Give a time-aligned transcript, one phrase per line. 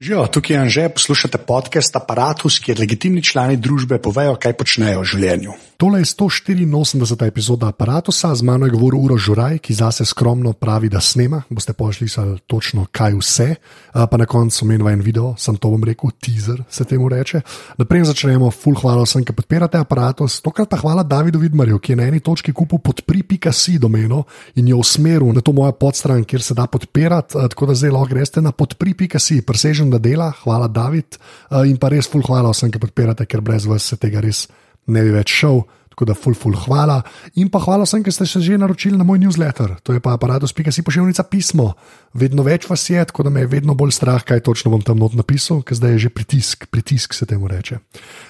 [0.00, 5.08] Živijo, tukaj je Anže, poslušate podcast Apparatus, kjer legitimni člani družbe povejo, kaj počnejo v
[5.10, 5.54] življenju.
[5.78, 7.26] Tole je 184.
[7.26, 11.42] epizoda Apparatusa, z mano je govoril Uro Žuraj, ki zase skromno pravi, da snema.
[11.50, 12.06] Boste pošli
[12.46, 13.46] točno kaj vse,
[13.94, 17.40] pa na koncu menjava en video, sem to bom rekel, teaser se temu reče.
[17.78, 20.40] Naprej začnemo, full hvala vsem, ki podpirate Apparatus.
[20.42, 24.24] Tokrat pa hvala Davidu Vidmarju, ki je na eni točki kupil podpri.si domeno
[24.54, 28.14] in jo usmeril na to mojo podstran, kjer se da podpirati, tako da zdaj lahko
[28.14, 31.18] greste na podpri.si, presežen da dela, hvala David
[31.66, 34.46] in pa res full hvala vsem, ki podpirate, ker brez vas se tega res
[34.88, 35.62] ne bi več šel.
[35.98, 37.00] Tako da, full, full, hvala.
[37.42, 40.12] In pa hvala vsem, ki ste se že naročili na moj newsletter, to je pa
[40.14, 41.72] aparatus.si pošiljnica pismo.
[42.14, 45.02] Vedno več vas je, tako da me je vedno bolj strah, kaj točno bom tam
[45.02, 47.80] not napisal, ker zdaj je že pritisk, pritisk se temu reče.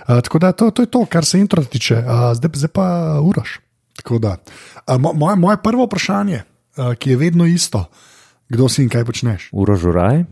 [0.09, 2.87] Uh, tako da, to, to je to, kar se intro tiče, uh, zdaj, zdaj pa
[3.21, 3.61] uraš.
[4.09, 4.17] Uh,
[4.97, 7.85] moje, moje prvo vprašanje, uh, ki je vedno isto,
[8.49, 9.53] kdo si in kaj počneš?
[9.53, 10.25] Urožuraj,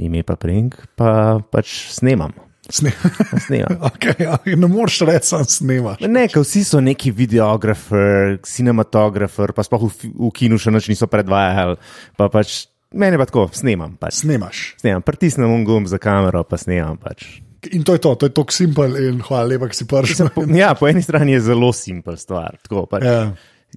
[0.00, 2.32] ime pa Prink, pa pač snemam.
[2.70, 3.78] Snemam.
[3.90, 6.00] okay, ne moreš reči, da snemaš.
[6.06, 11.78] Ne, vsi so neki videografer, cinematografer, pa sploh v, v kinu še noč niso predvajali.
[12.18, 13.96] Pa pač, meni pa tako, snemam.
[14.00, 14.22] Pač.
[14.22, 14.64] Snemaš.
[14.82, 17.00] Snemam, pritisnem un gumb za kamero, pa snemam.
[17.00, 17.40] Pač.
[17.74, 20.30] In to je to, to je tako simpel in hvala lepa, ki si prišel.
[20.56, 22.56] Ja, po eni strani je zelo simpel stvar.
[22.64, 23.04] Tako, pač.
[23.04, 23.34] yeah.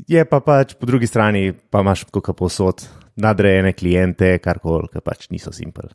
[0.09, 2.81] Je pa pač po drugi strani, pa imaš kot posod
[3.15, 5.91] nadrejene klijente, kar koli, ki pač niso simpel.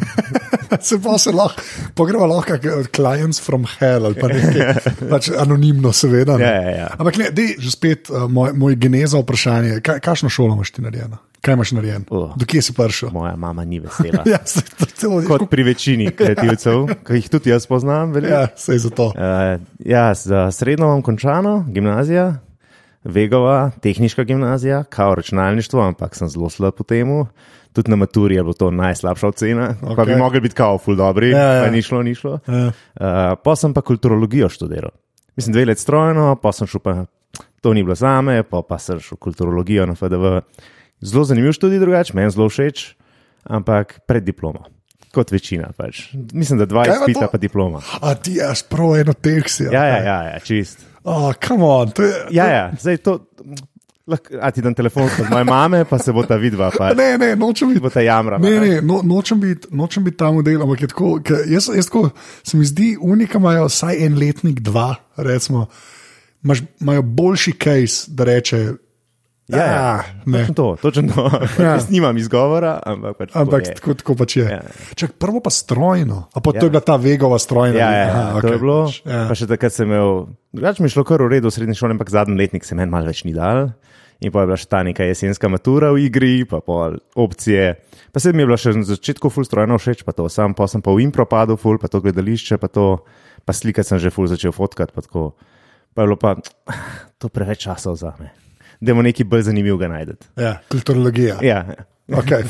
[0.86, 1.64] se pa se lahko,
[1.98, 6.38] pogreba lahko, kot clients from hell ali pa nekaj, pač anonimno, seveda.
[6.42, 6.90] Ja, ja, ja.
[6.98, 10.86] Ampak ne, dej, že spet uh, moj, moj geneza vprašanje, kaj, kakšno šolo imaš ti
[10.86, 11.18] narejeno?
[11.46, 12.06] Kaj imaš narejen?
[12.10, 13.10] Oh, Do kje si prišel?
[13.14, 14.24] Moja mama ni vesela.
[14.32, 18.14] ja, se, to, to, Kot pri večini kreativcev, ki jih tudi jaz poznam.
[18.24, 19.12] Ja, se je zato.
[19.14, 22.32] Uh, ja, za srednjo imam končano, gimnazija,
[23.06, 27.08] Vegova, tehnička gimnazija, kao računalništvo, ampak sem zelo slab po tem.
[27.72, 29.96] Tudi na maturi je bilo to najslabša ocena, okay.
[29.96, 31.64] pa bi mogli biti kao ful dobri, ja, ja.
[31.64, 32.38] pa ni šlo, ni šlo.
[32.48, 32.66] Ja.
[32.66, 32.72] Uh,
[33.44, 34.90] pa sem pa kulturologijo študiral.
[35.36, 37.04] Mislim, dve let strojno, pa sem šel pa,
[37.60, 40.38] to ni bilo zame, pa, pa sem šel kulturologijo na FDV.
[41.00, 42.94] Zelo zanimiv študij drugače, meni zelo všeč,
[43.44, 44.64] ampak pred diplomo.
[45.14, 45.70] Kot večina.
[45.76, 46.10] Pač.
[46.32, 47.80] Mislim, da dva izpita, pa diploma.
[48.00, 49.60] A ti jaz prav eno tekst.
[49.60, 50.95] Ja, ja, ja, ja čist.
[51.06, 52.34] Oh, on, to je, to...
[52.34, 53.20] Ja, ja, zdaj to.
[54.40, 56.70] A ti dan telefon od moje mame, pa se bo ta vidva.
[56.78, 57.80] Pa, ne, ne, nočem biti.
[57.80, 58.38] Bo ta jamra.
[58.38, 59.68] Ne, ne, no, nočem biti
[60.00, 62.10] bit tam v delu, ampak je tako, jaz, jaz tako,
[62.42, 65.66] se mi zdi, unika imajo vsaj en letnik, dva, recimo,
[66.80, 68.66] imajo boljši case, da reče,
[69.46, 70.46] Ja, ja, ja.
[70.54, 71.30] to, točno to.
[71.62, 71.78] Ja.
[71.80, 74.46] Snimam izgovora, ampak, pač ampak tako, tako, tako pač je.
[74.50, 74.62] Ja.
[74.98, 76.60] Čak, prvo pa strojno, a pa ja.
[76.60, 77.78] to je bila ta vegova strojna.
[77.78, 78.78] Ja, ja, Aha, to okay, je bilo.
[78.90, 79.20] Pač, ja.
[79.30, 81.94] Pa še takrat sem imel, drugače mi je šlo kar v redu v srednji šoli,
[81.94, 83.70] ampak zadnji letnik se meni malo več ni dal.
[84.18, 87.68] In pa je bila še ta neka jesenska matura v igri, pa pol opcije.
[88.10, 90.66] Pa se mi je bilo še na začetku ful strojno všeč, pa to sam, pa
[90.66, 93.04] sem pa v impro padel ful, pa to gledališče, pa to,
[93.46, 95.36] pa slikati sem že ful začel fotkat, pa tako.
[95.94, 96.34] Pa je bilo pa
[97.22, 98.45] to preveč časa za me
[98.80, 100.16] da bomo nekaj bolj zanimivega najdel.
[100.36, 101.38] Ja, kulturologija.
[101.42, 101.64] Ja.
[102.06, 102.46] Okay,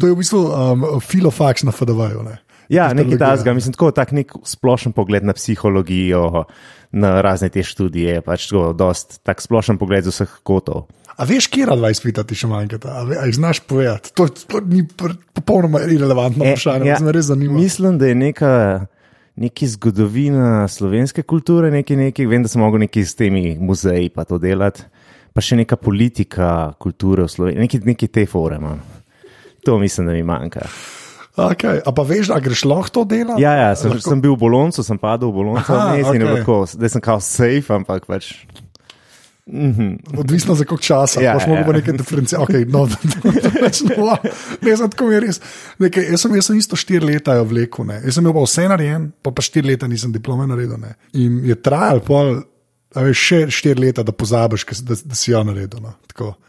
[0.00, 2.24] to je v bistvu um, filofaks na FDV-ju.
[2.26, 2.40] Ne?
[2.68, 6.44] Ja, nekaj tasga, mislim, tako tak nek splošen pogled na psihologijo,
[6.90, 10.88] na razne te študije, pač tako dost tak splošen pogled z vseh kotov.
[11.16, 14.12] A veš, kje rad vas pitati še manjka, a, a jih znaš povedati?
[14.18, 17.54] To, to ni popolnoma irrelevantno e, vprašanje, ja, me res zanima.
[17.56, 18.50] Mislim, da je neka,
[19.46, 24.26] neki zgodovina slovenske kulture, neki, neki, vem, da sem mogel neki s temi muzeji pa
[24.28, 24.84] to delati
[25.36, 28.56] pa še neka politika, kultura v Sloveniji, neki, neki te fore.
[28.62, 28.80] Man.
[29.68, 30.64] To mislim, da mi manjka.
[31.36, 31.82] Okay.
[31.84, 33.42] A pa veš, da greš lahko to delati?
[33.44, 34.08] Ja, ja sem, lahko...
[34.08, 38.32] sem bil v Boloncu, sem padel v Boloncu, da sem kao safe, ampak pač.
[39.46, 40.18] Mm -hmm.
[40.18, 41.72] Odvisno za koliko časa, ja, lahko ja.
[41.72, 42.42] nekaj diferencijal.
[42.42, 42.78] Okay, no,
[43.96, 44.16] no,
[44.62, 45.40] ne, tako je res.
[45.78, 49.30] Nekaj, jaz, sem, jaz sem isto štiri leta vlekel, jaz sem imel vse narejen, pa
[49.30, 50.80] pa štiri leta nisem diplome naredil.
[50.80, 50.96] Ne.
[51.12, 52.42] In je trajal pol
[53.04, 55.80] veš, še štiri leta, da pozabiš, da, da si jo naredil.
[55.82, 55.92] No?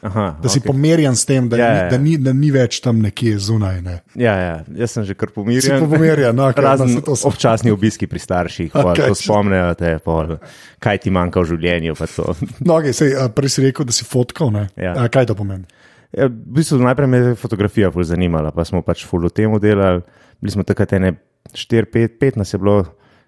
[0.07, 0.67] Aha, da si okay.
[0.69, 1.89] pomerjen s tem, da, ja, ni, ja.
[1.91, 3.81] Da, ni, da ni več tam nekje zunaj.
[3.83, 3.97] Ne?
[4.15, 5.81] Ja, ja, jaz sem že kar pomirjen.
[5.81, 10.37] Si pomirjen, no, okay, razen no, občasni obiski pri starših, okay, spomnijo te, pol,
[10.83, 11.97] kaj ti manjka v življenju.
[12.63, 14.55] no, okay, sej, prej si rekel, da si fotkal.
[14.79, 14.95] Ja.
[14.95, 15.67] A, kaj to pomeni?
[16.15, 19.51] Ja, v bistvu najprej me je fotografija bolj zanimala, pa smo pač full v tem
[19.59, 20.05] delali.
[20.39, 21.17] Bili smo takrat ene
[21.53, 22.85] 4-5 nas je bilo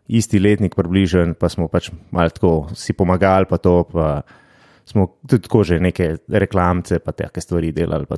[0.09, 4.21] isti letnik, približen, pa smo pač malo tako si pomagali, pa to, pa
[4.89, 8.09] smo tudi tako že neke reklamce, pa te stvari delali.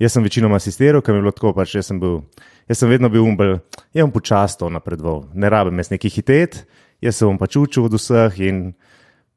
[0.00, 2.22] Jaz sem večinoma asistiral, ker mi je bilo tako, pač jaz sem, bil,
[2.68, 3.60] jaz sem vedno bil umbel,
[3.94, 6.64] jaz sem počasto napredoval, ne rabim jaz neki hitet,
[7.04, 8.62] jaz sem pač učil od vseh in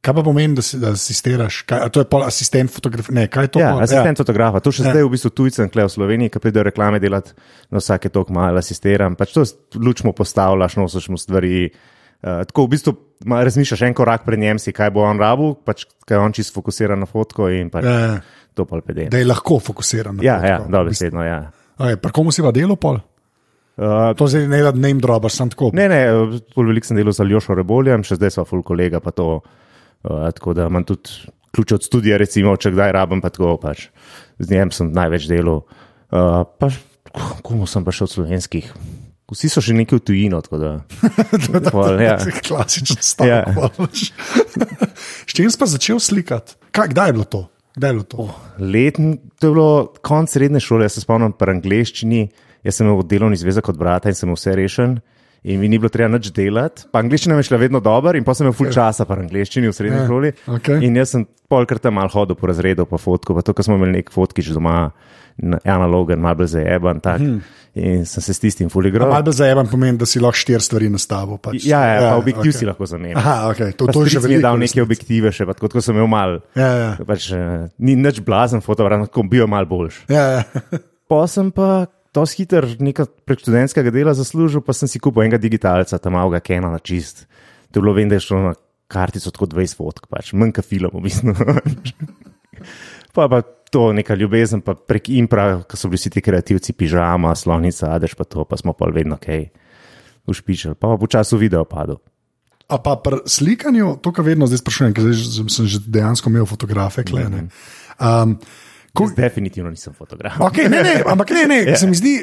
[0.03, 1.61] Kaj pa pomeni, da si da asistiraš?
[1.63, 3.15] Kaj, to je pol asistent fotografije?
[3.15, 3.59] Ne, kaj je to?
[3.59, 3.83] Ja, pol?
[3.83, 4.59] asistent fotografa.
[4.59, 4.91] To še Ja.
[4.91, 7.31] zdaj v bistvu tujcem, kle v Sloveniji, ki pridejo reklame delati,
[7.69, 9.15] na vsake tok malo asistiram.
[9.15, 9.45] Pač to
[9.77, 11.71] luč mu postavljaš, nosiš mu stvari.
[12.19, 12.91] Uh, tako v bistvu
[13.25, 16.51] ma- razmišljaš en korak pred njem, si kaj bo on rabu, pač kaj on čisto
[16.53, 18.13] fokusira na fotko in pač Ja, ja.
[18.53, 19.07] to pa pede.
[19.07, 20.15] Da je lahko fokusiran.
[20.15, 20.71] na Ja, fotko, ja, v bistvu.
[20.73, 21.39] dobesedno, ja.
[21.75, 22.99] Okay, pri komu si pa delo pol?
[23.75, 25.71] Uh, To zdaj ne da name drobaš, sem tako.
[25.73, 25.99] Ne, ne,
[26.53, 29.41] veliko sem delal z Aljošo Reboljem, še zdaj smo full kolega, pa to.
[30.03, 31.09] Uh, tako da imam tudi
[31.55, 33.87] ključ od studija, recimo, če kdaj rabim, pa tako pač.
[34.39, 35.63] Z njem sem največ delal.
[36.13, 36.71] Uh, pa
[37.45, 38.73] komu sem pa še od slovenskih?
[39.33, 40.71] Vsi so še neki v tujino, tako da.
[41.73, 42.17] Pol, ja.
[42.47, 43.49] Klasičen stavek.
[43.49, 43.69] Ja.
[45.29, 46.57] S čim si pa začel slikati?
[46.75, 47.41] Kaj, kdaj je bilo to?
[47.77, 48.17] Kdaj je bilo to?
[48.27, 48.35] Oh.
[48.59, 49.69] Leten, to je bilo
[50.05, 52.27] konc srednje šole, jaz se spomnim pri angleščini,
[52.67, 54.99] jaz sem imel delovni zvezek od brata in sem vse rešen.
[55.43, 56.85] In mi ni bilo treba nič delati.
[56.91, 59.67] Pa angliščina mi je šla vedno dobro, in pa sem imel full časa pri angliščini
[59.67, 60.29] v srednji Ja, šoli.
[60.47, 60.77] okej.
[60.87, 63.75] In jaz sem polkrat tam malo hodil po razredu, pa fotko, pa to, ker smo
[63.75, 64.93] imeli nek fotkič doma,
[65.37, 67.01] na- analogen, malo bolj zajeban.
[67.03, 67.19] Tak.
[67.19, 67.41] Mhm.
[67.75, 69.09] In sem se s tistim full igral.
[69.09, 71.39] Malo bolj zajeban pomeni, da si lahko štiri stvari nastavil.
[71.41, 71.65] Pač.
[71.65, 72.59] Ja, ja, ja, pa objektiv okay.
[72.59, 73.17] si lahko zamenjal.
[73.19, 73.73] Aha, okay.
[73.73, 74.47] to, Pa to je že stric mi je veliko.
[74.47, 76.39] dal neke objektive, še pa tako, tako sem imel mal.
[76.55, 76.89] Ja, ja.
[77.03, 80.05] Pač, uh, ni nič blazen fotograf, tako bil mal boljši.
[80.07, 80.43] Ja, ja.
[81.09, 85.41] Pa sem pa to hiter nekaj prek študentskega dela zaslužil, pa sem si kupil enega
[85.41, 87.25] digitalca, tam malega Kena na čist.
[87.73, 88.53] To je bilo, vem, da je šlo na
[88.87, 91.33] kartico tako 20 fotk, pač manj kot film, v bistvu.
[93.17, 93.41] pa pa
[93.73, 98.13] to neka ljubezen, pa prek impra, ko so bili vsi ti kreativci, pižama, slonica, adeš
[98.19, 99.47] pa to, pa smo pa vedno kaj
[100.29, 101.97] ušpičali, pa pa počasi video padel.
[102.69, 106.45] A pa pri slikanju, to, kar vedno zdaj sprašujem, ker zdaj sem že dejansko imel
[106.45, 107.41] fotografe, kle, ne.
[107.97, 108.37] Um,
[108.93, 110.37] ko, Jaz definitivno nisem fotograf.
[110.45, 111.77] Okay, ne, ne, ampak ne, ne, yeah.
[111.81, 112.13] se mi zdi,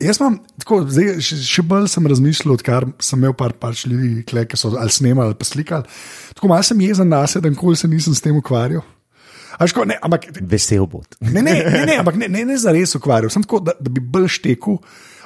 [0.00, 4.24] jaz imam tako, zdaj, še, še bolj sem razmišljal, odkar sem imel par pač ljudi,
[4.28, 6.00] kle, ki so ali snemali ali pa slikali.
[6.34, 8.84] Tako malo sem jezen na sebe, da nikoli se nisem s tem ukvarjal.
[9.54, 11.06] Ško, ne, ampak, Vesel bod.
[11.20, 13.92] ne, ne, ne, ne, ampak ne, ne, ne za res ukvarjal, sem tako, da, da
[13.92, 14.80] bi bolj štekel.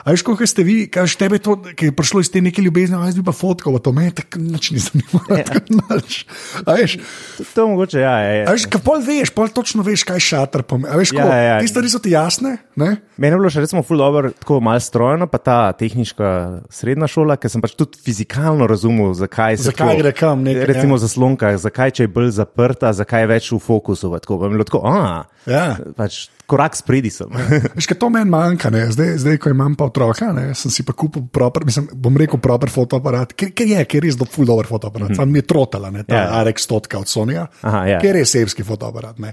[0.09, 2.97] A veš, kako ste vi, kaj tebe to, ki je prišlo iz te neke ljubezni,
[2.97, 5.37] a jaz bi pa fotkal, to me tako nič ni zanimalo.
[5.37, 6.25] Yeah.
[6.65, 6.97] A veš,
[7.37, 8.45] To, to mogoče, ja, ja, ja.
[8.49, 10.97] veš, kaj pol veš, pol točno veš, kaj šater pomeni.
[10.97, 11.57] Veš, Ja, ko, ja, ja.
[11.59, 12.89] te stvari so ti jasne, ne?
[13.17, 16.29] Meni je bilo še recimo ful dobro, tako malo strojno, pa ta tehniška
[16.69, 20.65] srednja šola, ker sem pač tudi fizikalno razumel, zakaj se Zakaj tako- gre kam nekaj,
[20.67, 21.05] Recimo ja.
[21.05, 24.09] zaslonka, zakaj če je bolj zaprta, zakaj je več v fokusu.
[24.17, 25.77] Tako, pa mi je bilo tako, a, Ja.
[25.95, 27.29] pač korak spredi sem.
[27.77, 28.87] Veš, kaj to meni manjka, ne?
[28.93, 30.49] zdaj, zdaj, ko imam pa otroka, ne?
[30.57, 34.09] sem si pa kupil proper, mislim, bom rekel, proper fotoaparat, ker, ker je, ker je
[34.09, 35.21] res do full dober fotoaparat, mm -hmm.
[35.21, 36.25] sam mi je trotala, ne, ta Ja.
[36.25, 36.49] yeah.
[36.49, 38.01] RX stotka od Sonja, Aha, ja.
[38.01, 39.19] ker je sebski fotoaparat.
[39.19, 39.33] Ne?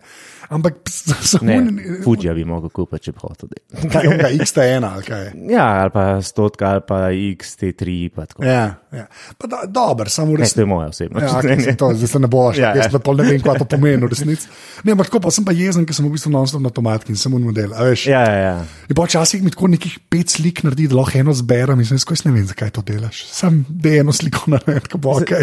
[0.50, 0.74] Ampak
[1.32, 3.50] samo Ne, Fuji bi mogel kupiti, če bi hotel.
[3.94, 5.26] kaj je, XT1 ali kaj.
[5.50, 8.10] Ja, ali pa stotka, ali pa XT3.
[8.16, 8.46] Pa tako.
[8.46, 9.06] Ja, ja.
[9.38, 11.24] Pa da, dober, samo ne, to je moja osebna.
[11.24, 12.98] Ja, okay, to, zdaj se ne boš, Ja, ja, jaz ja.
[12.98, 14.50] pa pol ne vem, kaj to pomeni v resnici.
[14.84, 17.18] Ne, ampak tako pa sem pa jezen, ker sem v bistvu non-stop na tomatki in
[17.20, 17.74] sem un model.
[18.06, 18.54] ja, ja, ja.
[18.90, 22.26] In pa včasih mi tako nekih pet slik naredi, da lahko eno zberem in jaz
[22.26, 23.24] ne vem, zakaj to delaš.
[23.32, 25.34] Sam da eno sliko naredim, ko bo ok.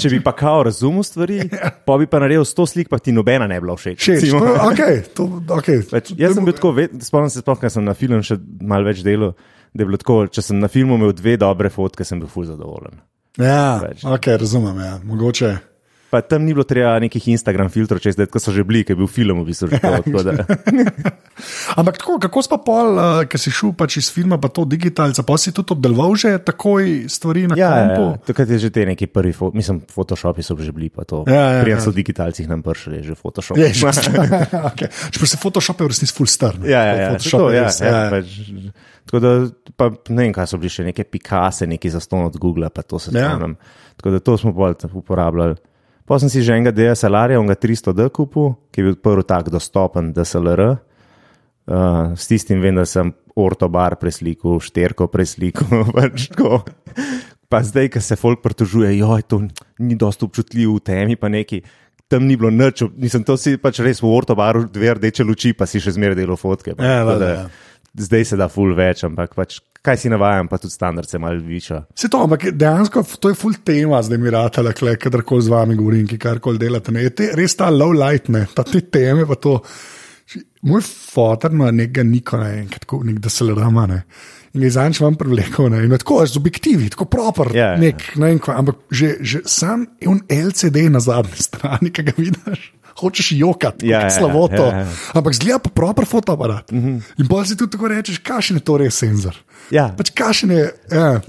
[0.00, 1.40] Če bi pa kao razumel stvari,
[1.86, 3.98] pa bi pa naredil sto slik, pa ti nobena ne bi bila všeč.
[4.00, 4.36] Všeč,
[4.68, 5.82] okay, to, okay.
[5.90, 6.74] Pač, jaz sem bil tako,
[7.04, 9.34] spomnim se, sploh, ker sem na filmu še malo več delal,
[9.74, 12.46] da je bilo tako, če sem na filmu imel dve dobre fotke, sem bil ful
[12.48, 13.00] zadovoljen.
[13.40, 14.04] Ja, več.
[14.06, 14.98] ok, razumem, ja.
[15.02, 15.54] mogoče.
[16.14, 19.00] Pa tam ni bilo treba nekih Instagram filtrov, če zdaj, so že bili, ker je
[19.00, 20.46] bil film v bistvu že tako da-
[21.74, 24.62] Ampak tako, kako si pa pol, uh, ki si šel pač iz filma, pa to
[24.64, 28.04] digitalca, pa si tudi obdeloval že takoj stvari na Ja, ja, kampu.
[28.04, 28.22] ja.
[28.24, 31.26] takrat je že te neki prvi, fo mislim, Photoshopi so že bili, pa to.
[31.26, 31.82] Ja, ja, Prijem ja.
[31.82, 33.58] so digitalcih nam pršali, že Photoshop.
[33.58, 33.90] Je, že,
[34.70, 34.86] okay.
[35.10, 36.54] Čeprav se Photoshop je v resnici full star.
[36.54, 36.70] ne.
[36.70, 38.26] Ja, ja, ja, Photoshop to, ja, res, ja, pač,
[39.04, 39.30] tako da,
[39.74, 42.96] pa ne vem, kaj so bili še neke pikase, neki zaston od Google, pa to
[42.96, 43.34] se Ja.
[43.34, 43.58] spomnim.
[43.96, 45.58] Tako da to smo bolj uporabljali.
[46.04, 50.12] Pa sem si že enega DSLR-ja, onega 300D kupil, ki je bil prvi tak dostopen
[50.12, 50.76] DSLR.
[51.64, 53.08] Uh, s tistim vem, da sem
[53.40, 55.88] ortobar preslikal, šterko preslikal.
[55.96, 56.60] Pač tako.
[57.48, 59.40] pa zdaj, ko se folk pritožuje, joj, to
[59.80, 61.62] ni dosto občutljivo v temi, pa neki.
[62.10, 65.64] Tam ni bilo nič, nisem to si pač res v ortobaru, dve rdeče luči, pa
[65.64, 66.76] si še zmeraj delo fotke.
[66.76, 67.44] pa Ja, da, da ja.
[67.94, 71.38] Zdaj se da ful več, ampak pač, kaj si navajam, pa tudi standard se malo
[71.44, 71.84] viša.
[71.94, 76.06] Se to, ampak dejansko to je full tema, zdaj mi rata, kadarkoli z vami govorim,
[76.10, 76.94] ki karkoli delate.
[76.94, 77.04] Ne.
[77.06, 79.60] Je te, res ta low light, ne, ta te teme, pa to.
[80.64, 84.00] Moj fotor ima nekega Nikona, enkrat, tako, nek DSLR-ma, ne.
[84.54, 85.82] In ga je zanj vam privlekel, ne.
[85.84, 87.80] In je tako z objektivi, tako proper, Ja, ja.
[87.82, 92.16] nek, ne vem ampak že, že sam je un LCD na zadnji strani, ki ga
[92.16, 92.72] vidiš.
[92.94, 94.62] Hočeš jokati, Ja, ja, ja, slabo to.
[94.64, 94.86] ja, ja.
[95.12, 96.72] Ampak zgleda pa proper fotoaparat.
[96.72, 97.02] Mm -hmm.
[97.18, 99.34] In bolj si tudi tako rečeš, kakšen je to res senzor.
[99.70, 99.88] Ja.
[99.96, 100.70] Pač kakšen je.
[100.90, 101.20] Ja.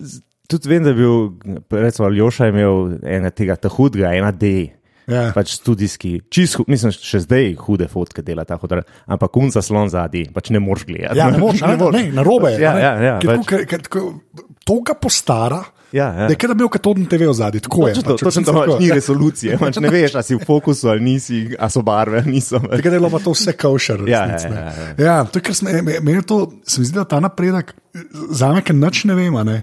[0.48, 1.30] Tudi vem, da je bil,
[1.72, 4.70] recimo, Aljoša je imel enega tega hudega, ena D.
[5.08, 5.32] Ja.
[5.32, 10.30] pač studijski, čist, mislim, še zdaj hude fotke dela ta hotel, ampak kunca slon zadnji,
[10.34, 11.18] pač ne moreš gledati.
[11.18, 12.60] Ja, ne moreš, ne, ne, ne, narobe je.
[12.60, 12.82] Ja, a ne.
[12.82, 14.14] ja, ja, Ker pač- tako, ker- ker tako-
[14.66, 15.62] To ga postara.
[15.96, 16.28] Ja, ja.
[16.28, 17.62] Da je, bil katodn TV v zadnji.
[17.64, 17.94] Tako je.
[17.96, 18.80] Točno, pač, točno v to resnici pač tako.
[18.84, 22.20] ni resolucije, pač ne veš, ali si v fokusu ali nisi, ali so barve.
[22.26, 24.04] Takrat je bilo pa to vse kavšer.
[24.12, 24.96] Ja, ja, ja, ja.
[25.00, 27.72] ja, to je, ker sem, me- meni je to, se mi zdi, da ta napredek,
[28.32, 29.62] za me, ker nič ne vem, ne.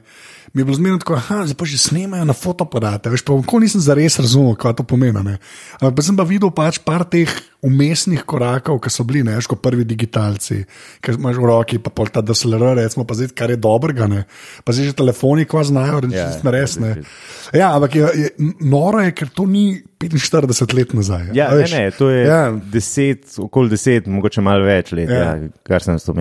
[0.52, 3.08] Mi je bilo zmerno tako, da zdaj pa že snemajo na fotoaparate.
[3.08, 5.22] Veš, pa nikoli nisem zares razumel, kaj to pomeni.
[5.22, 5.38] ne.
[5.74, 7.30] Ampak pa sem pa videl pač par teh
[7.62, 10.64] umestnih korakov, ki so bili, ne, veš, kot prvi digitalci,
[11.00, 14.24] ki imaš v roki, pa pol ta DSLR, recimo, pa zdaj, kar je dobrega, ne.
[14.60, 16.90] Pa zdaj že telefoni, kva znajo, reči, Ja, ja, res ne.
[16.94, 17.06] res.
[17.54, 18.28] Ja, ampak je, je,
[18.60, 21.30] noro je, ker to ni 45 let nazaj.
[21.32, 22.50] Ja, ne, ne, to je Ja.
[22.50, 25.38] deset, okoli deset, mogoče malo več let, Ja.
[25.38, 25.48] ja.
[25.64, 26.12] Kar sem to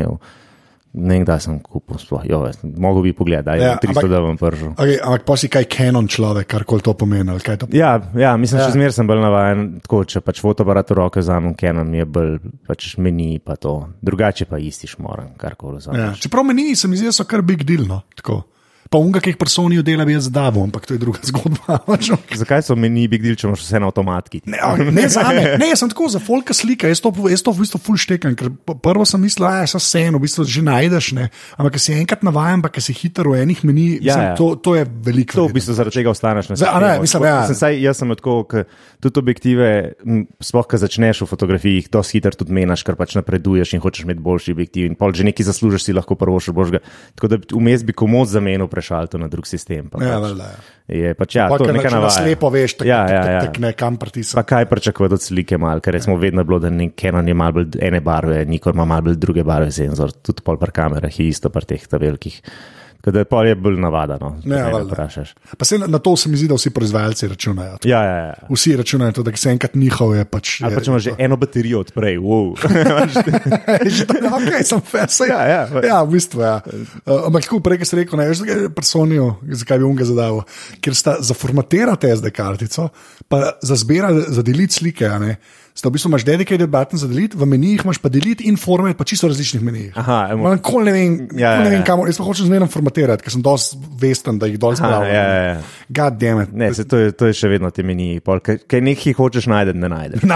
[0.94, 1.08] imel.
[1.08, 4.20] Ne vem, kdaj sem kupil, sploh, jo, mogo bi pogledati, Ja, ja, 300 ampak- da
[4.20, 4.74] vam pržil.
[4.76, 7.24] Okay, ampak pa si kaj Canon človek, kar koli to pomeni.
[7.40, 7.80] to pomeni.
[7.80, 8.66] Ja, ja, mislim, Ja.
[8.66, 8.70] ja.
[8.70, 12.06] še zmeraj sem bolj navaden, tako, če pač fotoaparat v roke vzamem, Canon mi je
[12.06, 15.78] bolj pač meni pa to, drugače pa isti šmoren, karkoli Ja.
[15.80, 16.14] vzamem.
[16.16, 17.86] Čeprav meni se mi zdi, da so kar big deal.
[17.88, 18.02] No?
[18.16, 18.44] Tako.
[18.92, 21.78] Pa unga, ki jih personijo dela, bi jaz zdavil, ampak to je druga zgodba.
[22.42, 24.42] Zakaj so meni big deal, če imaš vse na avtomatki?
[24.52, 27.64] Ne, ne, me, ne, jaz sem tako za folka slika, jaz to, jaz to v
[27.64, 28.50] bistvu ful štekam, ker
[28.84, 31.30] prvo sem mislil, da je vse eno, v bistvu že najdeš, ne.
[31.56, 34.36] ampak si enkrat navajen, pa si hiter v enih meni, Ja, mislim, ja.
[34.36, 35.40] to, to je veliko.
[35.40, 37.38] To v bistvu zaradi tega ostaneš na ne, mislim, ja.
[37.48, 38.66] Saj, jaz sem tako,
[39.02, 39.70] tudi objektive,
[40.44, 44.06] sploh ko začneš v fotografiji, jih dosti hitro tudi menaš, ker pač napreduješ in hočeš
[44.06, 44.92] imeti boljši objektiv.
[44.92, 46.84] In pol že nekaj zaslužiš, si lahko prvo še božga.
[47.16, 49.88] Tako da vmes bi komod zamenil prešalto na drug sistem.
[49.94, 50.98] Pa Ja, pač, valjda, ja.
[50.98, 53.42] je pač ja, Pa, to ker neka če na slepo veš, tako ja, ja, ja.
[53.46, 54.34] tak, ne kam pritisneš.
[54.40, 57.60] Pa kaj pričakovati od slike, mal, ker recimo vedno je bilo, da Canon je malo
[57.60, 61.30] bolj ene barve, Nikon ima malo bolj druge barve senzor, tudi pol par kamerah je
[61.30, 62.42] isto par teh velikih.
[63.02, 64.94] Tako da pol je bolj no, Ja, mene valjda.
[64.94, 65.34] vprašaš.
[65.58, 67.78] Pa se na, na to se mi zdi, da vsi proizvajalci računajo.
[67.84, 68.34] Ja, ja, ja.
[68.50, 70.62] Vsi računajo, to, da se enkrat njihov je pač.
[70.62, 72.54] Ali je, pa če imaš že eno baterijo odprej, wow.
[73.98, 75.26] že to je ok, sem fesa.
[75.26, 75.62] Ja, ja.
[75.88, 76.44] ja, v bistvu.
[76.46, 76.60] Ja.
[77.06, 79.32] Uh, ampak tako prej, ki si rekel, ne veš, zakaj je personijo,
[79.64, 80.44] zakaj bi unga zadal.
[80.82, 82.92] Ker sta za formatirati SD kartico,
[83.28, 85.10] pa za zbirati, za deliti slike.
[85.20, 85.36] ne,
[85.82, 88.94] Sta v bistvu imaš dedicated button za deliti, v menijih imaš pa deliti in format,
[88.94, 89.96] pa čisto različnih menijih.
[89.98, 91.86] Aha, emo- Malo Nikoli ne vem, Ja, ja, ne ja, vem ja.
[91.88, 95.10] kam, jaz pa hočem zmerno formatirati, ker sem dosti vesten, da jih dol spravim.
[95.10, 95.56] ja, ja, ja.
[95.90, 96.54] God damn it.
[96.54, 99.90] Ne, se, to, je, to je še vedno te meni, kaj nekaj hočeš najti, ne
[99.90, 100.22] najdeš.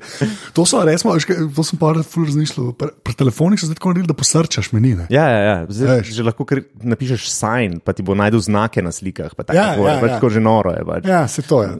[0.56, 2.72] to so, resmo, veš, kaj, to sem pa ful razmišljal.
[2.72, 5.04] Pri, pri telefonih so zdaj tako naredili, da posrčaš menine.
[5.10, 5.56] Ja, ja, ja.
[5.68, 6.48] Zdaj, že lahko
[6.82, 9.36] napišeš sign, pa ti bo najdel znake na slikah.
[9.36, 10.16] Pa Ja, ja, ja, ja, pač ja.
[10.16, 10.80] tako že noro je.
[10.80, 11.04] Pač.
[11.04, 11.70] Ja, se to je.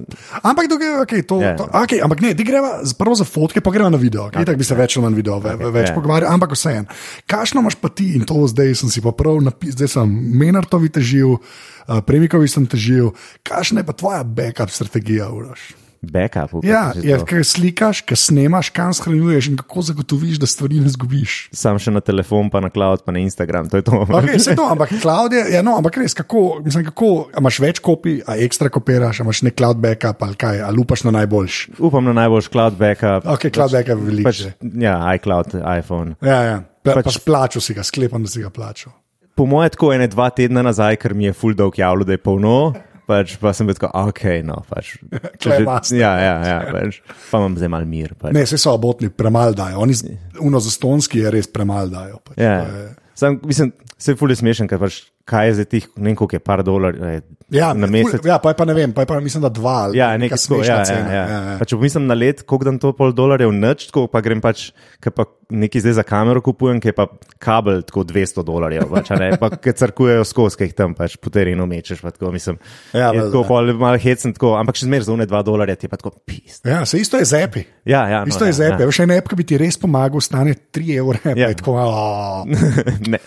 [0.42, 1.56] Ampak, dokaj, okay, to, Ja.
[1.56, 4.26] to, okay, ampak ne, ti greva prvo za fotke, pa greva na video.
[4.28, 5.96] Okay, tako bi se več ali manj video, ve, ve- več ja.
[5.96, 6.90] pogovarjal, ampak vseeno.
[7.30, 10.90] Kakšno imaš pa ti in to zdaj sem si pa prav napisal, zdaj sem Menartovi
[10.92, 13.12] težil, uh, Premikovi sem težil.
[13.46, 15.70] Kakšna je pa tvoja backup strategija, Uraš?
[16.02, 16.64] Backup.
[16.64, 20.88] Ja, je, to- kaj slikaš, kaj snemaš, kam shranjuješ in kako zagotoviš, da stvari ne
[20.88, 21.50] zgubiš.
[21.52, 23.68] Sam še na telefon, pa na cloud, pa na Instagram.
[23.68, 23.92] To je to.
[24.08, 28.22] Okay, to, ampak cloud je, ja, no, ampak res, kako, mislim, kako, imaš več kopij,
[28.24, 31.76] a ekstra kopiraš, a imaš nek cloud backup ali kaj, ali upaš na najboljši.
[31.78, 33.26] Upam na najboljši cloud backup.
[33.26, 34.28] Ok, cloud backup je veliko.
[34.30, 34.42] Pač,
[34.80, 36.16] ja, iCloud, iPhone.
[36.22, 36.56] Ja, ja.
[36.80, 38.96] Pa, Pač- pač plačal si ga, sklepam, da si ga plačal.
[39.36, 42.20] Po mojem, tako ene dva tedna nazaj, ker mi je full dolg javljal, da je
[42.20, 42.72] polno.
[43.06, 44.96] Pač, pa sem bil tako, ok, no, pač.
[45.40, 45.98] Je že- master.
[45.98, 48.14] Ja, ja, ja, pač, pa imam zdaj mal mir.
[48.14, 48.32] Pač.
[48.32, 49.80] Ne, vse so obotni, premalo dajo.
[49.80, 52.20] Oni, z- uno za stonski je res premalo dajo.
[52.22, 52.38] Pač.
[52.38, 52.56] Ja.
[52.62, 56.16] Je- Sam, mislim, se je fully smešen, ker pač, kaj je za tih, ne vem,
[56.16, 58.22] koliko je par dolarjev Ja, na mesec.
[58.22, 59.88] Ja, pa je pa ne vem, pa je pa mislim, da dva.
[59.88, 61.10] ali Ja, neka nekaj tako, ja, ja, cena.
[61.10, 61.24] ja.
[61.26, 61.54] Ja, ja.
[61.58, 64.68] Pa če pomislim na let, koliko dan to pol dolarjev nič, tako pa grem pač,
[65.02, 67.08] ker pa nekaj zdaj za kamero kupujem, ki je pa
[67.42, 71.32] kabel tako 200 dolarjev, pač, ne, pa ki crkujejo skozi, ki jih tam pač po
[71.34, 72.60] terenu mečeš, pa tako mislim.
[72.94, 75.90] Ja, je tako pol malo hecen, tako, ampak še zmeraj za une 2 dolarje ti
[75.90, 76.62] je pa tako pist.
[76.70, 77.64] Ja, se isto je z epi.
[77.82, 78.86] Ja, ja, no, Isto je ja, z epi.
[78.86, 78.90] ja.
[78.92, 81.18] Veš, en ep, ki bi ti res pomagal, stane 3 evre.
[81.34, 81.50] Ja.
[81.50, 81.50] Ja.
[81.58, 82.46] Tako, oh,
[83.10, 83.18] ne,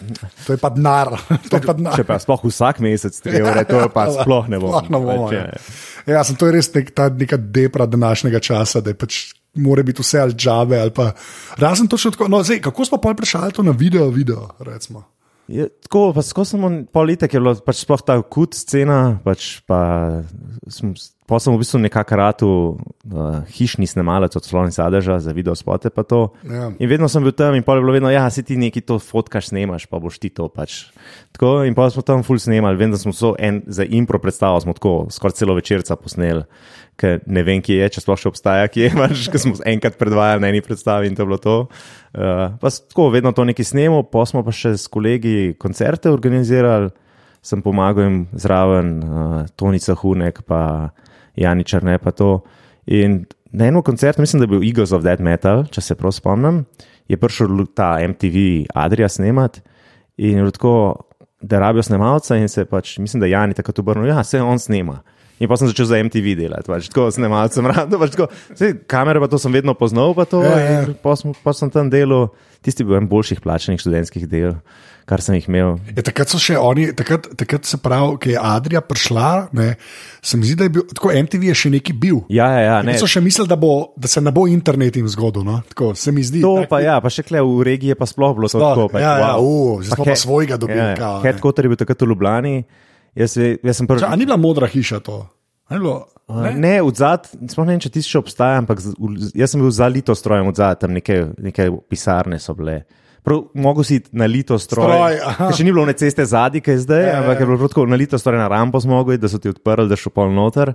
[0.47, 1.11] to je pa denar.
[1.51, 1.82] To je pa denar.
[1.91, 4.71] Če pa sploh vsak mesec 3 evre, to pa sploh ne bom.
[4.71, 5.27] Sploh ne bomo.
[5.27, 5.35] pač,
[6.07, 9.33] Ja, ja sem, to je res nek, ta neka depra današnjega časa, da je pač.
[9.53, 11.11] Mora biti vse ali džabe, ali pa
[11.61, 12.25] razen točno tako.
[12.27, 15.03] No, zdaj, kako smo pa prešali to na video, video recimo.
[15.47, 16.55] Je, tako, pa skozi
[16.93, 20.23] pol leta, je bilo pač sploh ta kut scena, pač pa
[20.71, 20.93] sem,
[21.27, 25.91] pa sem v bistvu nekako ratu uh, hišni snemalec od slovni sadeža za video spote
[25.91, 26.31] pa to.
[26.47, 26.71] Ja.
[26.79, 29.01] In vedno sem bil tam in pol je bilo vedno, ja, si ti neki to
[29.03, 30.85] fotkaš, snemaš, pa boš ti to pač.
[31.35, 34.63] Tako in pa smo tam full snemali, vem, da smo so en, za impro predstavo
[34.63, 36.47] smo tako skoraj celo večerca posneli.
[36.95, 39.99] Ker ne vem, kje je, če sploh še obstaja, kje je, pač, ker smo enkrat
[39.99, 41.57] predvajali na eni predstavi in to je bilo to.
[41.67, 46.11] Uh, pa s- tako, vedno to nekaj snemo, pa smo pa še s kolegi koncerte
[46.11, 46.91] organizirali,
[47.41, 50.89] sem pomagal jim zraven, uh, Tonica Hunek, pa
[51.35, 52.43] Jani Črne, pa to.
[52.85, 56.11] In na enem koncertu, mislim, da je bil Eagles of Dead Metal, če se prav
[56.11, 56.63] spomnim,
[57.09, 59.59] je prišel ta MTV Adria snemat
[60.17, 60.75] in je tako,
[61.41, 65.01] da rabijo snemalca in se pač, mislim, da Jani takrat obrnil, ja, se on snema.
[65.43, 69.19] In pa sem začel za MTV delati, pač, tako snemalcem rado, pač, tako, sej, kamere
[69.19, 70.81] pa to sem vedno poznal, pa to, Ja, ja.
[70.95, 72.29] pa sem, pa sem tam delal,
[72.61, 74.55] tisti bil en boljših plačenih študentskih del,
[75.03, 75.73] kar sem jih imel.
[75.89, 79.73] Je, takrat so še oni, takrat, takrat se pravi, ki je Adrija prišla, ne,
[80.21, 82.21] se mi zdi, da je bil, tako MTV je še neki bil.
[82.29, 82.95] Ja, ja, ja ne.
[82.95, 85.43] So še mislili, da, bo, da se ne bo internet jim zgodil.
[85.43, 85.59] No?
[85.67, 86.39] Tako se mi zdi.
[86.39, 88.87] To tak- pa ja, pa še kle v regiji je pa sploh bilo Sploh, tako.
[88.89, 89.43] pač, ja, ja, wow.
[89.43, 91.19] u, zdaj smo pa he- svojega dobili, Ja.
[91.19, 92.55] Headquarter je bil takrat v Ljubljani.
[93.15, 94.01] Jaz, jaz sem prvi.
[94.01, 95.21] Ča, ni bila modra hiša to?
[95.69, 98.79] A Bilo, Ne, ne odzad, sploh ne vem, če ti še obstaja, ampak
[99.35, 102.85] jaz sem bil za lito strojem odzad, tam neke, neke pisarne so bile.
[103.23, 104.87] Prav, mogo si na lito stroj.
[105.19, 107.59] Stroj, še ni bilo one ceste zadnji, ki je zdaj, Ja, ja, ampak je bilo
[107.59, 110.31] prav tako na lito stroj na rampo zmogo, da so ti odprli, da šel pol
[110.35, 110.73] noter.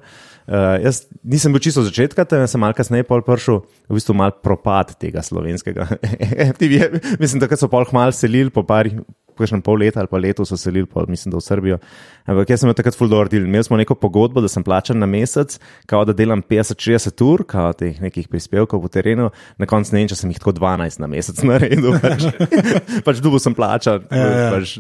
[0.49, 4.17] Uh, jaz nisem bil čisto od začetka, tam sem malo kasneje pol prišel, v bistvu
[4.17, 5.89] mal propad tega slovenskega.
[6.61, 9.01] Je- mislim, da so pol hmal selili po parih.
[9.39, 11.79] Kakšnem pol leta ali pa leto so selili, pol, mislim, da v Srbijo.
[12.27, 13.45] Ampak jaz sem imel takrat full door deal.
[13.45, 15.55] Imeli smo neko pogodbo, da sem plačan na mesec,
[15.87, 20.09] kao da delam 50-60 ur, kao teh nekih prispevkov po terenu, na koncu ne vem,
[20.09, 21.95] če sem jih tako 12 na mesec naredil.
[21.99, 22.27] Pač,
[23.07, 24.51] pač dubo sem plačan, Ja, ja.
[24.51, 24.75] pač,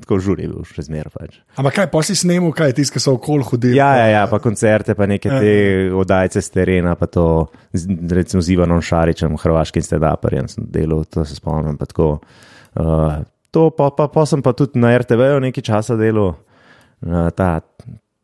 [0.00, 1.10] tako žur je bil še zmer.
[1.10, 1.40] Pač.
[1.56, 3.74] Ampak kaj, posli snemu, kaj tisti, ki so okoli hodili.
[3.74, 5.40] Ja, ja, ja, pa koncerte, pa neke Ja.
[5.40, 5.52] te
[5.92, 7.26] oddajce z terena, pa to
[7.72, 11.74] z- recimo z Ivanom Šaričem, hrvaškim stedaperjem sem delal, to se spomnim.
[11.74, 12.20] pa tako.
[12.74, 13.24] Uh,
[13.56, 17.64] to pa, pa, pa sem pa tudi na RTV-ju nekaj časa delal, uh, ta,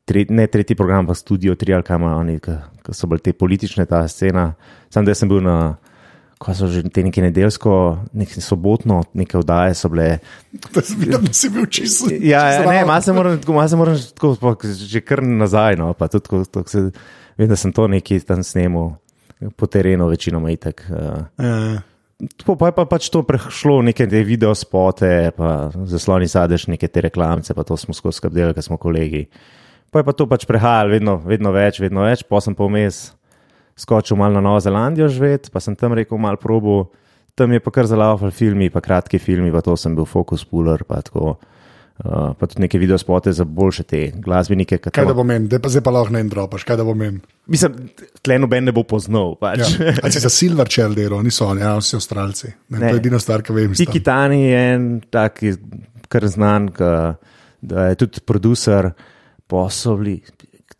[0.05, 3.89] tre, ne tretji program, pa studio tri ali kam oni, ki so bili te politične,
[3.89, 4.51] ta scena.
[4.93, 5.57] Sam da sem bil na.
[6.43, 7.73] Ko so že te neke nedeljsko,
[8.19, 10.17] nek sobotno, neke oddaje so bile,
[10.75, 12.11] Da videl, da si bil čisto.
[12.11, 15.79] Ja, ja ne, malo se moram, malo se moram tako, pa, že kar nazaj.
[15.79, 16.83] No, pa tudi, tako, tako se,
[17.39, 18.97] vem, da sem to nekaj tam snemal
[19.55, 20.83] po terenu, večinoma itek.
[20.91, 21.81] Uh, Ja, ja.
[22.37, 26.89] Tako pa je pa pač to prešlo neke te video spote, pa zasloni sadež neke
[26.89, 29.27] te reklamce, pa to smo skozi skrbeli, ker smo kolegi.
[29.93, 33.11] Pa je pa to pač prehajalo vedno, vedno več, vedno več, pa sem povmes
[33.77, 36.93] skočil malo na Novo Zelandijo živeti, pa sem tam rekel malo probo.
[37.35, 40.85] Tam je pa kar zalaufal filmi, pa kratki filmi, pa to sem bil fokus puller,
[40.85, 41.39] pa tako.
[42.03, 44.79] Uh, pa tudi neke video spote za boljše te glasbenike.
[44.79, 46.95] Kaj tam- da bo meni, zdaj pa, zdaj pa lahko ne dropaš, kaj da bo
[46.95, 47.21] meni.
[47.47, 47.77] Mislim,
[48.23, 49.37] tle noben ne bo poznal.
[49.37, 49.63] Pač.
[49.79, 49.93] Ja.
[50.03, 52.51] A si za Silverchair delal, niso oni, ja, vsi Avstralci.
[52.69, 52.89] Ne, Ne.
[52.89, 53.75] to je edina stvar, ki vem.
[53.75, 55.39] Tiki Tani je en tak,
[56.09, 57.15] kar znan, ka,
[57.63, 58.91] da je tudi producer,
[59.47, 60.19] poslovni.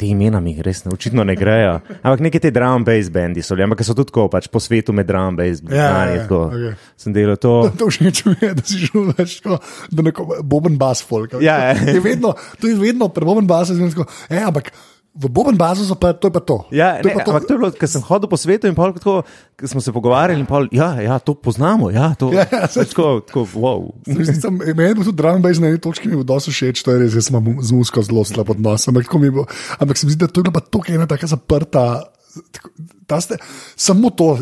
[0.03, 1.77] Te imena mi res ne, očitno ne grejo.
[2.01, 5.07] Ampak neke te drum bass bendi so, ampak so tudi tako, pač po svetu med
[5.07, 5.63] drum bass.
[5.63, 6.41] Ja, znani, ja, tako.
[6.49, 6.73] okej.
[6.99, 7.53] Sem delal to.
[7.79, 9.61] To všeč mi je, da si šel več tako,
[9.95, 11.39] da neko boben bas folk.
[11.39, 11.77] Ja, ja.
[11.87, 14.73] Je vedno, to je vedno, pri boben basu je tako, e, ampak
[15.13, 16.57] v boben basu so pa, to je pa to.
[16.73, 17.31] Ja, to je ne, pa to.
[17.33, 19.21] ampak to je bilo, ker sem hodil po svetu in pol, tako,
[19.61, 21.93] ko smo se pogovarjali, pol, ja, ja, to poznamo.
[21.93, 23.93] Ja, to, Ja, ja, pač tako, tako, wow.
[24.09, 27.13] Sem, meni je tudi drum bass na eni točki, mi dosti všeč, to je res,
[27.13, 29.45] jaz imam z musko zelo slab odnos, ampak, bilo,
[29.77, 32.09] ampak se mi zdi, da to je bila pa tukaj ena taka zaprta.
[32.33, 33.37] tako- ta Ste,
[33.77, 34.39] samo to,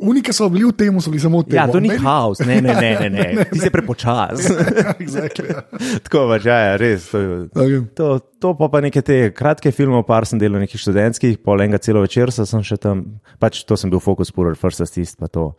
[0.00, 1.56] unike so bili v tem, so bili samo v tem.
[1.56, 3.44] Ja, to ni Meni- haos, ne, ne, ne, ne, ne.
[3.52, 4.44] ti si prepočas.
[5.04, 5.62] exactly, ja.
[6.02, 7.08] Tako pač, ja, res.
[7.08, 7.22] To,
[7.52, 7.80] Okay.
[7.94, 8.06] to,
[8.38, 12.02] to pa, pa neke te kratke filme, par sem delal nekih študentskih, pol enega celo
[12.02, 15.52] večer sem še tam, pač to sem bil fokus, purer, first assist, pa to.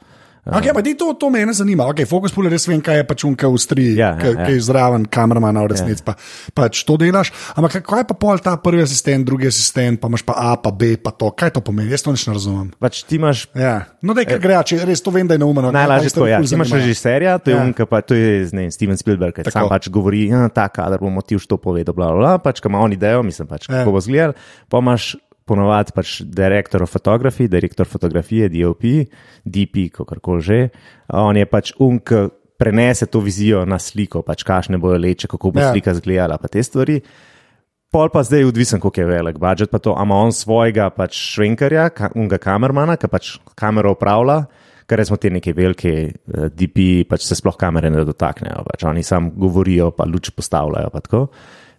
[0.44, 1.88] Okay, pa ti to, to mene zanima.
[1.88, 4.48] Okay, Focus Pull res vem, kaj je pač unka v striji, Ja, ki ja, ja.
[4.52, 6.04] je zraven kameramana v resnici.
[6.04, 6.18] Pa,
[6.52, 7.32] pač to delaš.
[7.56, 10.68] Ampak kaj je pa pol ta prvi asistent, drugi asistent, pa imaš pa A, pa
[10.70, 11.32] B, pa to.
[11.32, 11.88] Kaj to pomeni?
[11.90, 12.68] Jaz to nič ne razumem.
[12.76, 13.48] Pač ti imaš.
[13.56, 13.88] Ja.
[14.04, 15.72] No, da je kar gre, če res to vem, da je neumno.
[15.72, 16.44] Najlažje je to, ja.
[16.44, 17.64] Ti imaš režiserja, to je Ja.
[17.64, 17.68] ja.
[17.72, 21.24] unka, pa to je ne, Steven Spielberg, ki sam pač govori, ja, ta kader bomo
[21.24, 23.88] ti už to povedal, bla, bla, bla, pač, kam oni idejo, mislim pač, Ja.
[23.88, 24.36] kako bo zgledal.
[24.68, 28.84] Pa imaš ponovadi pač direktor fotografije, direktor fotografije, DOP,
[29.46, 30.60] DP, kakorkoli že.
[31.14, 32.14] On je pač unk,
[32.58, 35.72] prenese to vizijo na sliko, pač kašne bojo leče, kako bo Ja.
[35.72, 37.02] slika izgledala, pa te stvari.
[37.94, 41.14] Pol pa zdaj je odvisen, koliko je velik budžet, pa to, ama on svojega pač
[41.14, 44.48] švenkarja, ka, unga kamermana, ki pač kamero upravlja,
[44.90, 49.04] ker smo te neke velike uh, DP, pač se sploh kamere ne dotaknejo, pač oni
[49.06, 50.90] sam govorijo, pa luč postavljajo.
[50.90, 51.28] Pa tako.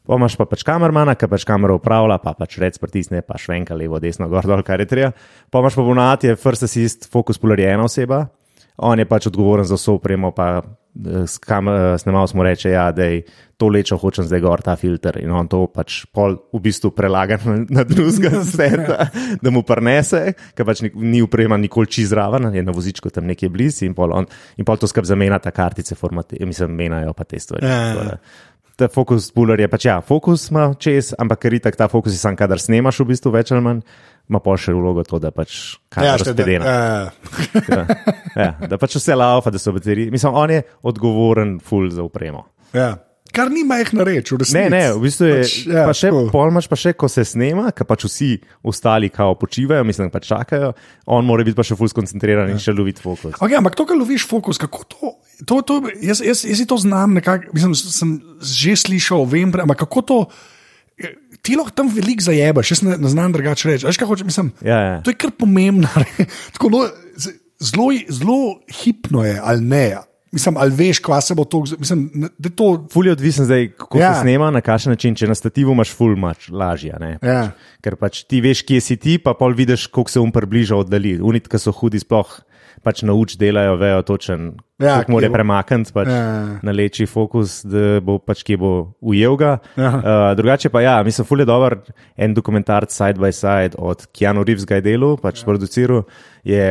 [0.05, 3.77] Pa imaš pa pač kamermana, ki pač kamero upravlja, pa pač rec pritisne, pa švenka
[3.79, 5.13] levo, desno, gor dol, kar je treba.
[5.49, 8.27] Pa imaš pa ponavadi, je first assist, fokus polarjena oseba,
[8.77, 13.07] on je pač odgovoren za vso opremo, pa eh, eh, snemalec mu reče, ja, da
[13.07, 13.23] je
[13.57, 15.21] to lečo, hočem zdaj gor ta filter.
[15.23, 19.09] In on to pač pol v bistvu prelaga na, na drugega sveta,
[19.41, 23.31] da mu prenese, ker pač ni, ni uprema nikoli čez zraven, je na vozičku tam
[23.31, 24.27] nekje blizu in pol, on,
[24.59, 27.71] in pol to skrb zamenja ta kartice, formate, mislim, menjajo pa te stvari.
[27.71, 28.19] Ja, ja,
[28.77, 32.19] ta fokus puller je pač ja, fokus ima čez, ampak ker itak ta fokus je
[32.19, 33.81] sam, kadar snemaš v bistvu več ali manj,
[34.27, 36.65] ima pa še vlogo to, da pač kamera šte- razpredena.
[36.65, 37.13] ja,
[37.69, 37.87] Ja,
[38.37, 40.11] ja, da pač vse laufa, da so baterije.
[40.11, 42.45] Mislim, on je odgovoren ful za upremo.
[42.73, 42.97] ja.
[43.35, 44.57] Kar ni majhna reč, v resnici.
[44.57, 45.39] Ne, ne, v bistvu je.
[45.43, 46.29] Pač, Ja, pa še tako.
[46.31, 48.31] polmač, pa še ko se snema, ker pač vsi
[48.63, 50.71] ostali kao počivajo, mislim, pač čakajo,
[51.11, 53.35] on mora biti pa še ful skoncentriran in še loviti fokus.
[53.43, 55.13] Okay, ampak to, kar loviš fokus, kako to.
[55.43, 59.83] to, to jaz, jaz, jaz si to znam, nekak, mislim, sem že slišal, vem, ampak
[59.83, 60.19] kako to.
[61.45, 63.85] Ti lahko tam veliko zajebaš, jaz ne, ne znam drugače reči.
[63.85, 64.95] Veš, kaj hočem, mislim, Ja, ja.
[65.03, 65.91] To je kar pomembno.
[66.55, 66.87] Tako, no,
[67.59, 68.39] zelo, zelo
[68.71, 69.87] hipno je, ali ne.
[70.35, 71.63] Mislim, ali veš, kva se bo to.
[71.79, 72.69] Mislim, to.
[72.93, 74.09] Ful je odvisen zdaj, kako Ja.
[74.09, 74.15] ja.
[74.15, 75.15] se snema, na kakšen način.
[75.15, 76.93] Če na stativu imaš ful mač lažje.
[76.95, 77.13] a ne.
[77.23, 77.53] Ja.
[77.85, 81.21] Ker pač ti veš, kje si ti, pa pol vidiš, koliko se um približa oddalji.
[81.23, 82.41] Unit, ki so hudi, sploh
[82.85, 84.51] pač nauč delajo, vejo točen,
[84.83, 86.59] Ja, kako mora premakniti, pač Ja.
[86.67, 89.59] naleči fokus, da bo pač kje bo ujel ga.
[89.79, 89.91] Ja.
[89.95, 91.77] Uh, drugače pa ja, mislim, ful je dober
[92.19, 95.47] en dokumentarc side by side od Keanu Reeves ga je delal, pač ja.
[95.47, 96.03] produciral.
[96.45, 96.65] Je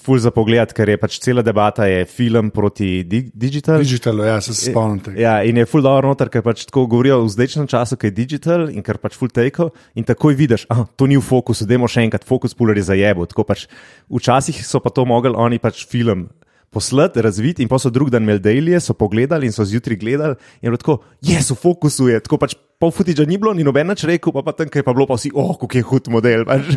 [0.00, 3.84] ful za pogled, ker je pač cela debata, je film proti di digital.
[3.84, 5.12] Digitalno, ja, se spomnite.
[5.20, 8.16] Ja, in je full dobro noter, ker pač tako govorijo v zdajšnjem času, ki je
[8.16, 9.68] digital in kar pač full take.
[9.94, 12.96] In takoj vidiš, da to ni v fokusu, dajmo še enkrat, fokus puller je za
[12.96, 13.28] jebo.
[13.28, 13.68] Tako Pač,
[14.08, 16.30] včasih so pa to mogli oni pač film.
[16.72, 20.34] Poslati, razviti, in pa so drug dan imeli daily, so pogledali in so zjutraj gledali,
[20.62, 23.86] in je tako, je, v fokusu je, tako pač pol footage ni bilo, ni noben
[23.86, 26.08] več rekel, pa, pa tam, ki je pa bilo, pa vsi, oh, kako je hud
[26.10, 26.42] model.
[26.48, 26.72] Pač.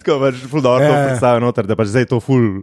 [0.00, 1.02] tako pač, ful dobro Ja, to ja.
[1.10, 2.62] predstavlja noter, da pač zdaj to ful.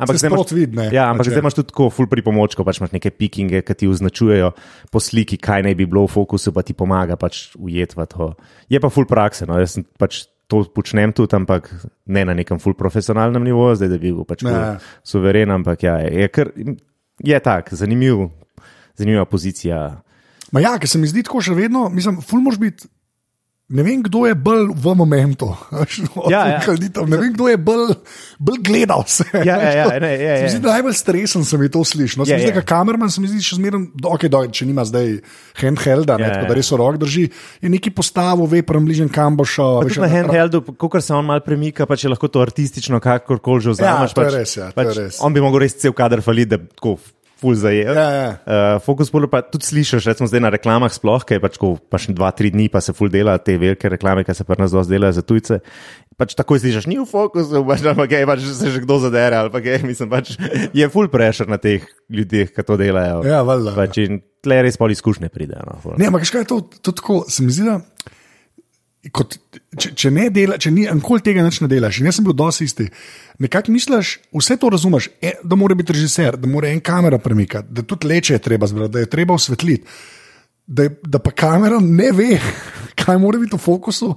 [0.00, 1.36] Ampak zdaj imaš- sproti vidi, ne, Ja, ampak pač je.
[1.36, 4.50] zdaj imaš tudi tako ful pripomočkov, pač imaš neke pikinge, ki ti označujejo
[4.90, 8.32] po sliki, kaj naj bi bilo v fokusu, pa ti pomaga pač ujeti v to.
[8.66, 11.70] Je pa ful prakse, no, jaz sem pač to počnem tudi, ampak
[12.10, 14.50] ne na nekem ful profesionalnem nivoju, zdaj da bi bil pač Ja.
[14.50, 16.50] ful suveren, ampak ja, je, kar,
[17.22, 18.26] je tak, zanimiv,
[18.98, 20.00] zanimiva pozicija.
[20.50, 22.90] Ma ja, ker se mi zdi tako še vedno, mislim, ful mož biti.
[23.70, 25.46] Ne vem, kdo je bolj v momentu.
[25.70, 26.00] veš,
[26.32, 26.74] Ja, ja.
[27.06, 27.92] Ne vem, kdo je bolj,
[28.34, 29.22] bolj gledal vse.
[29.30, 30.48] Ja, ja, ja, veš, ne, ja, Se ja.
[30.50, 32.18] zdi, da najbolj stresen se mi to sliši.
[32.18, 32.56] No, se Ja, zdi, ja.
[32.58, 35.20] da kamerman se mi zdi še zmeraj, okay, doj, če nima zdaj
[35.54, 36.48] handhelda, ne, Ja, ja.
[36.50, 37.28] da res rok drži,
[37.62, 39.84] je neki postavil, ve, približen kam bo šel.
[39.86, 43.62] veš, Tudi na handheldu, ko se on mal premika, pa če lahko to artistično, kakorkoli
[43.62, 44.18] že vzameš.
[44.18, 45.22] to je pač, res, ja, to je pač res.
[45.22, 46.98] On bi mogel res cel kader faliti, da tako
[47.40, 47.96] ful zajel.
[47.96, 48.28] Ja, ja.
[48.44, 51.72] Uh, Fokus puller pa tudi slišiš, recimo zdaj na reklamah, sploh, ki je pač tako,
[51.92, 54.74] pač dva, tri dni, pa se ful dela te velike reklame, ki se pri nas
[54.74, 55.60] dosti delajo za tujce.
[56.20, 59.52] Pač takoj slišiš, ni v fokusu, pač, ampak je, pač se že kdo zadere, ali
[59.52, 60.36] pa je, mislim, pač
[60.76, 63.24] je full pressure na teh ljudeh, ki to delajo.
[63.24, 63.76] Ja, valjda.
[63.78, 65.64] Pač in tle res pol izkušnje pridejo.
[65.68, 65.96] No, ful.
[66.00, 67.80] Ne, ampak kaj je to, to tako, se mi zdi, da
[69.08, 69.38] kot,
[69.80, 72.66] če, če ne dela, če ni enkoli tega ne delaš, in jaz sem bil dosti
[72.68, 72.88] isti.
[73.40, 77.72] Nekako misliš, vse to razumeš, e, da mora biti režiser, da mora en kamera premikati,
[77.72, 79.86] da tudi leče je treba zbrati, da je treba osvetliti.
[80.66, 82.38] Da, je- da pa kamera ne ve,
[83.00, 84.12] kaj mora biti v fokusu.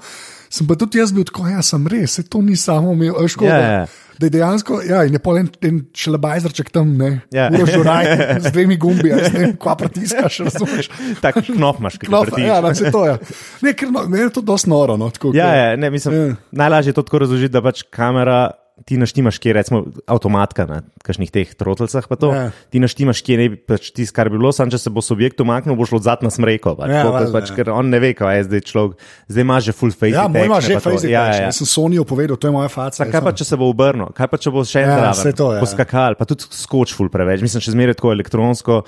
[0.54, 3.36] Sem pa tudi jaz bil tako, ja, sem res, se to ni samo imel, veš,
[3.36, 3.86] kot Ja, da, ja.
[4.20, 7.48] da je dejansko, ja, in je pol en, en šelebajzerček tam, ne, Ja.
[7.50, 8.06] urožuraj,
[8.44, 10.92] z dvemi gumbi, a jaz ne kva pritiskaš, razumeš.
[11.20, 12.46] Tak knop imaš, ki ga Klof, vrtiš.
[12.46, 13.18] ja, da se to je.
[13.62, 14.94] Ne, ker no, ne, je to dosti noro.
[14.96, 16.36] No, tako, Ja, ke- ja, ne, mislim, Ja.
[16.54, 18.52] najlažje je to tako razložiti, da pač kamera.
[18.74, 22.34] Ti naštimaš, kje je recimo avtomatka na kakšnih teh trotelcah, pa to.
[22.34, 22.50] Ja.
[22.74, 25.38] Ti naštimaš, kje ne bi pač tisto, kar bi bilo, sam če se bo subjekt
[25.40, 26.74] umaknil, bo šlo odzad na smreko.
[26.76, 27.56] Pač, Ja, ja, valjda, pač, ja.
[27.56, 29.06] ker on ne ve, kaj je zdaj človek.
[29.30, 30.18] Zdaj ima že full face.
[30.18, 30.80] Ja, moj ima že.
[30.82, 31.06] Facebook.
[31.06, 31.46] Ja, Ja, ja.
[31.48, 33.06] Jaz sem Sonijo povedal, to je moja faca.
[33.06, 35.48] Kaj pa, če se bo obrnil, kaj pa, če bo še en Ja, zraven, to,
[35.54, 35.62] ja.
[35.62, 37.46] poskakal, pa tudi skoč full preveč.
[37.46, 38.80] Mislim, še zmeraj tako elektronsko,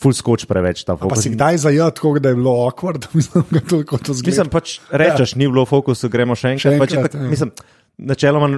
[0.00, 0.80] full skoč preveč.
[0.88, 4.24] Ta Pa si kdaj zajel tako, da je bilo awkward, mislim, da to, zgleda.
[4.32, 5.44] Mislim, pač rečeš, ja.
[5.44, 6.72] ni bilo v fokusu, gremo še enkrat.
[6.72, 7.28] Še Pač, enkrat, tak, ja.
[7.36, 7.52] mislim,
[8.00, 8.48] načeloma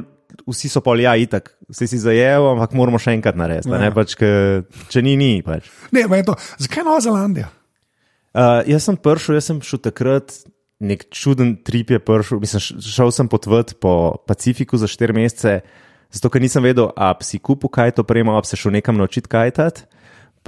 [0.48, 3.72] vsi so pol, ja, itak, vsi si zajel, ampak moramo še enkrat narediti.
[3.72, 3.92] Ja.
[3.94, 4.30] Pač, ke,
[4.92, 5.32] če ni, ni.
[5.44, 5.68] Pač.
[5.94, 6.36] Ne, to.
[6.60, 7.50] Zakaj Nova Zelandija?
[8.36, 10.36] Uh, jaz sem prišel, jaz sem šel takrat.
[10.78, 15.54] Nek čuden trip je prišel, mislim, šel sem potvati po Pacifiku za 4 mesece,
[16.14, 19.30] zato ker nisem vedel, a si kupil kaj to premo, a se šel nekam naučiti
[19.30, 19.88] kaj tati.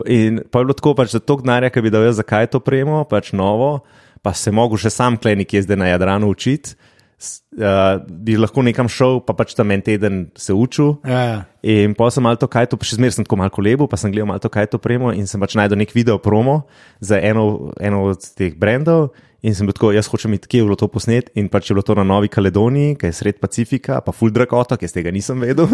[0.07, 2.53] In pa je bilo tako, pač, da to gnarja, ki bi dal jaz za kaj
[2.55, 3.83] to premo, pač novo,
[4.23, 6.79] pa se mogel še sam klenik je zdaj na Jadranu učiti.
[7.20, 10.94] Uh, bi lahko nekam šel, pa pač tam en teden se učil.
[11.04, 13.98] Ja, In pa sem malo to kaj to, še zmeraj sem tako malo lepo, pa
[14.00, 16.62] sem gledal malo to kaj to premo in sem pač najdel nek video promo
[17.04, 19.12] za eno, eno od teh brendov.
[19.40, 21.30] In sem bil tako, jaz hočem iti, kje je bilo to posnet.
[21.40, 24.52] In pač je bilo to na Novi Kaledoniji, ki je sred Pacifika, pa full drag
[24.52, 25.68] otok, jaz tega nisem vedel.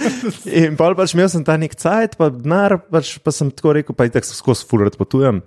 [0.64, 3.96] in pa pač imel sem ta nek cajt, pa denar, pač, pa sem tako rekel,
[3.96, 5.42] pa itak skozi full rad potujem.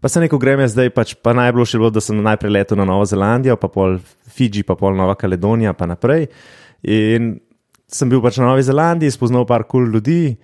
[0.00, 2.84] Pa se neko grem zdaj, pač, pa najboljše je bilo, da sem najprej letel na
[2.84, 6.28] Novo Zelandijo, pa pol Fidži, pa pol Nova Kaledonija, pa naprej.
[6.82, 7.38] In
[7.88, 10.36] sem bil pač na Novi Zelandiji, spoznal par kul cool ljudi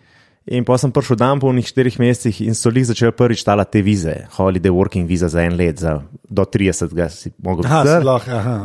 [0.50, 3.62] In pa sem prišel dan po unih štirih mesecih in so jih začeli prvič tala
[3.62, 8.18] te vize, holiday working visa za en let, za do 30, ga si mogel videti.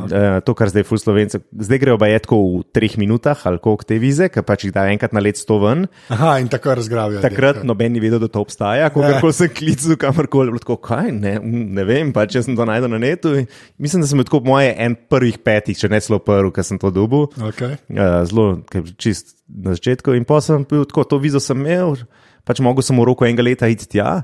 [0.09, 3.61] Eh, To, kar zdaj ful slovencev, zdaj grejo pa je tako v treh minutah ali
[3.61, 5.85] koliko te vize, ker pač jih da enkrat na let sto ven.
[6.09, 7.21] aha, in tako razgrabijo.
[7.21, 9.21] Takrat noben ni vedel, da to obstaja, ko Ja.
[9.21, 9.31] ja.
[9.31, 13.37] sem klical kamorkoli, tako, kaj, ne, ne vem, pač jaz sem to najdel na netu.
[13.37, 13.45] in
[13.77, 16.89] Mislim, da sem tako moje en prvih petih, če ne celo prvi, ker sem to
[16.89, 17.29] dobil.
[17.37, 17.77] Okay.
[17.93, 20.13] Uh, zelo, ker čist na začetku.
[20.17, 21.95] In pa sem bil tako, to vizo sem imel,
[22.47, 24.21] pač mogel sem v roku enega leta iti tja.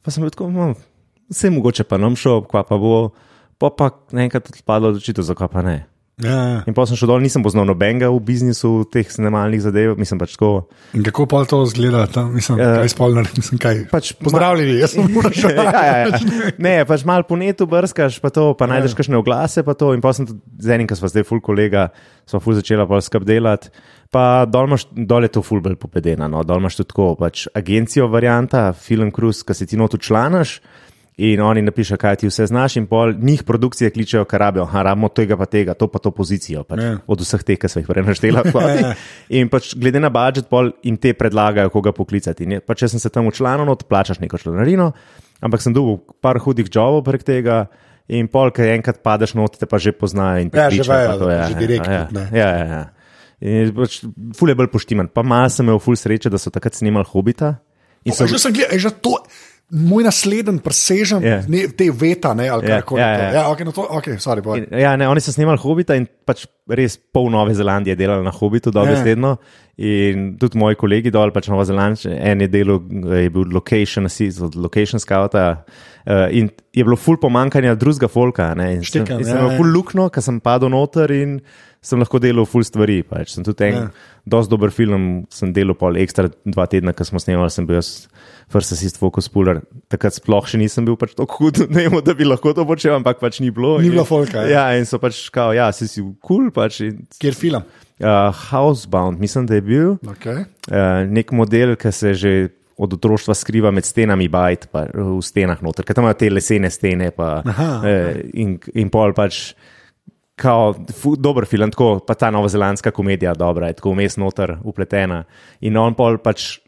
[0.00, 0.72] Pa sem bil tako, no,
[1.30, 3.10] vse mogoče pa nam šel, kva pa bo.
[3.60, 5.78] Pa pa naenkrat odpadlo odločitev, zakaj pa ne.
[6.20, 6.60] Ja.
[6.68, 10.34] In pa sem šel dol, nisem poznal nobenega v biznisu teh snemalnih zadev, mislim pač
[10.36, 10.68] tako.
[10.92, 12.74] In kako pa to zgleda, tam, mislim, Ja.
[12.84, 13.80] kaj spolno, mislim, kaj.
[13.88, 15.40] Pač Pozdravljeni, jaz sem Uroš.
[15.48, 16.20] ja, ja, ja.
[16.60, 19.94] Ne, pač malo po netu brskaš, pa to, pa najdeš kakšne oglase, pa to.
[19.96, 21.88] In pa sem z enim, ki smo zdaj ful kolega,
[22.28, 23.72] smo ful začela pa skrb delati.
[24.10, 27.44] Pa dol, imaš, dol je to ful bolj popedena, no, dol imaš tudi tako, pač
[27.54, 30.58] agencijo varianta, film Cruise, ki se ti notu članaš.
[31.20, 34.82] In oni napišejo, kaj ti vse znaš, in pol njih produkcije kličejo, kar rabijo, ha,
[34.82, 36.62] rabimo tega, pa tega, to pa to pozicijo.
[36.64, 36.94] Pač, Ja.
[37.06, 38.40] od vseh teh, ki so jih prej naštela.
[39.30, 42.48] in pač glede na budžet, pol jim te predlagajo, koga poklicati.
[42.48, 44.94] Je- Pač, če sem se tam učlanil, not, plačaš neko članarino,
[45.40, 47.66] ampak sem dobil par hudih jobov prek tega.
[48.08, 50.40] In pol, ki enkrat padeš not, te pa že poznajo.
[50.40, 52.64] in Ja, že kličejo, vejo, pa to, da ja, že ja, direkt ja, ja, ja,
[52.64, 52.82] ja.
[53.40, 54.00] In pač,
[54.36, 55.08] ful je bolj poštiman.
[55.14, 57.54] Pa malo sem imel ful sreče, da so takrat snimali hobita.
[58.04, 59.16] In so, Že sem gledal, že to.
[59.70, 61.36] Moj naslednji presežem Ja.
[61.46, 63.22] ne, te veta, ne, ali Ja, kako ja, je to.
[63.22, 63.32] ja.
[63.32, 64.42] Ja, okay, no to, okay, sorry.
[64.58, 68.32] In, ja, ne, oni so snimali hobita in pač res pol Nove Zelandije delali na
[68.34, 69.36] hobitu, dobesedno.
[69.78, 72.82] In tudi moji kolegi dol, pač Nova Zelandija, en je delal,
[73.14, 75.62] je bil location assist, od location scouta.
[76.02, 78.50] Uh, in je bilo ful pomankanja drugega folka.
[78.58, 79.60] Ne, in sem, Štekam, in sem ja, imel ja.
[79.60, 81.38] ful lukno, ker sem padel noter in
[81.82, 83.00] sem lahko delal ful stvari.
[83.06, 83.34] Pač.
[83.36, 83.82] Sem tudi en, Ja.
[83.88, 84.16] ja.
[84.28, 88.06] dosti dober film, sem delal pol ekstra dva tedna, ko smo snemali, sem bil jaz.
[88.50, 92.14] First assist focus puller, takrat sploh še nisem bil pač tako hud, ne vem, da
[92.18, 93.76] bi lahko to počel, ampak pač ni bilo.
[93.80, 94.70] Ni bilo folka, ja.
[94.72, 96.80] Ja, in so pač kao, ja, si si kul, cool, pač.
[96.82, 97.62] in, Kjer film?
[98.00, 100.46] Uh, Housebound, mislim, da je bil Okay.
[100.72, 102.32] uh, nek model, ki se že
[102.80, 106.70] od otroštva skriva med stenami bajt, pa v stenah noter, ker tam imajo te lesene
[106.72, 107.10] stene.
[107.12, 109.52] Pa, Aha, uh, in, in pol pač.
[110.40, 115.24] Kao, fu, dober film, tako pa ta novozelandska komedija, dobra, je tako vmes noter upletena.
[115.60, 116.58] In on pol pač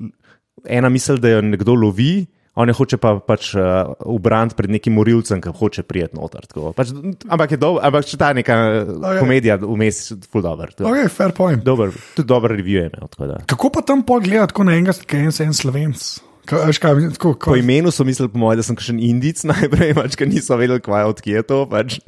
[0.69, 3.63] ena misel, da jo nekdo lovi, on je hoče pa pač uh,
[4.05, 6.45] ubrant pred nekim morilcem, ki hoče prijeti noter.
[6.47, 6.75] tako.
[6.77, 6.91] Pač,
[7.27, 9.21] ampak je dobro, ampak če ta neka Okay.
[9.21, 10.75] komedija vmes, ful dober.
[10.75, 11.65] to- Okay, fair point.
[11.65, 13.09] Dober, tudi dober review je imel.
[13.09, 13.41] tako.
[13.47, 16.21] Kako pa tam pogleda, tako na enega, ki je en slovenc?
[16.43, 19.93] Kaj, kaj, tako, Po kaj, imenu so mislili, po mojem, da sem še indic najprej,
[19.95, 21.61] pač, ker niso vedeli, kva je odkje je to.
[21.71, 21.99] Pač.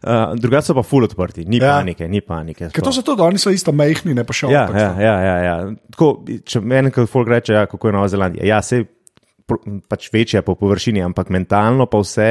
[0.00, 1.78] Uh, Drugače so pa ful odprti, ni Ja.
[1.78, 2.70] panike, ni panike.
[2.72, 5.36] Ker to so tudi, oni so isto mehni, ne pa še Ja, ja, ja, ja,
[5.44, 5.54] ja.
[5.92, 6.08] Tako,
[6.44, 8.46] če meni, kot folk reče, ja, kako je Nova Zelandija.
[8.48, 8.82] Ja, se
[9.90, 12.28] pač večja po površini, ampak mentalno pa vse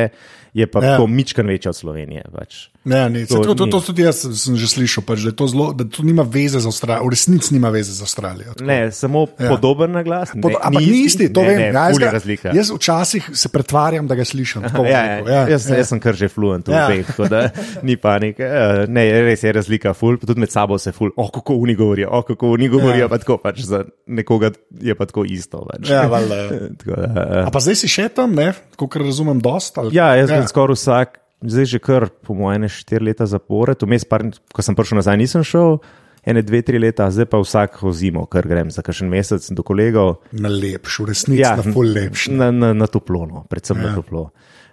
[0.54, 0.92] je pa Ja.
[0.94, 1.06] ja.
[1.06, 2.24] mičkan večja od Slovenije.
[2.30, 2.70] Pač.
[2.82, 5.74] Ne, ne, to, to, To to, tudi jaz sem že slišal, pač, da, to zelo,
[5.74, 8.54] da to nima veze z Avstralijo, v resnici nima veze z Avstralijo.
[8.54, 8.66] tako.
[8.66, 9.46] Ne, samo Ja.
[9.46, 9.50] ja.
[9.52, 10.32] podoben na glas.
[10.34, 11.58] Pod, ampak ni isti, to ne, vem.
[11.60, 12.50] Ne, ja, jaz, ga- razlika.
[12.50, 14.62] jaz včasih se pretvarjam, da ga slišim.
[14.64, 16.88] tako bom Ja, rekel, ja, jaz, jaz sem kar že fluent v Ja.
[16.88, 17.50] teh, tako da
[17.84, 18.42] ni panike.
[18.42, 22.10] Eh, Ne, res je razlika, ful, tudi med sabo se ful, oh, kako oni govorijo,
[22.10, 23.06] oh, kako oni govorijo, Ja.
[23.06, 23.10] ja.
[23.10, 25.62] pa tako pač za nekoga je pa tako isto.
[25.64, 25.84] Pač.
[25.86, 26.50] Ja, valjda, ja.
[26.80, 29.78] Tako da, eh, A pa zdaj si še tam, ne, kot razumem, dost.
[29.78, 29.92] Ali?
[29.94, 34.08] Ja, jaz sem skoraj vsak, zdaj že kar po mojem, štiri leta zapored, vmes,
[34.52, 35.80] ko sem prišel nazaj, nisem šel,
[36.28, 40.20] ene dve, tri leta, zdaj pa vsako zimo, kar grem za kakšen mesec do kolegov.
[40.36, 42.30] Na lepš, v resnici ja, na ful lepš.
[42.32, 43.84] na, na, na toplo, no, predvsem ja.
[43.84, 43.90] Ja.
[43.92, 44.24] na toplo.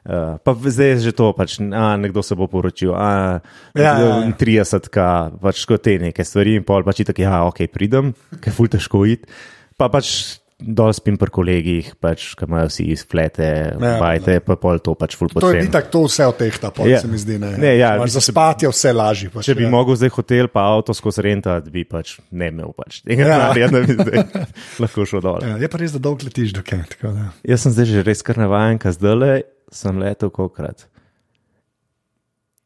[0.06, 3.42] Uh, pa zdaj je že to, pač, a, nekdo se bo poročil, a,
[3.74, 4.34] Ja, ja, ja.
[4.38, 8.52] 30, ka, pač ko te neke stvari, in pol pač tako, ja, ok, pridem, ker
[8.52, 9.26] je ful težko iti.
[9.74, 14.56] Pa pač dol spim pri kolegih, pač, ki imajo vsi izflete, Ja, ja, bajte, pa
[14.56, 17.00] pol to pač ful To je itak, to vse od teh ta pot, Ja.
[17.00, 17.36] se mi zdi.
[17.38, 19.28] Ne, Ne, ja, mislim, za spati je vse lažje.
[19.30, 19.70] Pač, Če bi ja.
[19.70, 23.52] mogel zdaj hotel, pa avto skozi renta, bi pač ne imel pač tega Ja.
[23.52, 24.16] denarja, da bi zdaj
[24.82, 25.44] lahko šel dol.
[25.44, 27.28] Ja, je pa res, da dolgo letiš do tako da.
[27.44, 29.32] Jaz sem zdaj že res kar navaden, ker zdaj le
[29.68, 30.88] sem letel kokrat.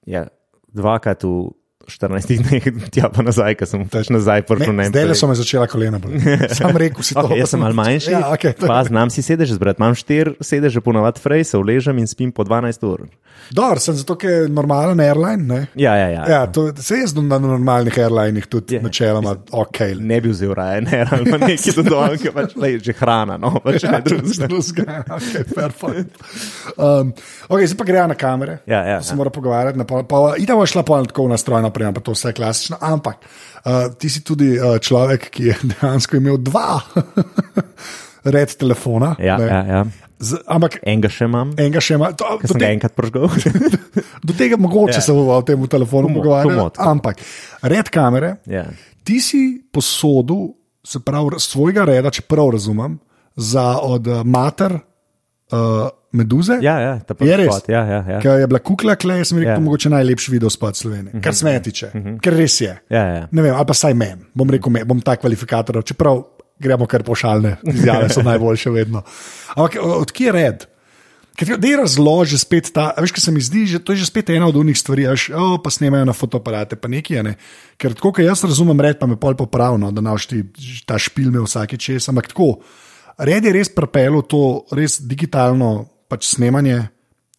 [0.07, 0.29] Ja,
[0.71, 1.51] dvakrat v
[1.91, 5.37] 14 dneh, tja pa nazaj, ker sem pač nazaj prišel na Ne, zdaj so me
[5.39, 6.39] začela kolena boleti.
[6.59, 7.27] Sam rekel si to.
[7.27, 9.83] Okay, jaz sem malo manjši, Ja, okay, to pa znam si sedež zbrati.
[9.83, 13.09] Imam štiri sedeže, ponavadi frej, se uležem in spim po 12 ur.
[13.51, 15.43] Dobro, sem zato, ker je normalen airline.
[15.43, 15.61] Ne?
[15.75, 16.25] Ja, ja, ja.
[16.31, 19.81] Ja, to, se jaz na normalnih airlinih tudi Ja, načeloma ok.
[19.99, 23.87] Ne bi vzel Ryanair ali pa neki dodol, ker pač le že hrana, no, pač
[23.87, 25.01] Ja, ne drugega.
[25.17, 26.05] Okay,
[26.77, 27.13] um,
[27.49, 28.59] okay, zdaj pa grejo na kamere.
[28.71, 29.19] Ja, ja, To se ja.
[29.19, 29.87] mora pogovarjati.
[29.89, 32.77] Pol, pa, idemo šla pa tako na stroj naprej, pa to vse je klasično.
[32.81, 36.81] Ampak uh, ti si tudi uh, človek, ki je dejansko imel dva
[38.37, 39.15] red telefona.
[39.19, 39.49] Ja, ne.
[39.49, 39.83] ja, ja.
[40.21, 42.11] Z, ampak Enega še imam, enega še ima.
[42.13, 43.31] To, do, te, enkrat požgal.
[44.27, 45.05] do tega mogoče Ja.
[45.05, 46.77] se bomo o tem telefonu pogovarjali.
[46.77, 47.23] Ampak
[47.65, 48.67] red kamere, ja.
[49.01, 50.51] ti si posodil,
[50.85, 52.99] se pravi, svojega reda, če prav razumem,
[53.41, 54.77] za od uh, mater
[55.53, 56.59] uh, meduze.
[56.63, 57.47] ja, ja, ta Je res?
[57.53, 57.69] spot.
[57.69, 58.19] Ja, ja, ja.
[58.21, 59.61] Ker je bila kukla, klej, sem rekel, Ja.
[59.61, 62.75] mogoče najlepši video spot Slovenije, kar se meni tiče, ker res je.
[62.91, 63.29] Ja, ja.
[63.31, 66.23] Ne vem, ali pa saj meni, bom rekel, me, bom ta kvalifikator, čeprav
[66.61, 69.03] gremo kar pošaljne, izjave so najboljše vedno.
[69.57, 70.67] Ampak odkje je red?
[71.39, 74.29] Ker ti razloži spet ta, veš, kaj se mi zdi, že, to je že spet
[74.29, 77.33] ena od unih stvari, veš, oh, pa snemajo na fotoaparate, pa nekaj je ne.
[77.81, 80.43] Ker tako, kot jaz razumem, red pa me pol popravno, da naš ti
[80.85, 82.59] ta špil me vsake čas, ampak tako,
[83.21, 85.71] red je res prepelo to res digitalno
[86.07, 86.81] pač snemanje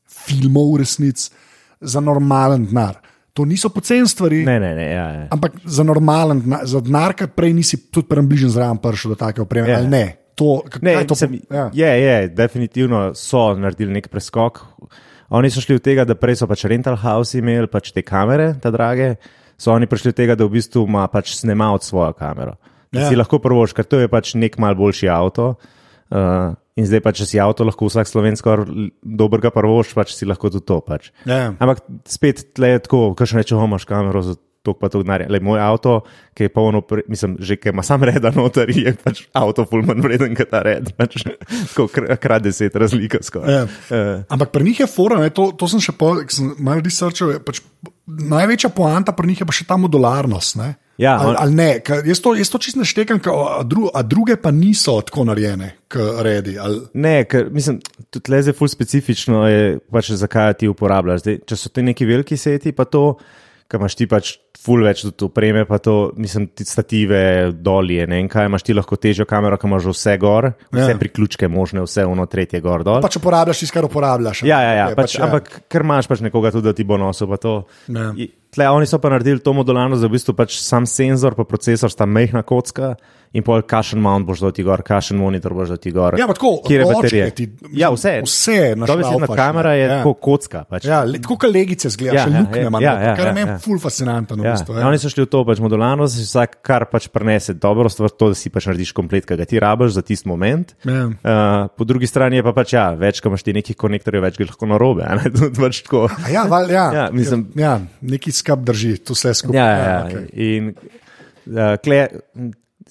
[0.06, 1.32] filmov v resnici
[1.78, 3.00] za normalen denar.
[3.32, 4.44] To niso poceni stvari.
[4.44, 4.88] Ne, ne, ne.
[4.88, 5.26] Ja, ja.
[5.30, 9.40] Ampak za normalen, za denar, ki prej nisi tudi prem bližnjen zraven prišel do take
[9.40, 9.70] opreme.
[9.70, 9.80] Ja.
[9.82, 10.04] Ne,
[10.36, 11.70] to, k- Ne, to po- ja.
[11.72, 14.60] je, je, definitivno so naredili nek preskok.
[15.30, 18.52] Oni so šli od tega, da prej so pač rental house imeli pač te kamere,
[18.60, 19.16] te drage,
[19.56, 22.58] so oni prišli od tega, da v bistvu ima pač snemalec svojo kamero.
[22.92, 23.08] Ja.
[23.08, 25.56] si lahko prvoš, ker to je pač nek mal boljši avto.
[26.12, 28.56] Uh, in zdaj pa, če si avto lahko vsak slovensko
[29.00, 30.82] dobrega prvoš, pač si lahko tudi to.
[30.84, 31.14] Pač.
[31.24, 31.54] Ja.
[31.56, 35.26] Ampak spet tle je tako, kaj še neče, imaš kamero za to, pa to denarja.
[35.42, 36.02] Moj avto,
[36.34, 40.36] ki je polno, mislim, že ki ima sam reda noter, je pač avto fulman vreden,
[40.36, 40.92] kot ta red.
[40.94, 41.24] Pač,
[41.70, 43.50] tako kr- krat deset razlika skoraj.
[43.52, 43.64] Ja.
[43.90, 47.32] Eh, Ampak pri njih je fora, ne, to, to sem še pol, sem malo researchal.
[47.32, 47.64] je Pač,
[48.08, 50.56] največja poanta pri njih je pa še ta modularnost.
[50.56, 50.70] Ne?
[50.98, 53.88] Ja, ali, on- ali ne, ker jaz to, jaz to čisto neštekam, ker, a, dru,
[53.90, 56.60] a druge pa niso tako narejene, kot redi.
[56.60, 61.24] Ali, Ne, ker mislim, tudi le zdaj ful specifično je, pač, zakaj ti uporabljaš.
[61.24, 63.16] Zdaj, če so ti neki veliki seti, pa to,
[63.66, 67.22] kar imaš ti pač ful več tudi opreme, pa to, mislim, ti stative
[67.54, 70.90] dolje, ne vem kaj, imaš ti lahko težjo kamero, ki imaš vse gor, vse Ja.
[70.90, 70.98] ja.
[70.98, 73.02] priključke možne, vse ono tretje gor dol.
[73.02, 74.44] pač uporabljaš tisto, kar uporabljaš.
[74.44, 75.26] Ja, ja, ja Je pač, ja.
[75.26, 77.28] ampak ker imaš pač nekoga tudi, da ti bo nosil.
[77.28, 77.66] pa to.
[77.88, 78.12] Ja.
[78.52, 81.88] Tle, oni so pa naredili to modularnost, da v bistvu pač sam senzor, pa procesor
[81.88, 82.98] sta mehna kocka
[83.32, 86.18] in pol kašen mount boš dal ti gor, kašen monitor boš dal ti gor.
[86.20, 87.30] Ja, tako, Kjer je baterija?
[87.30, 88.20] ti- ja, vse.
[88.22, 88.86] vse Dobesedno
[89.24, 89.86] našlaufaš, kamera je.
[89.86, 89.98] Ja.
[89.98, 90.66] tako kocka.
[90.66, 90.84] Pač.
[90.84, 93.30] Ja, tako kot legice zgleda, Ja, še ja, luknje ja, ima, ja, ja, kar je
[93.30, 93.58] ja, meni ja.
[93.58, 94.41] ful fascinantno.
[94.44, 94.54] Ja.
[94.54, 94.82] bistvu, Ja.
[94.82, 94.88] ja.
[94.88, 98.38] Oni so šli v to, pač modularnost, vsak kar pač prenese dobro stvar, to, da
[98.38, 100.74] si pač narediš komplet, ki ga ti rabiš za tisti moment.
[100.86, 101.06] Ja.
[101.10, 104.38] Uh, po drugi strani je pa pač, ja, več, ko imaš ti nekih konektorjev, več
[104.42, 105.06] ga lahko narobe.
[105.62, 106.08] pač tako.
[106.10, 106.88] A Ja, val, ja.
[106.94, 109.58] Ja, mislim- ja, neki skap drži, tu vse skupaj.
[109.58, 110.02] Ja, ja, ja.
[110.06, 110.26] okej.
[110.58, 112.02] In uh, kle,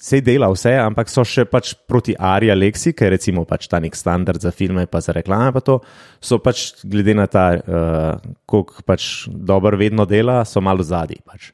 [0.01, 3.77] se dela vse, ampak so še pač proti Arija Lexi, ki je recimo pač ta
[3.83, 5.77] nek standard za filme, pa za reklame, pa to
[6.17, 11.21] so pač glede na ta, uh, koliko pač dobro vedno dela, so malo zadnji.
[11.21, 11.51] Pač.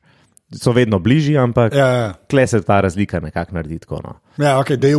[0.56, 2.08] So vedno bližji, ampak Ja, ja.
[2.32, 4.00] kle se ta razlika nekako naredi tako.
[4.06, 4.14] No.
[4.40, 4.96] Ja, okay, da je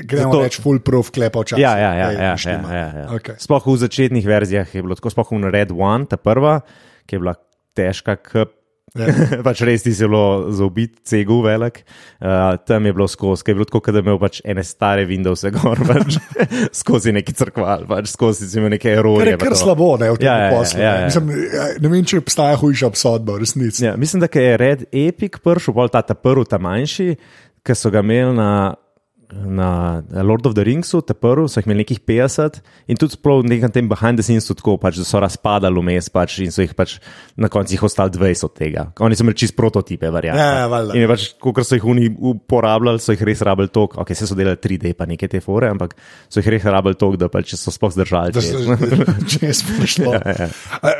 [0.00, 1.60] gremo Zato- reči, full proof klepa včasih.
[1.60, 2.08] Ja, ja, ja.
[2.08, 3.06] Ej, ja, ja, ja, ja.
[3.12, 3.36] Okej.
[3.36, 6.62] Sploh v začetnih verzijah je bilo tako, sploh v Red One, ta prva,
[7.04, 7.36] ki je bila
[7.76, 8.48] težka, k,
[8.92, 9.08] Ja.
[9.46, 11.82] pač res ti zelo zaobit, cegu velik.
[12.20, 15.44] Uh, tam je bilo skozi, je bilo tako, da je imel pač ene stare Windows
[15.54, 16.18] gor, pač,
[16.82, 19.30] skozi neki crkval, pač, skozi si imel neke Kar eroje.
[19.32, 20.82] je pa kar slabo, ne, v tem Ja, ja, ja, poslu.
[20.82, 21.00] ja, ne.
[21.00, 21.08] ja.
[21.08, 23.86] Mislim, ja, ne vem, če obstaja hujša obsodba, resnici.
[23.86, 27.08] Ja, mislim, da je Red Epic prišel, bolj ta, ta prvi, ta manjši,
[27.64, 28.50] ki so ga imeli na,
[29.32, 32.60] na Lord of the Ringsu, ta prvi, so jih imeli nekih 50
[32.92, 36.10] in tudi sploh v nekem tem behind the scenes tako, pač, da so razpadali vmes
[36.12, 36.98] pač, in so jih pač
[37.36, 38.84] na koncu jih ostali 20 od tega.
[39.00, 40.40] Oni so imeli čist prototipe, verjamem.
[40.40, 40.96] Ja, ja, valjda.
[41.00, 44.36] in pač, ko so jih oni uporabljali, so jih res rabili toliko, ok, se so
[44.38, 45.96] delali 3D, pa neke te fore, ampak
[46.28, 48.36] so jih res rabili toliko, da pač so sploh zdržali.
[48.36, 48.56] Da se
[49.32, 50.12] če je splošno.
[50.22, 50.48] Ja, ja.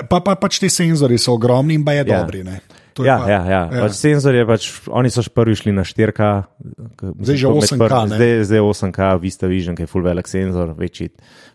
[0.08, 2.22] Pa, pa pač ti senzori so ogromni in pa je Ja.
[2.22, 2.42] dobri.
[2.44, 2.60] Ne.
[2.98, 3.62] To Ja, ja, ja.
[3.72, 3.85] ja.
[3.87, 6.31] Pač senzor je pač, oni so prvi šli na 4K.
[7.20, 8.18] Zdaj že 8K, ne?
[8.18, 11.12] Zdaj, zdaj 8K, Vista Vision, ki je full velik senzor, večji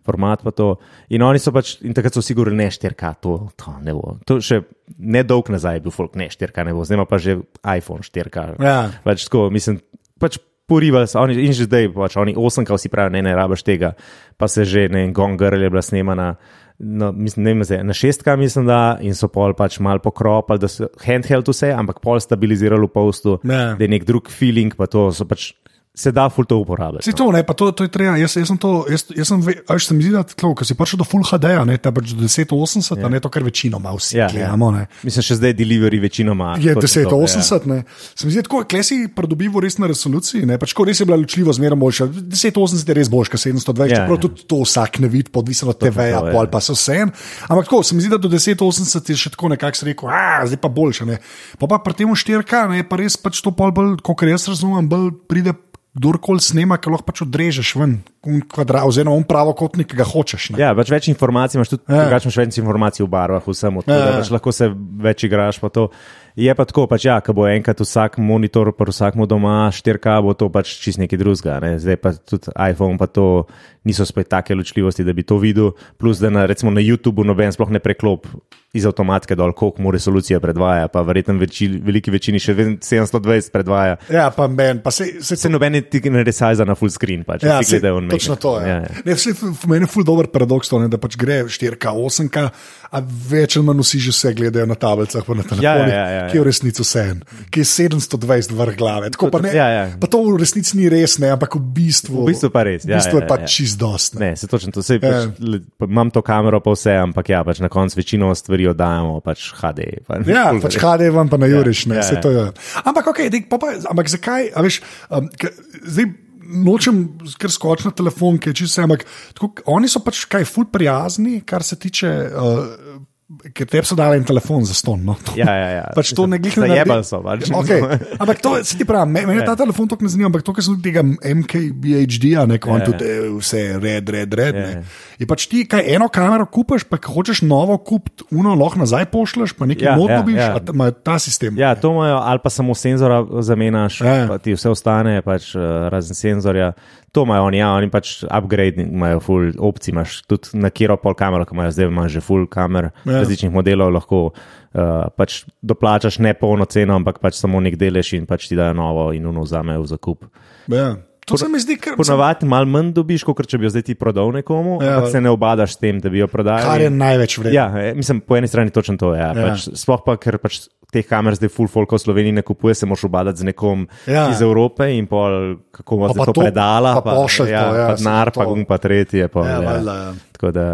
[0.08, 0.78] format pa to.
[1.12, 4.16] In oni so pač, in takrat so si govorili, ne 4K, to, to ne bo.
[4.30, 4.64] To še
[4.98, 7.42] nedolg nazaj je bil folk, ne 4K ne bo, zdaj pa že
[7.76, 8.46] iPhone 4K.
[8.64, 8.78] Ja.
[9.04, 9.82] Pač tako, mislim,
[10.22, 13.68] pač porivali so, oni, in že zdaj, pač oni 8K vsi pravijo, ne, ne rabiš
[13.68, 13.94] tega,
[14.40, 16.36] pa se že, ne, Gone Girl je bila snemana.
[16.80, 20.62] No, mislim, ne vem, zdaj, na šestka mislim, da in so pol pač malo pokropali,
[20.62, 23.74] da so handheld vse, ampak pol stabilizirali v postu, Ja.
[23.74, 25.54] da je nek drug feeling, pa to so pač
[25.98, 27.06] se da ful to uporabljati.
[27.06, 28.18] Se to, ne, pa to, to je treba.
[28.22, 30.76] Jaz, jaz sem to, jaz, jaz sem, veš, se mi zdi, da tako, ko si
[30.78, 33.10] prišel do Full HD, ne, ta pač do 1080, ja.
[33.10, 34.34] ne, to kar večinoma vsi Ja, ja, ja.
[34.36, 34.70] gledamo.
[34.76, 34.84] Ne.
[35.08, 36.52] Mislim, še zdaj delivery večinoma.
[36.62, 37.80] Je točno to, 1080, ne.
[38.14, 41.10] Se mi zdi, tako, kle si pridobival res na resoluciji, ne, pač ko res je
[41.10, 42.08] bila ločljivo zmeraj boljša.
[42.14, 44.22] 1080 je res boljša, kot 720, Ja, čeprav ja.
[44.28, 46.24] tudi to vsak ne vidi, podvisno od TV-ja, ja.
[46.34, 47.14] pol pa so vse en.
[47.48, 50.46] Ampak tako, se mi zdi, da do 1080 je še tako nekako se rekel, a
[50.46, 51.10] zdaj pa boljša.
[51.10, 51.20] Ne.
[51.58, 54.86] Pa pa pri tem 4K, ne, pa res pač to pol bolj, kot jaz razumem,
[54.92, 55.56] bolj pride
[55.98, 60.52] kdorkoli snema, ki lahko pač odrežeš ven, un kvadrat, oziroma un pravokotnik, ki ga hočeš.
[60.54, 60.62] Ne?
[60.62, 62.06] Ja, pač več informacij imaš tudi, Ja.
[62.06, 62.22] ja.
[62.22, 64.14] imaš več informacij v barvah, vsem od tega, ja.
[64.14, 64.22] ja.
[64.22, 64.70] pač lahko se
[65.08, 65.62] več igraš.
[65.64, 65.90] pa to.
[66.38, 70.36] Je pa tako, pač, ja, ko bo enkrat vsak monitor, pa vsakmu doma 4K, bo
[70.38, 71.56] to pač čist nekaj drugega.
[71.64, 71.72] Ne?
[71.82, 73.48] Zdaj pa tudi iPhone, pa to
[73.90, 75.74] niso spet take ločljivosti, da bi to videl.
[75.98, 78.30] Plus, da na, recimo na YouTubu noben sploh ne preklop
[78.78, 83.52] iz avtomatike dol, koliko mu resolucija predvaja, pa verjetno veči, veliki večini še vedno 720
[83.54, 83.98] predvaja.
[84.14, 87.44] Ja, pa men, pa se, se, Se noben ti ne resajza na full screen, pač,
[87.44, 88.68] Ja, vsi se, gledajo on točno to je.
[88.70, 89.02] Ja, Ja, ja.
[89.06, 92.44] Ne, vse, v meni je ful dober paradoks, to, ne, da pač gre 4K, 8K,
[92.88, 96.22] a več ali manj vsi že vse gledajo na tablicah, na telefonih, ja, ja, ja.
[96.30, 99.10] ki je v resnici vse en, ki je 720 vrh glave.
[99.16, 99.84] Tako, pa, ne, Ja, ja.
[100.00, 102.92] pa to v resnici ni res, ne, ampak v bistvu, V bistvu pa res, V
[102.94, 103.48] ja, bistvu ja, je pa ja.
[103.50, 104.16] čist dost.
[104.20, 104.28] Ne.
[104.28, 104.84] Ne, se točno to.
[104.86, 105.24] Sej, Ja.
[105.32, 109.50] pač, imam to kamero, pa vse, ampak ja, pač na koncu večino stvari oddajamo pač
[109.58, 109.90] HD.
[110.08, 110.80] Pa, Ja, ful pač.
[110.82, 112.22] HD vam pa na Juriš, ne, ja, vse ja.
[112.24, 112.46] to je.
[112.84, 115.52] Ampak, okay, dej, pa pa, ampak zakaj, veš, um, ke,
[115.84, 116.10] zdaj
[116.48, 117.04] nočem
[117.40, 119.06] kar skočiti na telefon, ki je čisto vse, ampak
[119.36, 122.12] tako, oni so pač kaj ful prijazni, kar se tiče.
[122.32, 123.04] Uh,
[123.52, 125.02] Ker te so dali en telefon za ston.
[125.04, 125.18] No?
[125.20, 125.86] To- Ja, ja, ja.
[125.98, 127.50] Pač to ne glede na Zajebali so, pač.
[127.60, 127.82] Okay.
[128.16, 129.50] Ampak to se ti pravi, me- meni Ja.
[129.52, 133.04] ta telefon tako ne zanima, ampak to, kar sem tega MKBHD-ja, ne, ko Ja, tudi
[133.04, 134.56] eh, vse red, red, red.
[134.56, 134.72] Ja, ne.
[134.72, 134.82] ja.
[135.20, 139.54] Je pač ti, kaj eno kamero kupiš, pa hočeš novo kupiti, uno lahko nazaj pošleš,
[139.54, 140.50] pa nekaj Ja, mod ja, dobiš, ja.
[140.54, 141.58] a ta- imajo ta sistem.
[141.58, 144.14] Ja, to imajo, ali pa samo senzora zamenjaš, Ja.
[144.16, 144.28] ja.
[144.28, 146.72] pa ti vse ostane, pač, uh, razen senzorja.
[147.16, 151.16] To imajo oni, ja, oni pač upgrade, imajo full opcij, imaš tudi na kiro pol
[151.18, 152.92] kamero, ki imajo zdaj imaš že full kamer Ja.
[153.06, 153.20] ja.
[153.22, 158.28] različnih modelov, lahko uh, pač doplačaš ne polno ceno, ampak pač samo nek delež in
[158.28, 160.28] pač ti dajo novo in uno vzamejo v zakup.
[160.68, 160.98] Ja.
[161.28, 163.96] To se mi zdi, ker Ponavadi malo manj dobiš, kot če bi jo zdaj ti
[163.96, 164.86] prodal nekomu, Ja.
[164.86, 164.94] ja.
[164.96, 166.56] ampak se ne obadaš s tem, da bi jo prodal.
[166.58, 167.52] kar je največ vredno.
[167.54, 169.20] Ja, eh, mislim, po eni strani točno to je.
[169.20, 169.30] Ja.
[169.30, 169.50] Ja.
[169.50, 172.86] Pač, sploh pa, ker pač teh kamer zdaj full folk v Sloveniji ne kupuje, se
[172.86, 174.14] moraš obadati z nekom Ja.
[174.14, 174.24] ja.
[174.30, 176.96] iz Evrope in pol, kako bo Pa pa to to- predala.
[176.96, 178.40] pa pošilj ja, to, ja, pa denar, to.
[178.40, 179.28] pa gum, pa tretje.
[179.28, 180.14] Pa, Ja, valjda, ja.
[180.32, 180.66] Tako da.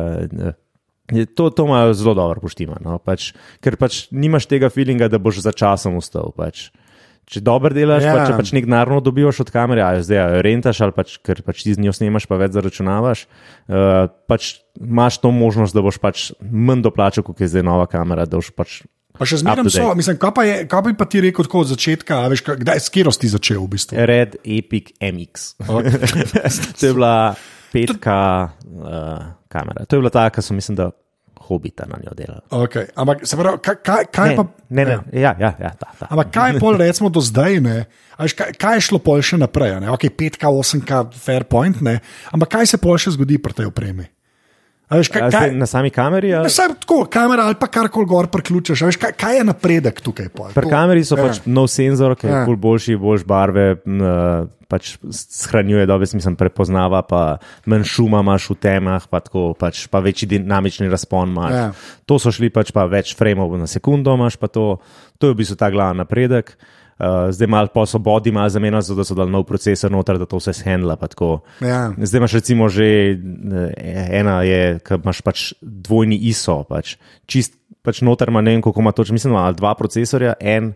[1.10, 2.98] je To, to imajo zelo dobro poštima, no?
[2.98, 6.30] pač, ker pač nimaš tega feelinga, da boš za časom ustal.
[6.32, 6.70] Pač.
[7.30, 8.14] Če dobro delaš, Ja.
[8.16, 11.40] pa, če pač nek narno dobivaš od kamere, ali zdaj jo rentaš, ali pač, ker
[11.46, 13.26] pač ti z njo snemaš, pa več zaračunavaš,
[13.72, 18.28] uh, pač imaš to možnost, da boš pač manj doplačal, kot je zdaj nova kamera,
[18.28, 21.22] da boš pač Pa še zmeraj so, mislim, kaj, pa je, kaj bi pa ti
[21.22, 23.94] rekel od začetka, veš, kdaj, s kero si začel v bistvu?
[24.10, 25.54] Red Epic MX.
[26.82, 27.38] to je bila
[27.70, 28.18] petka
[28.50, 29.86] uh, kamera.
[29.86, 30.90] To je bila ta, ki so mislim, da
[31.48, 32.42] hobita na njo delali.
[32.50, 32.88] Okay.
[32.96, 34.44] Ampak se pravi, kaj, kaj, kaj Ne, pa.
[34.70, 36.08] ne, ne, ja, ja, ja, ta, ta.
[36.10, 37.78] Ampak kaj je pol, recimo, do zdaj, ne?
[38.18, 39.80] A veš, Kaj, kaj je šlo pol še naprej?
[39.82, 39.90] Ne?
[39.90, 42.00] Ok, 5K, 8K, fair point, ne?
[42.32, 44.06] ampak kaj se pol še zgodi pri tej opremi?
[44.94, 46.34] Veš, kaj, kaj, Na sami kameri?
[46.34, 48.82] ali- Vse tako, kamera ali pa karkoli gor priključiš.
[48.82, 50.30] Veš, kaj, kaj je napredek tukaj?
[50.30, 50.52] Pol?
[50.54, 51.24] Pri kameri so ja.
[51.24, 52.44] pač nov senzor, ki je Ja.
[52.44, 52.56] ja.
[52.56, 59.08] boljši, boljš barve, eh, pač shranjuje dobro, mislim, prepoznava, pa manj šuma imaš v temah,
[59.08, 61.52] pa, tako, pač, pa večji dinamični razpon imaš.
[61.54, 61.72] Ja.
[62.06, 64.80] To so šli pač pa več frameov na sekundo, imaš pa to,
[65.18, 66.58] to je v bistvu ta glavni napredek.
[66.58, 66.83] Uh,
[67.32, 70.38] zdaj malo po svobodi, malo zamenja, zato da so dali nov procesor noter, da to
[70.38, 70.98] vse shendla.
[71.62, 71.92] Ja.
[71.98, 78.02] Zdaj imaš recimo že eh, ena, je, ki imaš pač dvojni ISO, pač čist, pač
[78.02, 80.74] noter ima ne vem, koliko ima točno, mislim, ali dva procesorja, en,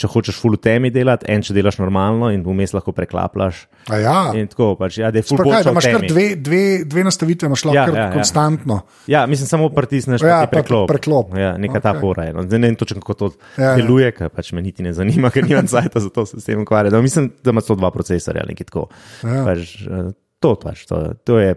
[0.00, 3.66] če hočeš full temi delati, en, če delaš normalno in vmes lahko preklaplaš.
[3.92, 4.16] A ja.
[4.36, 6.10] In tako, pač, ja, da je full v imaš kar temi.
[6.10, 8.12] dve, dve, dve nastavitve, imaš lahko Ja, ja, ja.
[8.14, 8.80] konstantno.
[9.10, 10.88] Ja, mislim, samo pritisneš, Ja, ja, preklop.
[10.88, 11.34] preklop.
[11.36, 11.84] Ja, neka okay.
[11.84, 12.34] ta fora je.
[12.36, 12.44] No.
[12.48, 13.70] Zdaj ne vem točno, kako to Ja, ja.
[13.70, 16.48] ja, deluje, ker pač me niti ne zanima, ker nimam cajta za to se s
[16.48, 16.96] tem ukvarjati.
[16.96, 18.88] No, mislim, da ima to dva procesorja ali nekaj tako.
[19.24, 19.44] Ja.
[19.44, 21.56] Pač, eh, to, pač, to, to je.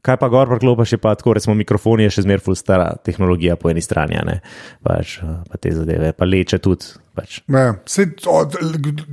[0.00, 3.58] Kaj pa gor priklopiš, je pa tako, recimo mikrofon je še zmeraj full stara tehnologija
[3.60, 4.38] po eni strani, a ne
[4.80, 6.94] pač, eh, pa te zadeve, pa leče tudi.
[7.14, 7.40] Pač.
[7.50, 7.74] Ja.
[7.90, 8.56] Sej, od,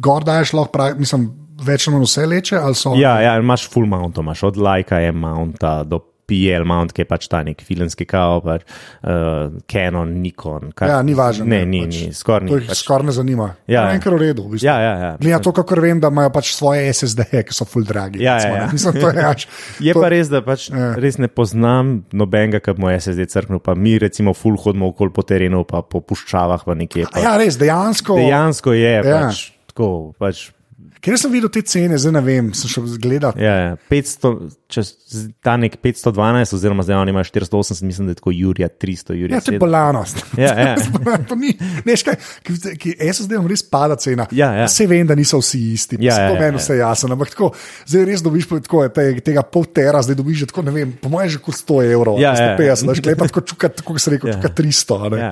[0.03, 1.29] gor daješ lahko, pravi, mislim,
[1.65, 2.93] več ali manj vse leče, so.
[2.99, 7.27] Ja, ja, imaš full mount, imaš od Laika M-mounta do PL mount, ki je pač
[7.31, 8.65] ta nek filmski kao, pač,
[9.01, 10.73] uh, Canon, Nikon.
[10.75, 11.45] Kar, Ja, ni važno.
[11.45, 12.61] Ne, ni, pač, ni, skoraj To ni.
[12.61, 13.47] jih Pač, skoraj ne zanima.
[13.65, 14.01] Ja, ne ja.
[14.03, 14.43] kar v redu.
[14.43, 14.67] V bistvu.
[14.67, 15.11] ja, ja, ja.
[15.17, 18.19] Glede na to, kako vem, da imajo pač svoje SSD-je, ki so full dragi.
[18.19, 18.65] Ja, recimo, ja, ja.
[18.65, 18.73] ne.
[18.75, 19.47] Mislim, to je, pač,
[19.79, 20.91] Je to, pa res, da pač Ja.
[20.95, 25.23] res ne poznam nobenega, ki mu SSD crknil, pa mi recimo full hodimo okoli po
[25.23, 27.07] terenu, pa po puščavah, pa nekje.
[27.07, 27.23] A Pa.
[27.23, 28.19] Ja, res, dejansko.
[28.19, 29.03] Dejansko je, Ja.
[29.27, 30.51] pač, tako, pač,
[30.99, 33.39] Ker sem videl te cene, zdaj ne vem, sem šel gledati.
[33.39, 34.31] ja, ja, 500,
[34.67, 38.67] če z- ta nek 512, oziroma zdaj oni imajo 480, mislim, da je tako Jurija
[38.71, 39.59] 300, Jurija Ja, to je 700.
[39.59, 40.25] bolanost.
[40.35, 40.75] Ja, ja.
[41.29, 44.25] to ni, ne, škaj, ki, ki SSD-om res pada cena.
[44.31, 44.65] Ja, ja.
[44.65, 45.99] Vse vem, da niso vsi isti.
[45.99, 46.57] Ja, Ja, ja, ja, ja.
[46.57, 47.11] vse jasno.
[47.11, 47.51] Ampak tako,
[47.85, 51.09] zdaj res dobiš tako, te, tega pol tera, zdaj dobiš že tako, ne vem, po
[51.09, 52.57] mojem že kot 100 evrov, Ja, ja, ja.
[52.57, 54.33] 150, znaš, klepa tako čuka, tako se reče, Ja.
[54.33, 54.97] čuka 300.
[54.97, 55.19] a ne.
[55.19, 55.31] Ja.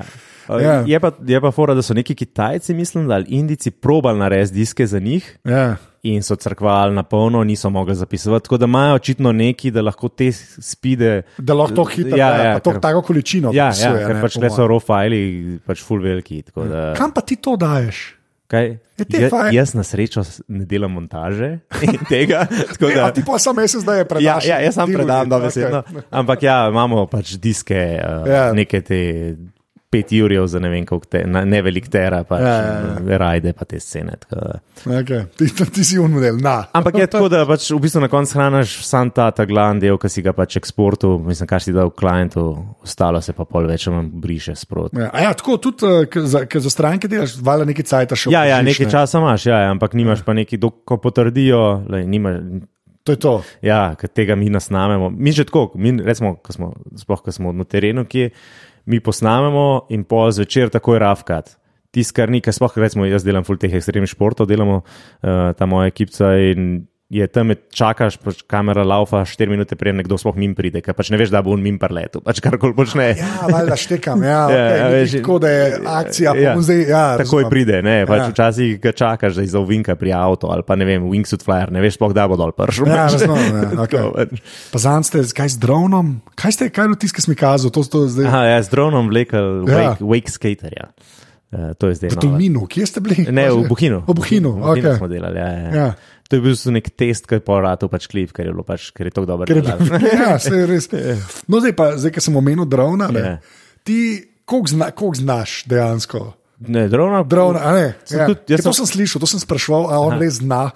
[0.50, 0.82] Ja.
[0.82, 4.86] Je pa, je pa fora, da so neki Kitajci, mislim, ali Indijci probali narediti diske
[4.86, 5.38] za njih.
[5.44, 5.76] Ja.
[6.04, 8.44] In so crkvali na polno, niso mogli zapisovati.
[8.44, 11.22] Tako da imajo očitno neki, da lahko te spide.
[11.38, 13.50] Da lahko to hitro, Ja, ja, ja, ja, to, ker- tako količino.
[13.52, 15.22] Ja, popisuje, ja ker ne, pač le so fili,
[15.66, 16.44] pač full veliki.
[16.54, 18.12] Da, Kam pa ti to daješ?
[18.46, 18.78] kaj,
[19.10, 19.54] ja, fajn.
[19.54, 22.46] jaz na srečo ne delam montaže in tega.
[22.46, 24.46] tako Ja, Da, ti pa sam jaz zdaj ja, predaš.
[24.46, 25.30] ja, jaz sam predam ljudi.
[25.30, 25.78] dobesedno.
[25.80, 26.02] Okej.
[26.10, 28.52] Ampak ja, imamo pač diske, uh, Ja.
[28.52, 29.34] neke te.
[29.96, 33.18] Pet jurjev za ne vem, koliko te, na- ne velik tera, pač Ja, ja, ja,
[33.18, 34.16] rajde, pa te scene.
[34.84, 35.24] Okay.
[35.32, 36.36] Ti, ti si un model.
[36.36, 36.66] Na.
[36.72, 39.96] Ampak je tako, da pač v bistvu na koncu hraniš sam ta, ta glavni del,
[39.96, 42.44] ki si ga pač eksportu, mislim, kar si dal klientu,
[42.84, 45.00] ostalo se pa pol več manj briše sproti.
[45.00, 48.30] Ja, a ja, tako tudi eh, k za, za stranke delaš, valjda nekaj cajta še
[48.30, 48.92] Ja, ja, nekaj ne.
[48.92, 52.36] časa imaš, ja, ja, ampak nimaš pa neki, ko potrdijo, lej, nima,
[53.06, 53.32] To je to.
[53.62, 55.12] ja, ker tega mi nasnamemo.
[55.14, 58.32] Mi že tako, mi recimo, ko smo, sploh ko smo na terenu, ki
[58.86, 61.56] mi posnamemo in pol zvečer takoj rafkat.
[61.94, 65.66] Tisto, kar ni, ker sploh recimo jaz delam full teh ekstremnih športov, delamo uh, ta
[65.70, 70.56] moja ekipca in je tam, čakaš, pač kamera laufa 4 minute prej, nekdo sploh mim
[70.58, 73.14] pride, ker pač ne veš, da bo on mim preletel, pač karkoli počne.
[73.14, 74.24] Ja, valjda štekam.
[74.26, 76.34] Ja, Ja, okay, ja, ja, veš, tako da je akcija.
[76.34, 77.50] ja, Ja, zdaj, ja, Takoj razumem.
[77.50, 78.24] pride, ne, pač Ja.
[78.24, 78.30] ja.
[78.34, 81.78] včasih ga čakaš, da iz ovinka pri avtu ali pa ne vem, wingsuit flyer, ne
[81.78, 82.90] veš sploh, da bo dol prišel.
[82.90, 83.22] Ja, pač.
[83.22, 84.02] razumem, ja, okay.
[84.10, 84.42] pač.
[84.74, 86.18] Pa zanj ste, kaj z dronom?
[86.34, 87.70] Kaj ste, kaj tisto, ki si mi kazal?
[87.70, 88.26] To, to zdaj.
[88.26, 89.94] Aha, ja, z dronom vlekel Ja.
[89.94, 90.90] wake, wake skaterja.
[91.46, 92.18] Uh, to je zdaj V.
[92.18, 93.22] Tolminu, kje ste bili?
[93.30, 94.02] Ne, v Buhinu.
[94.02, 94.98] V Buhinu, v Buhinu okay.
[94.98, 95.38] smo delali.
[95.38, 95.70] Ja, ja.
[95.70, 95.88] Ja.
[96.28, 98.88] To je bil nek test, ki je po ratu pač klip, ker je bilo pač,
[98.90, 99.46] ker je tako dobro.
[99.46, 99.62] Ker
[100.22, 100.88] ja, se je res.
[101.50, 103.36] No, zdaj pa, zdaj, ko sem omenil drona, ne, Ja.
[103.86, 103.98] ti,
[104.44, 106.24] koliko zna, koliko znaš dejansko?
[106.66, 107.20] Ne, drona.
[107.22, 107.86] Drona, a ne?
[108.04, 108.26] Sem Ja.
[108.26, 110.70] tudi- jaz Ker to sem- sem slišal, to sem spraševal, a on res zna.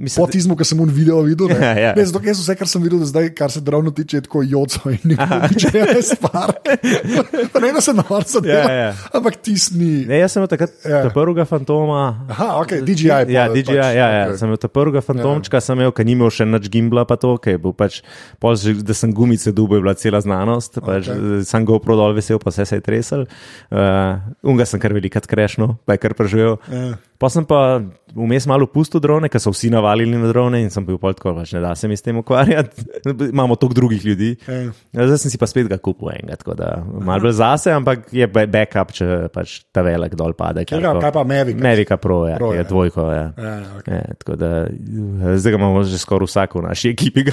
[0.00, 1.90] Mislim, Po tizmu, ki sem mu video videl, ne, Ja, ja.
[1.92, 4.88] ne, zato, jaz vse, kar sem videl zdaj, kar se drona tiče, je tako joco
[4.94, 6.54] in nič ne spar.
[7.52, 8.94] Pa ne, da se norca dela, Ja, ja.
[9.12, 10.06] ampak tisni.
[10.08, 11.02] Ne, jaz sem imel takrat Ja.
[11.04, 11.10] ja.
[11.12, 12.24] prvega fantoma.
[12.32, 13.10] Aha, ok, DJI.
[13.28, 14.22] Ja, pol, DJI, pač, ja, ja.
[14.30, 14.38] okej.
[14.40, 15.66] Sem imel ta prvega fantomčka, ja.
[15.68, 18.00] sem imel, ker ni imel še nič gimbla, pa to, ker je bil pač,
[18.40, 21.44] pol, že, da sem gumice dubo, je bila cela znanost, pač, okay.
[21.44, 23.28] sem GoPro dol vesel, pa vse se je tresel.
[23.68, 24.16] Uh,
[24.48, 26.56] unga sem kar velikrat krešno, pa je kar preživel.
[26.72, 26.96] Ja.
[27.20, 27.82] Pa sem pa
[28.16, 31.34] vmes malo pustil drone, ker so vsi navalili na drone in sem bil pol tako,
[31.36, 32.80] pač ne da se mi s tem ukvarjati.
[33.34, 34.30] Imamo toliko drugih ljudi.
[34.48, 34.60] Ja.
[34.96, 38.08] Ja, zdaj sem si pa spet ga kupil enega, tako da malo bolj zase, ampak
[38.16, 40.64] je ba- backup, če pač ta velik dol pade.
[40.64, 41.60] Kaj, ko- kaj pa Mavic?
[41.60, 42.62] Mavica Pro, ja, Pro, ja.
[42.62, 43.04] je dvojko.
[43.12, 43.26] Ja.
[43.36, 44.00] Ja, okay.
[44.00, 47.28] Ja, tako da eh, zdaj ga imamo že skoraj vsak v naši ekipi.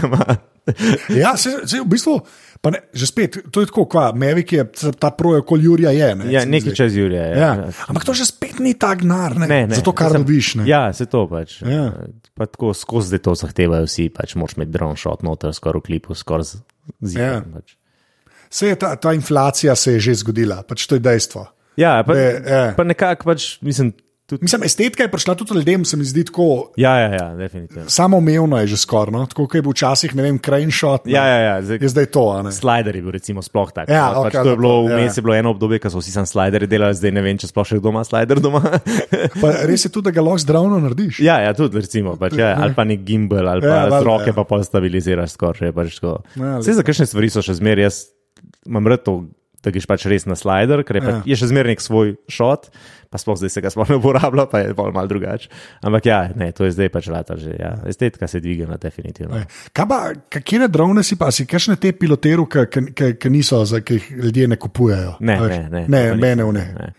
[1.16, 2.20] Ja, se, se, v bistvu,
[2.58, 5.92] pa ne, že spet, to je tako, kva, Mavic je, ta pro je okoli Jurija
[5.92, 6.10] je.
[6.16, 7.26] Ne, Ja, nekaj čez Jurija.
[7.26, 7.36] Ja.
[7.38, 7.70] Ja.
[7.86, 9.48] Ampak to že spet ni tak gnar, ne?
[9.48, 10.56] Ne, ne, zato kar dobiš.
[10.56, 10.66] Ne?
[10.66, 11.62] Ja, se to pač.
[11.62, 11.94] Ja.
[12.34, 16.14] Pa tako skozi to zahtevajo vsi, pač moraš imeti drone shot noter, skoraj v klipu,
[16.14, 17.42] skoraj z Ja.
[17.42, 17.54] zidom.
[17.54, 17.76] Pač.
[18.50, 21.48] Se je ta, ta inflacija se je že zgodila, pač to je dejstvo.
[21.76, 22.62] Ja, pa, Ne, ja.
[22.74, 23.92] pa nekako pač, mislim,
[24.28, 24.44] tudi.
[24.44, 26.72] Mislim, estetika je prišla tudi ljudem, se mi zdi tako.
[26.78, 27.90] Ja, ja, ja, definitivno.
[27.90, 29.26] Samoumevno je že skoraj, no?
[29.26, 31.06] tako kot je bil včasih, ne vem, crane shot.
[31.08, 31.16] Ne?
[31.16, 32.26] Ja, ja, ja, zdaj, Je zdaj to?
[32.52, 33.90] Slider je bil recimo sploh tak.
[33.90, 35.00] Ja, pač okej, to je bilo, dobro, ja.
[35.00, 37.50] vmes je bilo eno obdobje, ko so vsi sam slideri delali, zdaj ne vem, če
[37.50, 38.62] sploh še kdo ima slider doma.
[39.42, 41.24] Pa res je tudi, da ga lahko z dronom narediš.
[41.24, 44.06] ja, ja, tudi recimo, pač, ja, ali pa nek gimbal, ali pa Ja, ja, z
[44.06, 44.36] roke ja.
[44.36, 45.72] pa pol stabiliziraš skoraj.
[45.72, 46.00] Pač.
[46.04, 47.98] Ja, Vse za kakšne stvari so še zmeraj, jaz
[48.68, 49.22] imam rad to,
[49.68, 51.18] da greš pač res na slider, ker je, Ja.
[51.28, 52.72] je še zmeraj nek svoj shot.
[53.08, 55.48] Pa sploh zdaj se ga sploh ne uporablja, pa je bolj malo drugače.
[55.88, 57.56] Ampak ja, ne, to je zdaj pač rata že.
[57.56, 57.78] Ja.
[57.88, 59.40] Estetika se dviga, definitivno.
[59.72, 65.16] Kakšne drone si pa, si kakšne te piloteru, ki niso, ki jih ljudje ne kupujejo?
[65.24, 65.84] Ne, ne, ne.
[65.88, 66.66] ne, mene nisem, ne.
[66.76, 66.94] ne.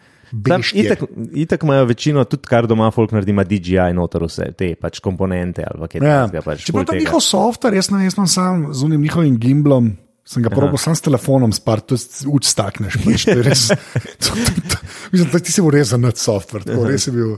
[0.44, 4.74] Tam, itak, itak imajo večino, tudi kar doma folk naredi, ima DJI noter vse te
[4.76, 6.26] pač komponente ali kaj Ja.
[6.26, 6.42] takega.
[6.44, 9.96] Pač, Čeprav ta njihov softver, jaz ne vem, sam z unim njihovim gimblom.
[10.28, 12.98] Sem ga probil sam s telefonom, spar, to je uč stakneš.
[13.00, 13.62] Pač, to je res,
[14.20, 14.76] to, to, to,
[15.08, 16.66] mislim, da ti si bil res za nad softver.
[16.66, 17.30] Tako, res bil.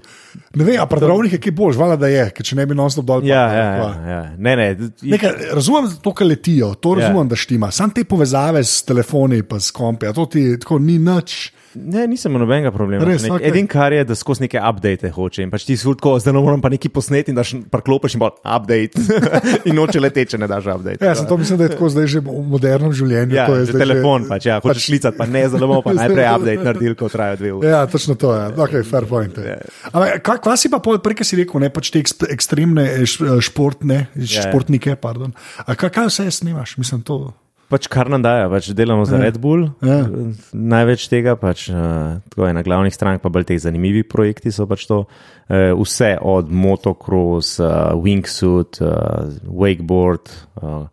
[0.59, 2.75] Ne vem, a pri drobnih je kaj boljš, vala da je, ker če ne bi
[2.75, 3.23] non-stop dol.
[3.23, 3.87] Ja, ja, kva.
[3.87, 4.19] ja, ja.
[4.39, 4.67] Ne, ne.
[5.05, 7.05] i- Nekaj, razumem to, kar letijo, to Ja.
[7.05, 7.71] razumem, da štima.
[7.71, 11.39] Sam te povezave s telefoni, pa s kompi, a to ti tako ni nič.
[11.75, 13.05] Ne, nisem nobenega problema.
[13.07, 13.47] Res, Nek, okej.
[13.47, 15.45] Edin kar je, da skozi neke update hoče.
[15.47, 18.23] In pač ti si tako, zdaj ne morem pa neki posneti in daš parklopiš in
[18.23, 18.99] bo update.
[19.69, 20.99] in noče leteče, ne daš update.
[21.05, 23.37] Ja, sem to mislim, da je tako zdaj že v modernem življenju.
[23.39, 25.95] Ja, to je že zdaj telefon, pač, ja, hočeš klicati, pa ne, zelo bomo pa
[26.01, 27.71] najprej update naredili, ko traja dve uri.
[27.71, 28.49] Ja, točno to je.
[28.67, 29.39] Okay, fair point.
[29.39, 29.61] Ja.
[29.93, 33.07] Ampak, kaj, kaj si pa prej, ki si rekel, ne pač te ekstremne eh,
[33.39, 34.49] športne, Ja, ja.
[34.49, 35.37] športnike, pardon.
[35.63, 36.75] A kaj, kaj vse snimaš?
[36.83, 37.31] Mislim, to.
[37.71, 39.69] Pač kar nam dajo, pač delamo za Red Bull.
[39.87, 40.03] Ja.
[40.51, 44.67] Največ tega, pač, uh, tako je na glavnih strank, pa bolj teh zanimivih projekti so
[44.67, 45.05] pač to.
[45.47, 50.91] Uh, vse od motocross, uh, wingsuit, uh, wakeboard, uh,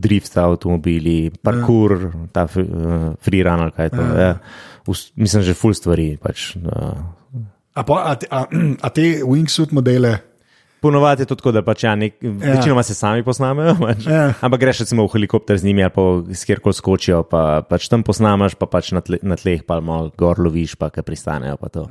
[0.00, 2.24] drift avtomobili, parkour, ja.
[2.32, 4.00] ta uh, free run ali kaj to.
[4.00, 4.16] Ja.
[4.16, 4.32] Ja.
[4.88, 6.14] Vs, mislim, že full stvari.
[6.16, 7.04] Pač, uh.
[7.76, 8.40] a, pa, a, a,
[8.88, 10.29] a te wingsuit modele?
[10.80, 12.30] Ponovadi je to tako, da pač ja, nek, ja.
[12.54, 14.06] večinoma se sami posnamejo, pač.
[14.08, 14.30] ja.
[14.40, 16.04] ampak greš recimo v helikopter z njimi ali pa
[16.34, 20.40] skjerkoli skočijo, pa pač tam posnamaš, pa pač na, tle, na tleh pa malo gor
[20.40, 21.60] loviš, pa kaj pristanejo.
[21.60, 21.84] Pa,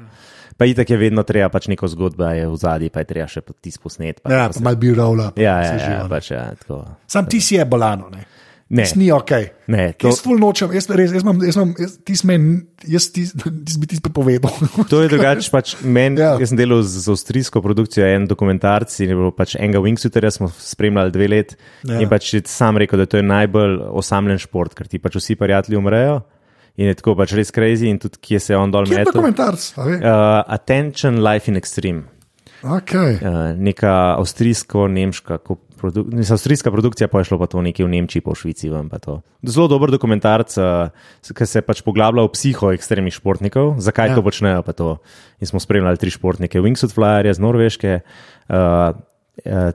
[0.57, 3.45] pa itak je vedno treba, pač neko zgodbo je v zadnji, pa je treba še
[3.61, 4.23] ti posnet.
[4.25, 5.31] Pa, ja, pa, pa mal bi ravla.
[5.37, 6.81] Ja, ja, ja, pač, ja, tako.
[7.05, 8.09] Sam ti si je bolano.
[8.09, 8.25] Ne?
[8.69, 8.85] Ne.
[8.95, 9.31] Ni ok.
[9.67, 10.11] Ne, to...
[10.11, 12.43] Jaz ful nočem, jaz, res, jaz, imam, jaz, imam, jaz, ti smen,
[12.85, 14.53] jaz ti, ti bi ti prepovedal.
[14.91, 16.35] To je drugače, pač meni, ja.
[16.37, 20.29] jaz sem delal z, z avstrijsko produkcijo, en dokumentarc in je bilo pač enega Wingsuiterja,
[20.37, 21.97] smo spremljali dve let ja.
[21.97, 25.81] in pač sam rekel, da to je najbolj osamljen šport, ker ti pač vsi prijatelji
[25.81, 26.21] umrejo.
[26.79, 29.01] In je tako pač res crazy, in tudi kje se je on dol metal.
[29.01, 29.65] Kaj je dokumentarc?
[29.81, 32.05] Uh, Attention Life in Extreme.
[32.61, 33.17] Okay.
[33.17, 35.41] Uh, neka avstrijsko-nemška
[35.79, 38.69] produ avstrijska produkcija, pa je šlo pa to nekje v Nemčiji, v Švici.
[38.69, 40.91] Zelo dober dokumentarc, uh,
[41.23, 44.17] ki se pač poglablja v psiho ekstremnih športnikov, zakaj ja.
[44.19, 44.63] to počnejo.
[44.79, 44.89] To.
[45.39, 48.01] In smo spremljali tri športnike, Wingsuit Flyerja z Norveške.
[48.49, 48.97] Uh,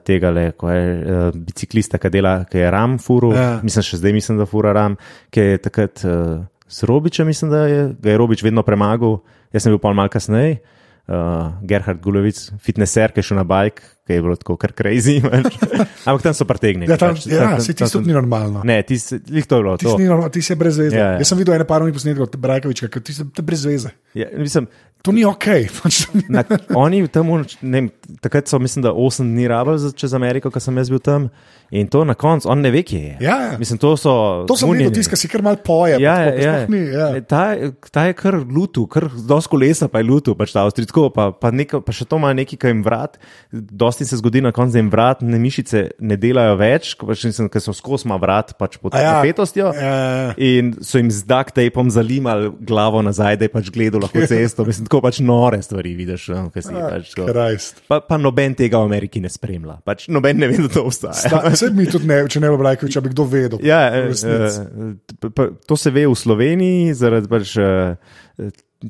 [0.05, 3.47] Tega, le, ko je uh, biciklista, ki dela, ki je ram, furu, ja.
[3.65, 4.93] mislim, še zdaj mislim, da fura ram,
[5.33, 9.73] ki je takrat uh, s Robičem, mislim, da je, je Robič vedno premagal, jaz sem
[9.73, 10.59] bil pa malo kasneje
[11.07, 15.17] uh, Gerhard Gulovic, fitneser, ki je šel na bajk, ki je bilo tako kar crazy.
[16.07, 16.89] Ampak tam so pretegnili.
[16.91, 18.63] Ja, tam, pač, ja, tam, tam, ti si ni normalno.
[18.67, 19.77] Ne, ti si to bilo.
[19.77, 19.97] Ti, to.
[19.97, 20.97] Si normalno, ti si brez veze.
[20.97, 21.21] Ja, ja.
[21.21, 23.93] Jaz sem videl ene parovne posnetke od Brajkoviča, ki ti si brez veze.
[24.17, 24.69] Ja, mislim,
[25.05, 25.45] To ni ok.
[26.33, 26.43] na,
[26.73, 27.29] oni tam,
[27.61, 27.87] ne,
[28.21, 31.29] takrat so, mislim, da 8 dni rabili čez Ameriko, ko sem jaz bil tam.
[31.73, 33.13] In to na koncu, on ne ve, kje je.
[33.25, 33.57] Ja, ja.
[33.57, 34.45] Mislim, to so.
[34.47, 35.97] To so videli, tisti, ki si kar mal poje.
[36.01, 36.53] Ja, ja, ja.
[36.69, 37.07] Ni, ja.
[37.25, 37.41] Ta,
[37.89, 41.49] ta je kar lutu, kar dosko lesa pa je lutu, pač ta avstrijsko, pa, pa,
[41.49, 43.17] neko, pa še to ima neki, ki jim vrat.
[43.51, 47.49] Dosti se zgodi na koncu, da jim vrat, ne mišice ne delajo več, pač mislim,
[47.49, 49.73] ker so skosma vrat pač pod ja, napetostjo.
[49.73, 50.31] Ja, ja.
[50.37, 54.67] In so jim z duct tapom zalimali glavo nazaj, da je pač gledal lahko cesto.
[54.69, 56.27] Mislim, tako pač nore stvari vidiš.
[56.31, 59.79] No, si, ah, pač, pa, pa noben tega v Ameriki ne spremlja.
[59.85, 61.41] Pač noben ne ve, da to obstaja.
[61.51, 63.63] Vse mi tudi ne, če ne bi rekel, če bi kdo vedel.
[63.65, 68.47] Ja, uh, to se ve v Sloveniji, zaradi pač, uh,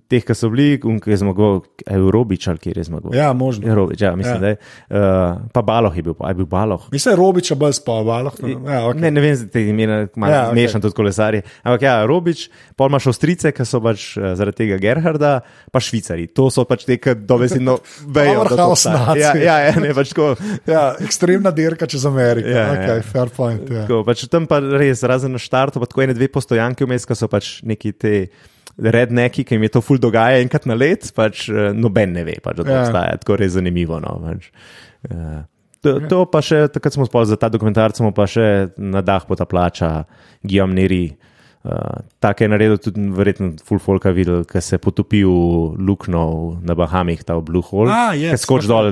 [0.10, 1.62] teh, ki so bili, ki je zmagal,
[1.92, 3.14] Eurobič ali kjer je zmagal.
[3.16, 3.68] Ja, možno.
[3.70, 4.40] Eurobič, ja, mislim, ja.
[4.40, 4.58] da je.
[4.90, 6.88] Uh, pa Baloh je bil, aj bil Baloh.
[6.92, 8.34] Mislim, da je Robič bolj spal, Baloh.
[8.42, 8.50] No.
[8.50, 9.02] Ja, okay.
[9.02, 10.58] Ne, ne vem, te imena, malo ja, okay.
[10.58, 11.44] mešam tudi kolesarje.
[11.64, 15.36] Ampak ja, Robič, pol imaš Avstrice, ki so pač uh, zaradi tega Gerharda,
[15.72, 16.28] pa Švicari.
[16.36, 17.78] To so pač te, ki dobesedno
[18.18, 18.48] vejo.
[19.16, 20.34] Ja, ja, ja, ne, pač tako.
[20.74, 22.50] ja, ekstremna dirka čez Ameriko.
[22.50, 23.06] Ja, okay, ja.
[23.06, 23.70] fair point.
[23.70, 23.86] Ja.
[23.86, 27.18] Tako, pač tam pa res, razen na štartu, pa tako ene dve postojanke vmes, ki
[27.18, 28.16] so pač neki te
[28.78, 32.40] redneki, ki jim je to ful dogaja enkrat na let, pač uh, noben ne ve,
[32.44, 32.82] pač, da to ja.
[32.84, 33.20] obstaja.
[33.22, 34.00] Tako je zanimivo.
[34.04, 34.50] No, pač.
[35.12, 35.44] uh,
[35.86, 38.48] to, to pa še, takrat smo spali za ta dokumentarc, pa še
[38.82, 39.92] na dah pota plača,
[40.46, 41.08] Gijom Neri.
[41.66, 45.32] Uh, Tako je naredil tudi, verjetno, full folka videl, ki se potopi v
[45.82, 46.26] luknjo
[46.62, 47.90] na Bahamih, ta Blue Hole.
[47.90, 48.92] Ah, yes, skoč dol,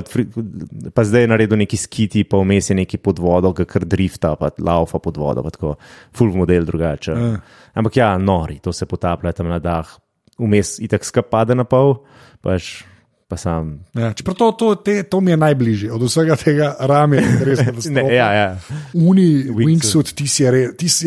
[0.90, 4.32] pa zdaj je naredil neki skiti, pa vmes je neki pod vodo, ki kar drifta,
[4.40, 5.76] pa laufa pod vodo, pa tako
[6.10, 7.14] full model drugače.
[7.14, 7.62] Uh.
[7.78, 9.94] Ampak ja, nori, to se potaplja tam na dah,
[10.42, 12.00] vmes itak skapade na pol,
[12.42, 12.80] pač.
[13.24, 13.78] Pa sam.
[13.96, 18.04] Ja, čeprav to, to, te, to mi je najbližje od vsega tega rame, res ne.
[18.12, 18.48] ja, ja.
[18.92, 20.44] Uni, wingsuit, ti si,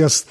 [0.02, 0.24] jaz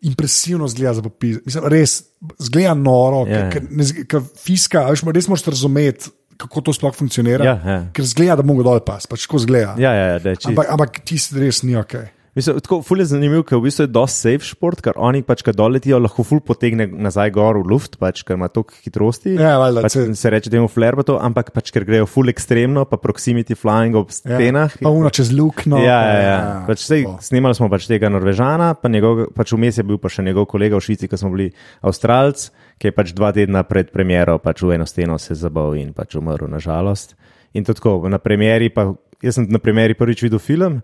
[0.00, 1.38] impresivno zgleda za popis.
[1.44, 1.98] Mislim, res
[2.38, 3.52] zgleda noro, yeah.
[3.52, 4.04] Ja.
[4.08, 6.12] ker fiska, veš, res moraš razumeti.
[6.42, 7.44] Kako to sploh funkcionira?
[7.46, 7.76] Ja, ja.
[7.94, 9.76] Ker zgleda, da mogo dol pas, pač tako zgleda.
[9.78, 11.94] Ja, ja, ja, ampak, ampak ti res ni ok.
[12.34, 15.42] Mislim, tako ful je zanimivo, ker v bistvu je dosti safe šport, ker oni pač,
[15.44, 19.34] kad doletijo, lahko ful potegne nazaj gor v luft, pač, ker ima toliko hitrosti.
[19.36, 22.86] Ja, valjda, pač, se reče, da ima flair to, ampak pač, ker grejo ful ekstremno,
[22.88, 24.78] pa proximity flying ob ja, stenah.
[24.80, 25.82] Ja, pa uno čez lukno.
[25.84, 26.32] Ja, ja, ja.
[26.32, 26.56] ja.
[26.70, 30.24] Pač, sej, snimali smo pač tega Norvežana, pa njegov, pač vmes je bil pa še
[30.24, 31.52] njegov kolega v Švici, ki smo bili
[31.84, 32.48] Avstralc,
[32.80, 36.16] ki je pač dva tedna pred premjero pač v eno steno se zabal in pač
[36.16, 37.12] umrl, nažalost.
[37.52, 38.88] In tako, na premjeri, pa
[39.20, 40.80] jaz sem na premjeri prvič videl film.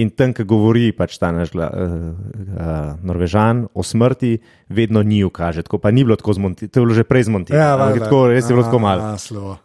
[0.00, 4.38] In tam, ki govori pač ta naš uh, uh, Norvežan o smrti,
[4.72, 5.66] vedno ni ukaže.
[5.66, 7.92] Tako pa ni bilo tako zmontirano, to je bilo že prej zmontirano.
[7.92, 9.12] Ja, tako, res je bilo tako malo.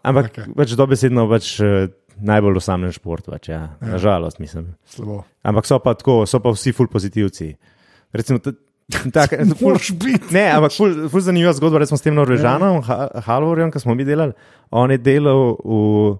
[0.03, 0.51] Ampak okay.
[0.51, 1.87] pač dobesedno pač, uh,
[2.19, 3.61] najbolj osamljen šport, pač, ja.
[3.79, 3.93] Ja.
[3.95, 4.73] nažalost, mislim.
[4.89, 5.23] Slabo.
[5.47, 7.53] Ampak so pa tako, so pa vsi full pozitivci.
[8.11, 8.43] Recimo,
[8.87, 9.75] Tak, ful,
[10.31, 13.19] ne, ampak ful, ful zanimiva zgodba, recimo s tem Norvežanom, ja.
[13.25, 14.31] Halvorjem, ki smo mi delali.
[14.71, 16.15] On je delal v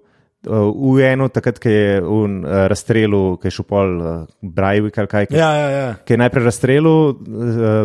[0.46, 4.12] v eno, takrat, ki je v uh, razstrelu, ki je šel pol uh,
[4.42, 5.28] Brajvik ali kaj.
[5.34, 5.88] Ja, ja, ja.
[6.06, 7.18] Ki je najprej razstrelil uh,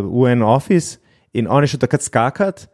[0.05, 1.01] v en office
[1.33, 2.69] in on je šel takrat skakati.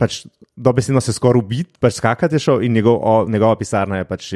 [0.00, 0.24] pač
[0.60, 4.30] dobesedno se skoraj ubit, pač skakati šel in njegov, o, njegova pisarna je pač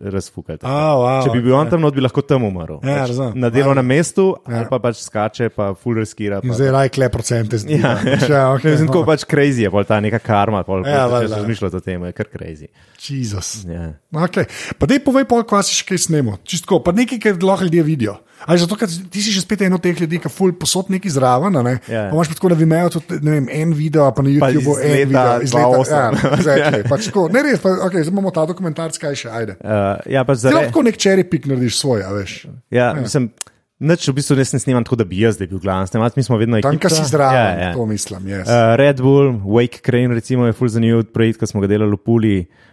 [0.00, 0.58] razfukala.
[0.62, 2.78] Oh, wow, Če bi bil on tam, not, bi lahko tam umrl.
[2.80, 3.36] Ja, pač razumem.
[3.36, 4.62] na delovnem mestu, Ja.
[4.62, 6.40] ali pa pač skače, pa full riskira.
[6.42, 7.78] Pa, zdaj raj kle procente zdi.
[7.82, 9.08] Ja, ja, okay, ne, mislim, tako no.
[9.12, 11.28] pač crazy je, pol ta neka karma, pol, Ja, ja, če valjda.
[11.28, 12.68] se razmišljate o tem, je kar crazy.
[13.02, 13.52] Jezus.
[13.68, 13.92] Ja.
[14.24, 14.46] Okay.
[14.78, 16.38] Pa dej povej, pol, kva si še kaj snemo.
[16.46, 18.16] Čistko, pa nekaj, kar lahko ljudje vidijo.
[18.46, 21.54] Ali zato, ker ti si še spet eno teh ljudi, ki ful posod neki zraven,
[21.58, 21.74] a ne?
[21.86, 22.08] Ja.
[22.10, 24.74] Pa imaš pa tako na Vimeo tudi, ne vem, en video, pa na Pa YouTubeu
[24.74, 25.46] iz en leta video.
[25.46, 25.94] Iz leta, 2008.
[25.94, 26.82] ja, exactly.
[26.92, 27.28] pač tako.
[27.34, 29.56] Ne res, pa, okay, zdaj imamo ta dokumentarc, kaj še, ajde.
[29.62, 32.34] Uh, ja, pač Zdaj lahko nek cherry pick narediš svoj, a veš.
[32.74, 33.30] Ja, mislim,
[33.82, 35.86] nič v bistvu res ne snimam tako, da bi jaz zdaj bil glaven.
[35.90, 36.88] Snemat, mi smo vedno Tam, ekipa.
[36.88, 37.72] kar si zraven, Ja, ja.
[37.78, 38.50] to mislim, yes.
[38.50, 42.02] Uh, Red Bull, Wake Crane, recimo, je full zanimiv projekt, ki smo ga delali v
[42.02, 42.36] Puli.
[42.42, 42.71] Uh,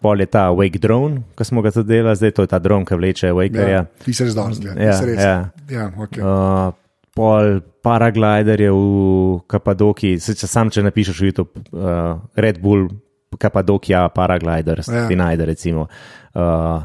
[0.00, 2.86] pol je ta Wake Drone, ki smo ga tudi delali, zdaj to je ta dron,
[2.88, 3.82] ki vleče Wakerja.
[3.82, 3.84] ja.
[4.04, 4.80] Ti se res danes gledaš.
[4.80, 5.20] Ja, res.
[5.20, 5.36] ja.
[5.68, 6.24] ja okay.
[6.24, 6.72] Uh,
[7.14, 12.88] pol paraglider je v Kapadoki, se, če sam če napišeš v YouTube, uh, Red Bull,
[13.36, 15.04] Kapadokija, paraglider, Ja.
[15.06, 15.88] Spinajder, recimo.
[16.32, 16.84] Uh,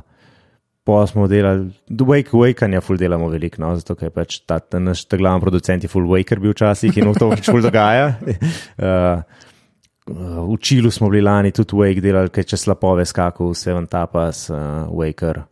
[0.89, 1.69] Pa smo delali,
[2.01, 5.83] wake, wakanja, full delamo veliko, no, zato je pač ta, ta naš ta glavni producent
[5.85, 8.15] je full waker bil včasih in v to pač full dogaja.
[8.17, 8.31] Uh,
[8.87, 9.48] uh,
[10.09, 14.89] v Čilu smo bili lani tudi wake delali, ker če slapove skakal, Seven Tapas, uh,
[14.89, 15.43] waker.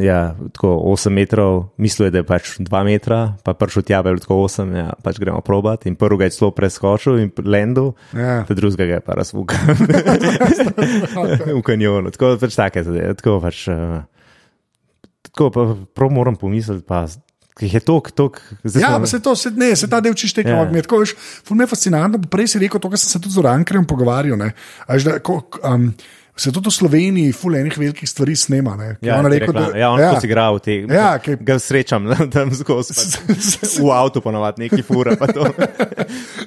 [0.00, 4.06] Ja, tako 8 metrov, mislil je, da je pač 2 metra, pa prišel tja, je
[4.08, 5.84] bilo tako 8, ja, pač gremo probat.
[5.84, 8.44] In prvi ga je celo preskočil in lendu, Ja.
[8.48, 9.76] ta drugega ga je pa razvukal
[11.58, 12.08] v kanjonu.
[12.16, 13.12] Tako pač take zadeve.
[13.20, 13.66] Tako pač.
[13.68, 14.00] Uh,
[15.28, 15.66] tako pa
[15.96, 17.04] prav moram pomisliti, pa
[17.58, 18.40] ki je tok, tok.
[18.74, 20.16] Ja, pa se to, se, ne, se ta del
[20.56, 21.12] ampak mi je tako, veš,
[21.44, 24.40] ful me je fascinantno, prej si rekel to, kar sem se tudi z Orankerjem pogovarjal,
[24.40, 24.52] ne,
[24.86, 25.90] a veš, da, ko, um,
[26.32, 28.72] se tudi v Sloveniji ful enih velikih stvari snema,
[29.04, 30.14] Ja, on rekel, reklam, da, ja, on ja.
[30.16, 30.78] si igra v te.
[30.88, 32.96] Ja, ki- Ga srečam, tam skozi.
[33.28, 35.12] pač V avtu ponovadi neki fura.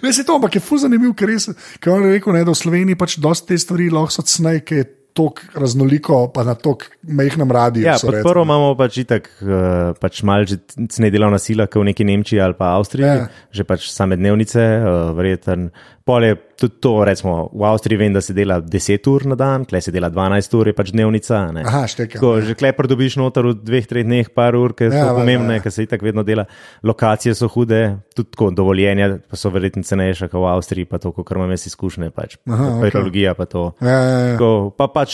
[0.04, 1.48] Ne, se to, ampak je ful zanimiv, ker, res,
[1.82, 4.60] ker on je rekel, ne, da v Sloveniji pač dosti te stvari lahko so cnej,
[4.66, 4.86] ki je
[5.16, 7.86] tok raznoliko, pa na tok mehnem radiju.
[7.86, 8.12] Ja, recimo.
[8.22, 9.50] prvo imamo pač itak, uh,
[9.96, 13.28] pač malo že cene delovna sila, kot v neki Nemčiji ali pa Avstriji, Ja.
[13.50, 15.70] že pač same dnevnice, uh, verjeten.
[16.06, 19.64] Pol je tudi to, recimo v Avstriji vem, da se dela 10 ur na dan,
[19.66, 21.40] tle se dela 12 ur, je pač dnevnica.
[21.52, 21.64] ne.
[21.66, 22.44] Aha, štekam, Tako, ja.
[22.44, 25.54] že klepr dobiš noter v dveh, treh dneh, par ur, ker Ja, so valjda, pomembne,
[25.56, 25.62] ja.
[25.62, 26.46] ker se itak vedno dela.
[26.84, 27.82] Lokacije so hude,
[28.14, 31.66] tudi tako dovoljenja pa so verjetno cenejše kot v Avstriji, pa to, kar imam jaz
[31.68, 33.72] izkušnje, pač Aha, petrologija pa to.
[33.82, 34.32] Ja, ja, ja.
[34.38, 35.05] Tako, pa pač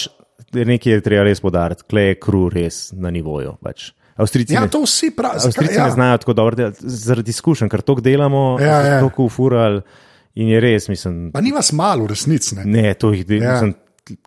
[0.53, 3.55] nekaj je treba res podariti, kle je kru res na nivoju.
[3.63, 3.91] Pač.
[4.21, 5.47] Avstrijci ja, to vsi pravijo.
[5.49, 5.85] Avstrijci ja.
[5.85, 8.97] ne znajo tako dobro delati, zaradi izkušenj, ker to delamo, Ja, ja.
[9.01, 9.81] tako ufurali
[10.35, 12.55] in je res, mislim, Pa ni vas malo, resnici.
[12.55, 12.65] Ne.
[12.65, 13.43] ne, to jih Ja.
[13.43, 13.53] ja.
[13.53, 13.73] mislim.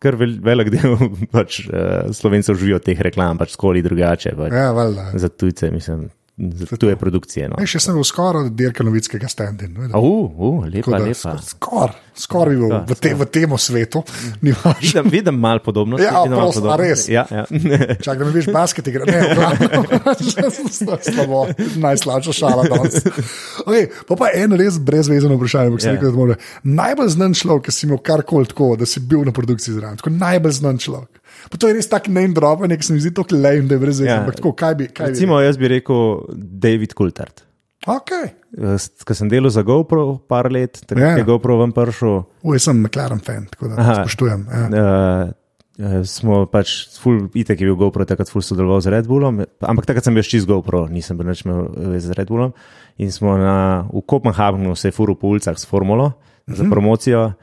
[0.01, 0.95] Ker vel, velik del
[1.35, 4.33] pač, uh, slovencev živijo teh reklam, pač skoli drugače.
[4.39, 4.53] Pač.
[4.55, 5.11] Ja, valjda.
[5.19, 6.07] Za tujce, mislim,
[6.39, 7.49] za tuje produkcije.
[7.49, 7.57] No.
[7.63, 9.77] Ej, še sem bil skoraj od Dirka Novickega stand-in.
[9.95, 11.37] Uh, uh, lepa, lepa.
[11.43, 14.03] Skoraj skor bi bil Ja, v, te, v tem svetu.
[14.43, 15.03] Važno.
[15.03, 16.07] Vidim, vidim malo podobnosti.
[16.07, 17.07] Ja, vidim prosim, a res?
[17.11, 17.45] Ja, ja.
[18.05, 19.07] Čakaj, da mi veš basket igra.
[19.09, 19.19] Ne,
[21.11, 21.47] slabo,
[21.83, 23.03] najslabša šala danes.
[23.67, 26.01] Okay, pa pa en res brezvezeno vprašanje, sem Ja.
[26.01, 26.39] rekel, da.
[26.63, 29.99] Najbolj znan človek, ki si imel karkoli tako, da si bil na produkciji zraven.
[30.23, 31.11] Najbolj znan človek.
[31.51, 33.83] Pa to je res tak name drop, nek se mi zdi tako lame, da je
[33.83, 34.11] brezvezeno.
[34.11, 34.21] Ja.
[34.23, 34.89] Ampak tako, kaj bi.
[34.93, 37.45] Kaj Recimo, jaz bi rekel David Coulthard.
[37.45, 37.93] bi?
[37.95, 38.33] Okay.
[39.05, 41.09] Ko sem delal za GoPro, par let, takrat Ja.
[41.13, 41.19] yeah.
[41.21, 42.23] je GoPro ven prišel.
[42.43, 43.97] Uj, sem McLaren fan, tako da Aha.
[44.05, 44.47] spoštujem.
[44.49, 45.33] Ja.
[45.75, 49.89] Uh, smo pač, ful, itek je bil GoPro, takrat ful sodeloval z Red Bullom, ampak
[49.91, 52.55] takrat sem bil čist GoPro, nisem bil nič imel veze z Red Bullom.
[53.03, 56.13] In smo na, v Kopenhagnu se furu po ulicah s formulo
[56.47, 57.35] za promocijo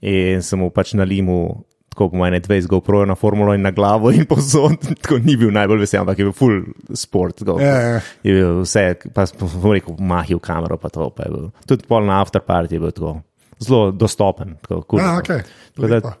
[0.00, 1.66] in sem mu pač na limu.
[2.00, 4.72] Tako po mojem 20 GoPro na formulo in na glavo in pozor,
[5.02, 6.62] tako ni bil najbolj vesel, ampak je bil full
[6.96, 7.42] sport.
[7.44, 7.60] GoPro.
[7.60, 7.98] Ja, ja.
[8.24, 11.10] Je bil vse, pa smo rekel, mahil kamero, pa to.
[11.12, 11.50] Pa je bil.
[11.68, 13.12] Tudi pol na afterparty je bil tako
[13.60, 14.56] zelo dostopen.
[14.64, 15.20] Tako, cool, Ja, no.
[15.20, 15.44] okay.
[15.76, 16.14] Tako da, Lepa.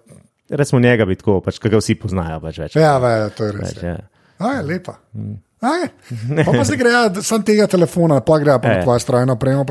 [0.50, 2.42] Recimo njega bi tako, pač, kaj ga vsi poznajo.
[2.44, 3.72] Pač, več, Ja, ve, to je res.
[3.72, 3.96] več, ja.
[4.36, 4.98] A je lepa.
[5.16, 5.38] A je.
[5.60, 8.82] Pa, zdaj gre ja, sam tega telefona, pa gre pa na Ja.
[8.84, 9.64] tvojo strojno opremo.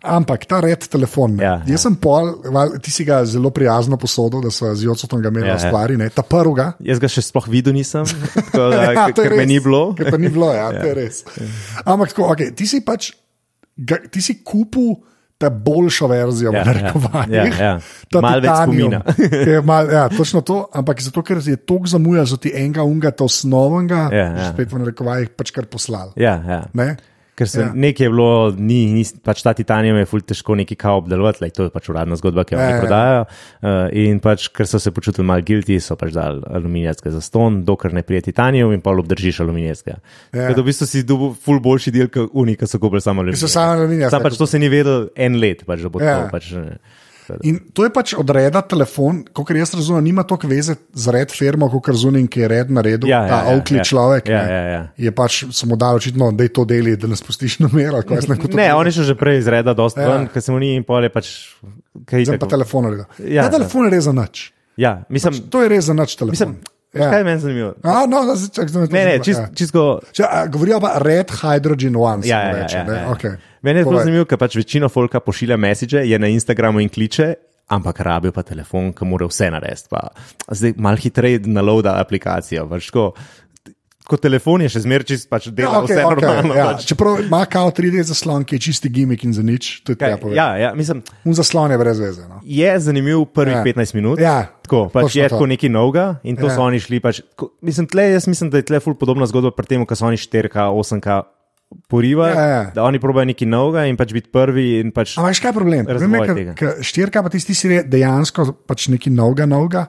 [0.00, 1.44] Ampak ta red telefon, ne.
[1.44, 1.74] Ja, ja.
[1.74, 2.30] jaz sem pol,
[2.80, 5.68] ti si ga zelo prijazno posodil, da so z Jocotom ga imeli Ja, ja, ja.
[5.68, 6.08] stvari, ne.
[6.08, 6.70] ta prvega.
[6.80, 8.08] Jaz ga še sploh videl nisem,
[8.48, 9.92] tako da, Ja, ker me ni bilo.
[9.94, 11.20] Ker pa ni bilo, ja, to je res.
[11.84, 13.12] Ampak tako, okay, ti si pač,
[13.76, 14.96] ga, ti si kupil.
[15.40, 17.32] Ta boljša verzija, Ja, narekovajih.
[17.32, 17.70] ja, ja.
[18.12, 18.98] Ta Malo več spomina.
[19.50, 23.08] je mal, ja, točno to, ampak zato, ker je tok zamujal, so ti enega unga,
[23.10, 24.50] ta osnovnega, Ja, ja.
[24.52, 26.12] spet v narekovajih, pač kar poslal.
[26.20, 26.60] Ja, ja.
[26.76, 26.90] Ne?
[27.40, 27.66] Ker se Ja.
[27.66, 27.72] ja.
[27.72, 31.54] nekaj je bilo, ni, ni, pač ta titanium je ful težko neki kao obdelovati, lej,
[31.56, 32.80] to je pač uradna zgodba, ki jo Ja, oni ja.
[32.80, 33.22] prodajajo.
[33.24, 37.62] Uh, in pač, ker so se počutili malo guilty, so pač dali aluminijske za ston,
[37.64, 39.96] dokler ne prije titanium in pa obdržiš aluminijske.
[40.30, 40.42] Ja.
[40.42, 40.52] Ja.
[40.52, 43.48] Da v bistvu si dobil ful boljši del, kot unika so kupili samo So aluminijske.
[43.48, 44.10] samo aluminijske.
[44.10, 46.18] Sam pač to se ni vedel en let, pač, da bo Ja.
[46.20, 46.28] to.
[46.30, 46.76] Pač, ne.
[47.30, 47.46] Seveda.
[47.46, 51.70] In to je pač odreda telefon, kot jaz razumem, nima toliko veze z red firmo,
[51.70, 53.08] kot razumem, ki je red naredil.
[53.10, 53.86] Ja, ta ja, ja, avkli ja.
[53.86, 54.30] človek.
[54.30, 54.82] Ja, ne, ja, ja.
[55.06, 58.02] Je pač samo dal očitno, da je to deli, da ne spustiš na mero.
[58.50, 60.08] Ne, oni so že prej izreda dosti Ja.
[60.08, 60.16] ja.
[60.16, 61.30] ven, ker se mu ni in pol je pač.
[62.10, 63.06] Zdaj pa telefon naredil.
[63.22, 64.50] Ja, Ja, ta telefon je res za nič.
[64.80, 66.34] ja, mislim, To je res za nič telefon.
[66.34, 67.10] mislim ja.
[67.10, 67.74] kaj je meni zanimivo.
[67.82, 69.48] A, no, zdaj, čak, zdaj me to Ne, ne, zanima, čist, ja.
[69.54, 70.00] čisto.
[70.12, 72.22] Če, a, govorijo pa Red Hydrogen One.
[72.22, 72.92] se Ja, ja, reče, ja, ne?
[72.94, 73.14] ja, ja.
[73.14, 73.36] Okay.
[73.62, 77.34] Meni je zelo zanimivo, ker pač večina folka pošilja message, je na Instagramu in kliče,
[77.68, 80.00] ampak rabijo pa telefon, ki mora vse narediti.
[80.48, 82.64] Zdaj malo hitreje naloada aplikacijo.
[82.66, 83.10] Pač, ko,
[84.10, 86.54] ko telefon je še zmeraj čist, pač dela Ja, okay, vse okay, normalno.
[86.56, 86.64] ja.
[86.72, 86.86] pač.
[86.88, 90.70] Čeprav ima kao 3D zaslon, ki je čisti gimmick in za nič, Kaj, ja, ja,
[90.74, 92.24] mislim, Un zaslon je brez veze.
[92.26, 92.40] No.
[92.42, 93.62] je zanimiv prvih Ja.
[93.62, 93.64] ja.
[93.64, 94.18] 15 minut.
[94.18, 95.34] Ja, Tako, pač točno je to.
[95.36, 96.50] tako neki novega in to Ja.
[96.50, 96.56] ja.
[96.56, 96.98] so oni šli.
[97.00, 99.94] Pač, ko, mislim, tle, jaz mislim, da je tle ful podobna zgodba pri tem, ko
[99.94, 101.22] so oni 4K, 8K
[101.88, 102.62] poriva, Ja, ja.
[102.74, 104.90] da oni probajo neki novega in pač biti prvi.
[104.90, 105.86] Pač, Ampak veš kaj je problem?
[105.86, 109.86] Razvoj Problem je, ker- štirka pa tisti si re- dejansko pač neki novega, novega.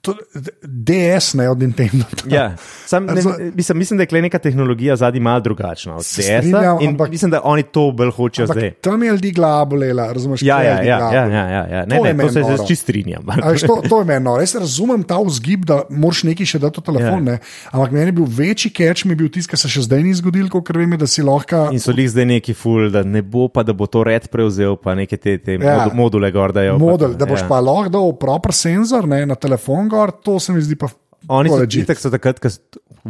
[0.00, 0.14] To,
[0.62, 2.04] DS ne od Nintendo.
[2.26, 3.14] Ja, sam, ne,
[3.54, 6.40] mislim, mislim, da je neka tehnologija zadnji malo drugačna od DS-a
[7.10, 8.64] mislim, da oni to bolj hočejo zdaj.
[8.64, 10.42] Ampak tam je ljudi glava bolela, razumeš?
[10.42, 11.86] Ja, je ja, ja, ja, ja, ja, ja.
[11.86, 12.54] Ne, To je ne, to se noro.
[12.54, 13.24] zdaj čist strinjam.
[13.66, 14.36] To, to je meni, no.
[14.38, 17.26] res razumem ta vzgib, da moraš nekaj še dati v telefon.
[17.26, 17.32] Ja.
[17.32, 17.38] Ne?
[17.72, 20.14] Ampak meni je bil večji catch, mi je bil tisti, ki se še zdaj ni
[20.14, 21.68] zgodil, kot vem, da si lahko.
[21.74, 24.76] In so jih zdaj neki ful, da ne bo pa, da bo to red prevzel,
[24.76, 25.88] pa neke te, te Ja.
[25.94, 26.78] module gor dajo.
[26.78, 27.48] Model, pa, da boš ja.
[27.50, 30.90] pa lahko dal proper senzor ne, na telefon, gor, to se mi zdi pa.
[31.28, 32.50] Oni tako so itak so takrat, ko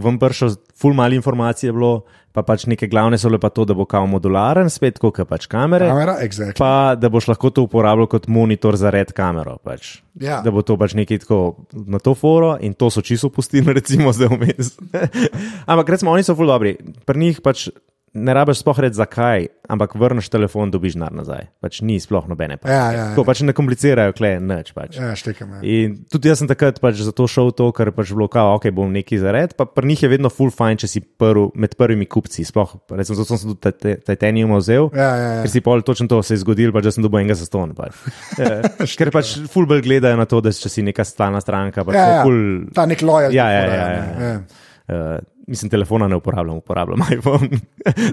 [0.00, 1.90] vam prišel, ful malo informacije je bilo,
[2.32, 5.48] pa pač neke glavne so le pa to, da bo kao modularen, spet kot pač
[5.50, 5.88] kamere.
[5.90, 6.56] Kamera, exactly.
[6.60, 9.58] Pa da boš lahko to uporabljal kot monitor za red kamero.
[9.64, 9.98] Pač.
[10.18, 10.40] Ja.
[10.44, 11.40] Da bo to pač nekaj tako
[11.72, 14.72] na to foro in to so čisto pustili, recimo zdaj vmes.
[15.70, 16.76] ampak recimo oni so ful dobri.
[17.08, 17.68] Pri njih pač
[18.14, 21.48] ne rabiš sploh reči zakaj, ampak vrneš telefon, dobiš denar nazaj.
[21.60, 22.56] Pač ni sploh nobene.
[22.62, 23.04] Ja, ja, ja.
[23.10, 24.96] Tako pač ne komplicirajo, kle, nič pač.
[24.96, 25.58] Ja, štekam.
[25.58, 25.60] Ja.
[25.62, 28.88] In tudi jaz sem takrat pač zato šel to, ker pač bilo kao, ok, bom
[28.90, 32.44] neki zared, pa pri njih je vedno full fine, če si prv, med prvimi kupci.
[32.44, 35.42] Sploh, recimo, zato sem tudi Tit- Tit- Titanium vzel, Ja, ja, ja.
[35.42, 37.74] ker si pol točno to se je zgodilo, pač, da sem dobil enega za ston.
[37.74, 37.92] Pač.
[38.40, 41.94] Ja, ker pač full bolj gledajo na to, da če si neka stalna stranka, pač
[41.94, 42.22] Ja, ja, ja.
[42.22, 42.38] ful.
[42.72, 43.34] Ta nek lojal.
[43.34, 44.36] Ja, ja, ja, ja, ja.
[44.88, 45.18] Uh,
[45.48, 47.48] mislim, telefona ne uporabljam, uporabljam iPhone.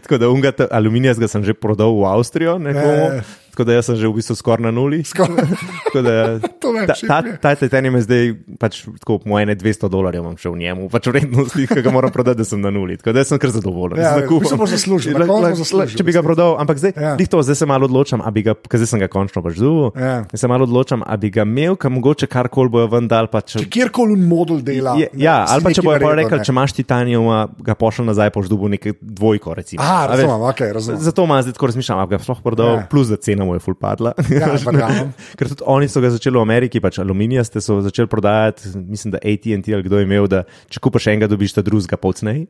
[0.02, 3.10] Tako da unga aluminijskega sem že prodal v Avstrijo, nekomu.
[3.20, 3.24] Ja.
[3.56, 5.00] Tako da jaz sem že v bistvu skoraj na nuli.
[5.08, 6.12] Tako da,
[6.76, 8.24] vem, ta, ta, ta Titanium je zdaj
[8.58, 12.12] pač tako po moje 200 dolarjev, imam še v njemu, pač vrednosti, ki ga moram
[12.12, 12.98] prodati, da sem na nuli.
[12.98, 13.96] Tako da sem kar zadovoljen.
[13.98, 16.58] Ja, v bistvu boš zaslužil, na La- koncu la- boš zaslužil, Če bi ga prodal,
[16.58, 17.14] ampak zdaj, Ja.
[17.14, 17.26] ja.
[17.26, 19.96] to, zdaj se malo odločam, a bi ga, ker zdaj sem ga končno pač zuval.
[19.96, 20.26] Ja.
[20.30, 23.28] Se malo odločam, a bi ga imel, kam mogoče karkoli bojo ven dal.
[23.28, 24.98] Pa če, kjerkoli model dela.
[24.98, 28.76] je, ja, ali pa če bojo rekli, če imaš titanium, ga pošlji nazaj, boš dobil
[28.76, 29.56] nekaj dvojko.
[29.56, 29.80] Recimo.
[29.80, 31.00] Aha, A veš, razumem, ok, razumem.
[31.00, 32.74] Zato ima zdaj tako razmišljam, ali ga sploh prodal, Ja.
[32.76, 32.88] ja.
[32.88, 34.14] plus da cena mu je full padla.
[34.30, 34.52] Ja.
[35.38, 39.22] Ker tudi oni so ga začeli v Ameriki, pač aluminijaste so začeli prodajati, mislim, da
[39.22, 42.46] ATT ali kdo je imel, da če kupaš enega, dobiš ta drugega pocnej.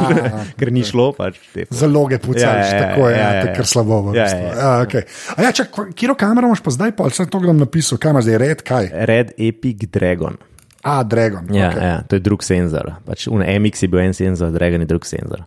[0.60, 1.10] Ker ni šlo.
[1.16, 1.40] Pač,
[1.70, 3.56] Zaloge pucaš, Ja, ja, ja, tako je, ja, ja, ja, je ja.
[3.56, 3.98] kar slabo.
[4.16, 4.52] Ja, ja, ja.
[4.54, 5.06] Ja, okay.
[5.36, 8.28] A ja, čak, kjer kamero imaš pa zdaj, pa sem to grem napisal, kaj imaš
[8.28, 8.92] zdaj, red, kaj?
[9.10, 10.38] Red Epic Dragon.
[10.82, 11.44] A, Dragon.
[11.52, 11.84] Ja, okay.
[11.84, 12.94] ja, to je drug senzor.
[13.04, 15.44] Pač, MX je bil en senzor, Dragon je drug senzor.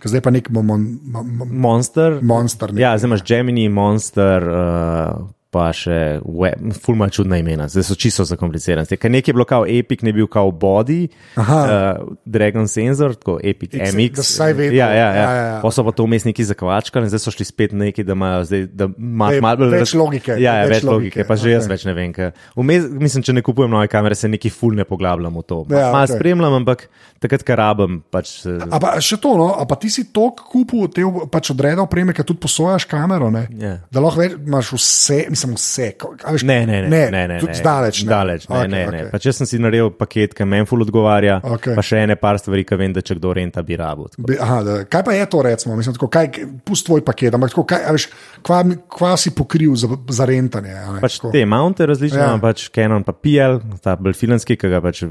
[0.00, 2.18] Ker Zdaj pa nek mon, mon, mon, Monster.
[2.24, 2.72] monster.
[2.72, 2.80] nek.
[2.80, 8.22] Ja, zdaj imaš Gemini, Monster, uh, pa še web, fulma čudna imena, zdaj so čisto
[8.24, 8.86] zakomplicirani.
[8.86, 11.58] Zdaj, Ker nekaj je bilo kao Epic, ne bil kao Body, Aha.
[11.58, 14.14] uh, Dragon Sensor, tako Epic X- MX.
[14.14, 14.72] da saj vedo.
[14.72, 15.08] Ja, ja, ja.
[15.12, 15.58] Ja, ja, ja.
[15.58, 18.62] Pa so pa to vmes neki zakvačkali, zdaj so šli spet neki, da imajo zdaj,
[18.68, 21.64] da je malo bolj več logike, Ja, ja več več, logike, logike, pa že jaz
[21.64, 21.72] okej.
[21.72, 22.14] več ne vem.
[22.54, 25.66] Vmes, mislim, če ne kupujem nove kamere, se neki ful ne poglabljam v to.
[25.68, 26.14] Ja, Malo okej.
[26.14, 26.86] spremljam, ampak
[27.18, 28.38] takrat, ker rabim, pač.
[28.40, 31.82] se- A pa še to, no, a pa ti si tok kupil te pač odreda
[31.82, 33.48] opreme, ki tudi posojaš kamero, ne?
[33.52, 33.74] Ja.
[33.90, 35.92] Da lahko več, imaš vse, mislim vse.
[35.98, 37.54] ko- a Veš, Ne, ne, ne, ne, ne, ne, ne.
[37.54, 38.02] zdaleč.
[38.04, 38.08] Ne.
[38.10, 39.10] Daleč, ne, okay, ne, ne.
[39.10, 41.74] Pač jaz sem si naredil paket, ki meni ful odgovarja, okay.
[41.74, 44.08] pa še ene par stvari, ki vem, da če kdo renta, bi rabo.
[44.18, 46.30] Bi- Aha, da, kaj pa je to, recimo, mislim, tako, kaj,
[46.64, 48.08] pust tvoj paket, ampak tako, kaj, veš,
[48.42, 50.74] kva, kva si pokril za, za rentanje.
[50.74, 51.32] ne, Pač tako.
[51.32, 52.38] te mounte različne, Ja.
[52.38, 55.04] pač Canon pa PL, ta bolj filmski, ki ga pač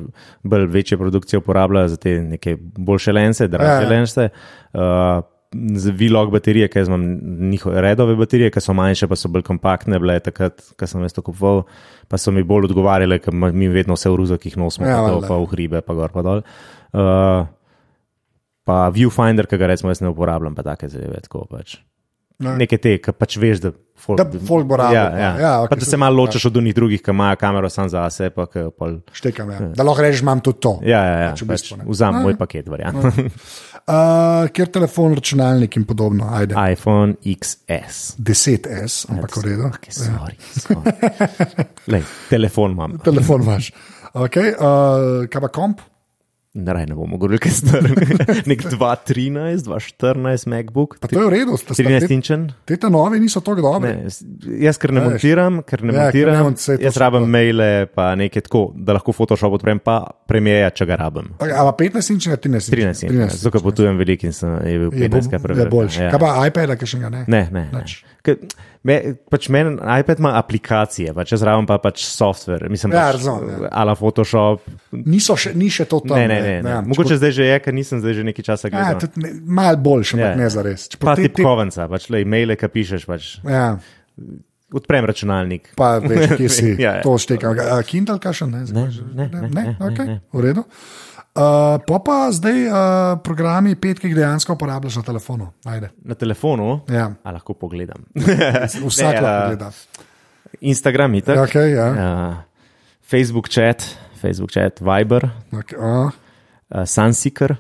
[0.44, 3.90] bolj večje produkcije uporabljajo za te neke boljše lense, dražje Ja, ja.
[3.90, 4.30] lense.
[4.74, 5.24] Uh,
[5.54, 7.06] vlog baterije, ki imam
[7.50, 11.16] njihove redove baterije, ki so manjše, pa so bolj kompaktne, bile takrat, ko sem jaz
[11.16, 11.64] to kupoval,
[12.08, 15.22] pa so mi bolj odgovarjale, ker mi vedno vse v ruzakih nosimo, Ja, pa, to,
[15.26, 16.44] pa v hribe, pa gor pa dol.
[16.94, 17.50] Uh,
[18.70, 21.22] pa viewfinder, ki ga recimo jaz ne uporabljam, pa take zadeve.
[21.26, 21.80] Tako, pač.
[22.40, 22.54] Ne.
[22.56, 23.72] neke te, ki pač veš, da.
[24.00, 25.18] Folk, Da folk bo rabil, Ja, pa.
[25.20, 25.32] ja.
[25.38, 28.06] Ja, ok, pa da se malo ločiš od unih drugih, ki imajo kamero sam za
[28.10, 28.32] sebe.
[28.32, 28.94] Pa, pol...
[29.12, 29.58] Štekam, ja.
[29.76, 30.72] Da lahko rečeš, imam tudi to.
[30.82, 31.84] Ja, ja, ja Pač v pač bistvu, ne.
[31.86, 33.12] vzamem moj paket, verjamem.
[33.90, 36.54] Uh, Ker telefon, računalnik in podobno, ajde.
[36.54, 38.20] iPhone XS.
[38.22, 39.66] 10S, ampak v redu.
[39.72, 40.94] Okay, sorry, sorry.
[41.92, 43.00] Lej, telefon imam.
[43.02, 43.72] Telefon imaš.
[44.14, 45.82] Okay, uh, kaj pa komp?
[46.50, 47.84] Raj ne bomo govorili, kaj star.
[48.50, 50.96] Nek 2.13, 2.14 MacBook.
[50.98, 52.48] Pa to je v redu, sta 13 inčen.
[52.66, 53.92] Te te nove niso tako dobre.
[53.94, 54.10] Ne,
[54.58, 55.10] jaz, ker ne Veš.
[55.12, 57.28] montiram, ker ne Ja, ker montiram, ne mont- saj to jaz rabim to.
[57.28, 61.30] maile, pa nekaj tako, da lahko Photoshop odprem, pa premijeja, če ga rabim.
[61.38, 62.74] Okay, a pa 15 inč, 13 inč.
[62.74, 63.30] 13 inčen.
[63.30, 65.70] Zato, ker potujem veliko in sem je bil Je, bo, 15 krat je preveč.
[65.70, 66.02] boljši.
[66.02, 66.10] Ja.
[66.10, 67.26] Kaj pa iPad, ki še ga ne?
[67.28, 67.68] Ne, ne.
[67.72, 67.86] ne.
[68.80, 68.96] Me,
[69.28, 72.68] pač meni iPad ima aplikacije, pač jaz rabim pa pač software.
[72.68, 73.70] Mislim, Ja, pač, razumem, ja.
[73.74, 74.64] Ala Photoshop.
[74.94, 76.16] Niso še, ni še to tam.
[76.16, 76.54] Ne, ne, ne.
[76.62, 76.70] ne.
[76.70, 79.12] Ja, Mogoče zdaj že je, ker nisem zdaj že nekaj časa Ja, gledal.
[79.18, 80.36] ne- malo boljši, ampak Ja.
[80.36, 80.88] ne za res.
[80.96, 83.78] Pa tipkovnica, pač le e-maile, ki pišeš, pač Ja,
[84.70, 85.72] odprem računalnik.
[85.76, 86.68] pa veš, kje si.
[86.78, 87.04] Ja, ja.
[87.04, 87.56] To štekam.
[87.84, 88.64] Kindle, kaj še ne?
[88.66, 90.22] Ne, ne, ne, ne, ne, ne, okay, ne.
[90.30, 90.64] v redu.
[91.30, 92.76] Uh, pa pa zdaj uh,
[93.24, 95.52] programi, pet, ki jih dejansko uporabljaš na telefonu.
[95.64, 95.92] Ajde.
[96.04, 97.12] Na telefonu, Ja.
[97.24, 98.02] a lahko pogledam.
[98.90, 99.70] Vsak Ne, lahko a, gleda.
[100.62, 101.38] Instagram, itak.
[101.46, 101.88] Okay, ja.
[101.94, 102.36] Uh,
[103.06, 103.86] Facebook chat,
[104.22, 106.10] Facebook chat, Viber, Okay, uh.
[106.74, 107.56] uh, Sunseeker.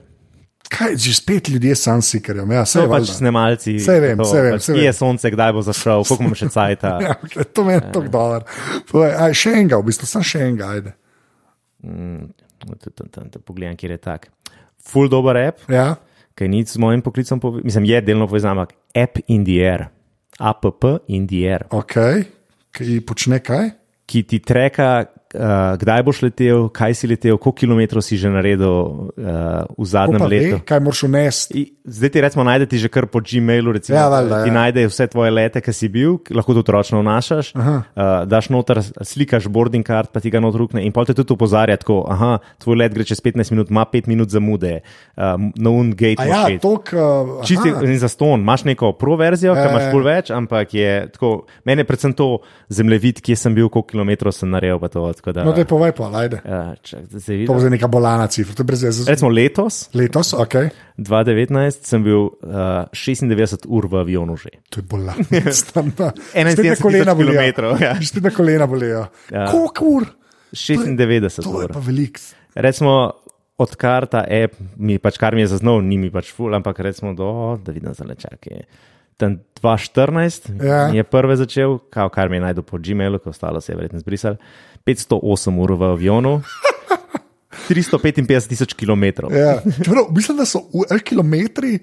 [0.70, 3.72] Kaj, že spet ljudje s Sansikerjem, ja, vse je pač snemalci.
[3.82, 4.78] Saj vem, saj vem, pač, vem.
[4.84, 6.92] je sonce, kdaj bo zašel, koliko imam še cajta.
[7.06, 8.44] Ja, okay, to meni je tako dobro.
[8.92, 10.94] Povej, aj, Še enega, v bistvu, sem še enega, ajde.
[13.46, 14.30] Pogledam, kje je tak.
[14.90, 15.96] Full dober app, Ja,
[16.36, 19.90] ki ni z mojim poklicom, pove, mislim, je delno povezan, ampak app in the air,
[20.40, 20.66] app
[21.08, 21.96] in the air, ok,
[22.72, 23.72] ki počne kaj?
[24.10, 25.06] ki ti treka,
[25.36, 30.20] uh, kdaj boš letel, kaj si letel, koliko kilometrov si že naredil uh, v zadnjem
[30.20, 30.62] pa ve, letu.
[30.66, 31.64] kaj moraš unesti.
[31.90, 34.54] Zdaj ti recimo najdete že kar po Gmailu, recimo, Ja, valjda, ti ja.
[34.54, 37.70] najde vse tvoje lete, ki si bil, ki lahko to ročno vnašaš, uh,
[38.30, 41.78] daš noter, slikaš boarding card, pa ti ga noter rukne in pol te tudi opozarja,
[41.82, 44.82] tako, aha, tvoj let gre čez 15 minut, ima 5 minut zamude,
[45.18, 46.26] uh, na un gate.
[46.30, 46.94] Ja, tok.
[46.94, 51.10] Uh, Čisti za ston, imaš neko pro verzijo, ki Ja, imaš pol več, ampak je
[51.14, 54.80] tako, meni je predvsem to zemljevid, kje sem bil, koliko kilometrov sem naredil.
[54.80, 56.40] pa To, da, no, te povej pa, ajde.
[56.46, 59.04] ja, čak, da To bo zdaj neka bolana cifra, to je brez veze.
[59.12, 60.56] Recimo letos, Letos, ok,
[60.98, 64.50] 2019, sem bil uh, 96 ur v avionu že.
[64.70, 65.24] to je bolana.
[66.34, 67.42] 71 kolena bolijo.
[67.80, 67.96] ja.
[68.06, 69.06] Štiri na kolena bolijo.
[69.32, 69.46] Ja.
[69.52, 70.04] Koliko ur?
[70.52, 71.74] 96 To je ur.
[71.74, 72.20] pa velik.
[72.56, 73.12] Recimo,
[73.58, 77.14] odkar ta app, mi pač kar mi je zaznal, ni mi pač ful, ampak recimo
[77.14, 78.64] do, da vidim za lečake.
[79.20, 80.88] Tam 2014 Ja.
[80.88, 80.88] ja.
[80.96, 84.00] je prve začel, kao, kar mi je najdel po Gmailu, ko ostalo se je verjetno
[84.00, 84.38] zbrisal.
[84.90, 86.34] 508 ur v avionu,
[87.70, 89.34] 355 tisoč kilometrov.
[89.34, 89.60] Ja.
[89.62, 91.78] Čeprav, mislim, da so eh, kilometri,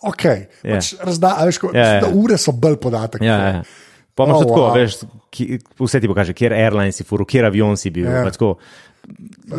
[0.00, 0.24] ok.
[0.64, 0.78] Ja.
[0.78, 2.14] Pač razda, veš, ko, Ja, mislim, da ja.
[2.24, 3.24] ure so bolj podatek.
[3.26, 3.62] Ja, ja.
[4.16, 4.74] Pa imaš Oh, tako, wow.
[4.80, 8.08] veš, ki, vse ti pokaže, kjer airline si furu, kjer avion si bil.
[8.08, 8.24] Ja.
[8.24, 8.30] Ja.
[8.32, 8.54] Tako,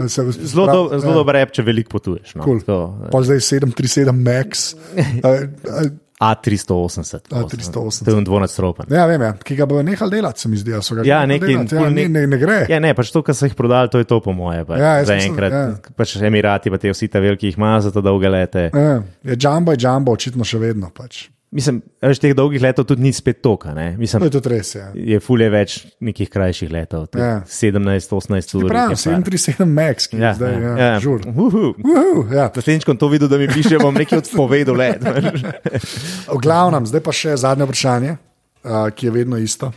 [0.09, 1.17] zelo do, zelo ja.
[1.19, 2.33] dober app, če veliko potuješ.
[2.39, 2.43] No.
[2.47, 2.63] Cool.
[2.65, 4.71] Tako, Pa zdaj 737 Max.
[5.27, 7.29] Uh, uh, A380.
[7.29, 8.05] A380.
[8.05, 8.85] To je dvonadstropen.
[8.89, 10.71] ja, vem, ja, ki ga bo nehal delati, se mi zdi.
[10.71, 10.81] Ja,
[11.25, 11.75] nehali neki, delati.
[11.75, 12.57] ja, ne, ne, ne gre.
[12.69, 14.65] Ja, ne, pač to, kar so jih prodali, to je to, po moje.
[14.65, 14.81] Pač.
[14.81, 15.93] Ja, Za enkrat, ja.
[15.93, 18.69] pač Emirati, pa te vsi ta veliki jih imajo za to dolge lete.
[18.73, 20.89] Ja, je jumbo, je jumbo, očitno še vedno.
[20.89, 21.27] Pač.
[21.57, 23.71] Mislim, veš, teh dolgih letov tudi ni spet toka.
[23.73, 23.95] Ne?
[23.95, 24.75] To Mislim, je tudi res.
[24.75, 24.91] Ja.
[24.93, 27.07] je fulje več nekih krajših letov.
[27.17, 27.39] Ja.
[27.49, 28.67] 17-18 ur.
[28.69, 29.23] Pravim, jih je par.
[29.25, 30.99] 737 Max, ki je Ja, zdaj ja, ja, ja.
[31.01, 31.25] žur.
[32.29, 32.45] Ja.
[32.53, 35.01] Naslednjič, ko bom to videl, da mi piše, bom nekaj odpovedal let.
[36.35, 39.73] V glavnem, zdaj pa še zadnje vprašanje, uh, ki je vedno isto.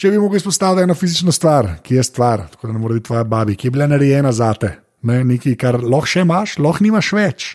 [0.00, 3.10] Če bi mogel izpostaviti eno fizično stvar, ki je stvar, tako da ne more biti
[3.12, 4.72] tvoja babi, ki je bila narejena za te,
[5.04, 7.50] ne, nekaj, kar lahko še imaš, lahko nimaš več,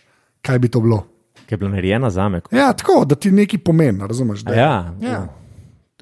[0.45, 1.03] kaj bi to bilo?
[1.49, 2.41] Ki je bila narejena za me.
[2.53, 4.43] Ja, tako, da ti nekaj pomeni, razumeš?
[4.45, 5.23] Da, Ja, ja.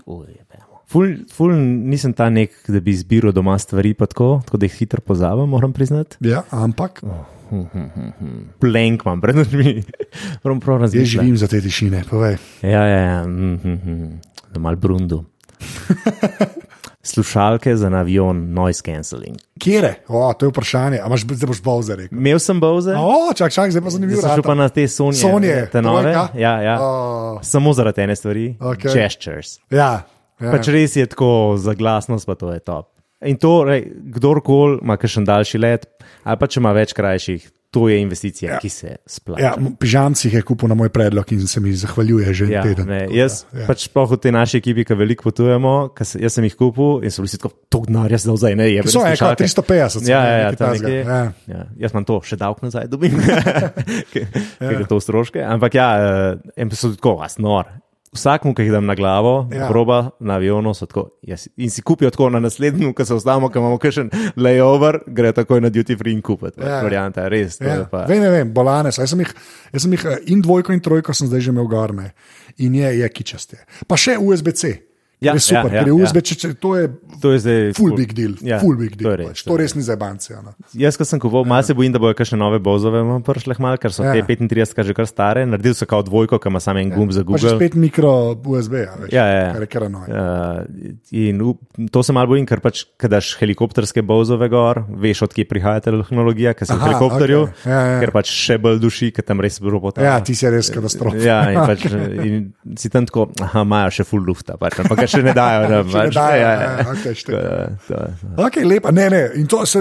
[0.05, 0.81] Ujebemo.
[0.87, 1.53] Ful, ful
[1.87, 5.73] nisem ta nek, da bi zbiral doma stvari, tako, tako da jih hitro pozabim, moram
[5.73, 6.17] priznati.
[6.19, 6.99] ja, ampak
[8.59, 9.83] Plenk imam pred očmi.
[10.43, 11.25] Moram prav jaz razmišljati.
[11.25, 12.35] živim za te tišine, povej.
[12.61, 13.27] Ja, ja, ja.
[13.27, 14.19] Mm, mm, mm.
[14.53, 15.23] Da mal brundu.
[17.07, 19.37] Slušalke za na avion, noise cancelling.
[19.59, 19.93] Kjere?
[20.07, 22.17] O, to je vprašanje, a imaš, zdaj boš za rekel.
[22.17, 24.19] Imel sem Bose, O, čak, čak, zdaj pa zanimivo.
[24.21, 25.21] zdaj pa na te Sonje.
[25.21, 26.11] Sonje, te nove.
[26.35, 26.75] Ja, ja.
[26.81, 28.57] O, Samo zaradi ene stvari.
[28.59, 28.91] Okej.
[28.93, 29.57] Gestures.
[29.71, 30.03] ja,
[30.39, 30.51] ja.
[30.51, 32.91] Pač res je tako za glasnost, pa to je top.
[33.25, 35.87] In to, rej, kdorkoli ima kakšen daljši let,
[36.23, 37.47] ali pa če ima več krajših,
[37.77, 38.59] to je investicija, ja.
[38.59, 39.43] ki se splača.
[39.43, 42.87] Ja, pižamci jih je kupil na moj predlog in se mi zahvaljuje že Ja, teden.
[42.89, 43.59] ne, Tako da, jaz, ja.
[43.61, 43.67] ja.
[43.69, 47.13] pač sploh v tej naši ekipi, ki veliko potujemo, se, jaz sem jih kupil in
[47.13, 48.85] so bili tako, to denarja zdaj zdaj ne je.
[48.89, 51.21] So, ja, kao 350 so, Ja, ja, ja, nekaj nekje, ja.
[51.47, 51.65] ja.
[51.77, 53.13] Jaz imam to še davek nazaj, dobim,
[54.13, 54.25] ker
[54.61, 54.71] ja.
[54.73, 55.43] je to stroške.
[55.43, 57.69] Ampak ja, eh, en pa so tako, vas nor.
[58.13, 59.67] Vsakmu, ki jih dam na glavo, Ja.
[59.67, 61.09] proba na avionu, tako.
[61.21, 65.31] Jaz, in si kupijo tako na naslednjem, ko se ustavimo, ko imamo kakšen layover, gre
[65.31, 66.61] takoj na duty free in kupiti.
[66.61, 66.81] Ja.
[66.81, 67.59] Varianta, res.
[67.61, 69.01] Ja, pa- vem, ne vem, bolane so.
[69.01, 69.33] Jaz sem jih,
[69.73, 72.13] jaz sem jih eh, in dvojko in trojko sem zdaj že imel gorne.
[72.57, 73.57] In je, je kičaste.
[73.87, 74.86] Pa še USB-C.
[75.17, 76.03] Ja, je super, ja, ja, ker je ja.
[76.05, 76.89] USB, če, če, to je
[77.23, 77.61] To je zdaj.
[77.73, 78.35] full big deal.
[78.45, 79.39] Ja, full big to deal je res, pač.
[79.41, 79.95] to To res ni za.
[79.97, 80.51] Ja, no.
[80.77, 83.89] Jaz, ko sem kupoval, malo se bojim, da bojo kakšne nove bozove prišle, mal, ker
[83.89, 84.13] so Ja.
[84.13, 84.21] ja.
[84.21, 85.41] te 35, že kar stare.
[85.49, 87.57] Naredili so kao dvojko, ki ima samo en gumb za Pa že Google.
[87.57, 88.73] spet mikro USB.
[88.85, 89.53] Ja, veš, Ja, ja, ja.
[89.57, 90.05] Kar je kar anoj.
[90.05, 95.49] Uh, in up- to se malo bojim, ker pač, kadaš helikopterske bozove gor, veš, odkje
[95.49, 97.65] prihaja ta tehnologija, ker si v Aha, helikopterju, okej.
[97.65, 97.99] Ja, ja.
[98.05, 99.97] ker pač še bolj duši, ker tam res robota.
[100.05, 101.17] Ja, ti si res katastrofa.
[101.17, 101.89] Ja, in, pač,
[102.29, 105.59] in si tam tako, aha, imajo še full lufta, pač, ampak ga še ne dajo.
[105.63, 106.71] Ne, Še ne pač, dajo, ja, ja.
[106.83, 108.91] Tako da, to je- Okay, lepa.
[108.91, 109.21] Ne, ne.
[109.35, 109.79] In to se,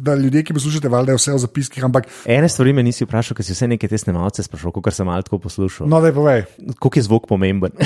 [0.00, 3.34] da ljudje, ki poslušate, valjda je vse v zapiskih, ampak Ene stvari me nisi vprašal,
[3.34, 5.84] ker si vse neke te snemalce sprašal, kot sem malo tako poslušal.
[5.84, 6.46] no, da povej.
[6.76, 7.74] Koliko je zvok pomemben?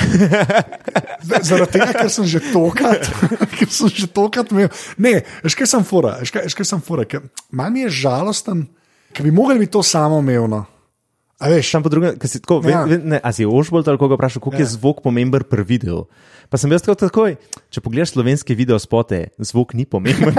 [1.23, 3.07] Zaradi tega, ker sem že tokrat,
[3.57, 4.69] ker sem že tokrat imel.
[4.97, 7.05] Ne, veš, kaj sem fura, veš, kaj, veš, kaj sem fura.
[7.05, 8.67] ker Malo mi je žalosten,
[9.11, 10.65] ker bi mogli biti to samoumevno.
[11.39, 12.83] A veš, Sam po drugem, ker si tako, Ja.
[12.83, 12.97] ja.
[12.97, 14.63] ne, a si ožbolt ali koga vprašal, koliko ja.
[14.63, 16.05] je zvok pomemben pri videu.
[16.49, 17.37] Pa sem jaz tako takoj,
[17.73, 20.35] če pogledaš slovenske video spote, zvok ni pomemben.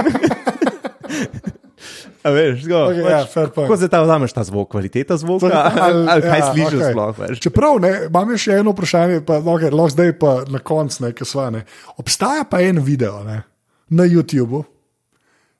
[2.25, 3.67] A veš, tako, Okej, ja, fair point.
[3.69, 6.91] Kako se ta vzameš ta zvok, kvaliteta zvoka, ali, ali kaj ja, slišiš okay.
[6.91, 7.19] sploh?
[7.19, 7.41] Veš?
[7.43, 11.29] Čeprav, ne, imam še eno vprašanje, pa no, okay, lahko zdaj pa na koncu nekaj
[11.29, 11.51] sva.
[11.53, 11.61] Ne.
[12.01, 13.43] Obstaja pa en video ne,
[13.93, 14.63] na YouTubu,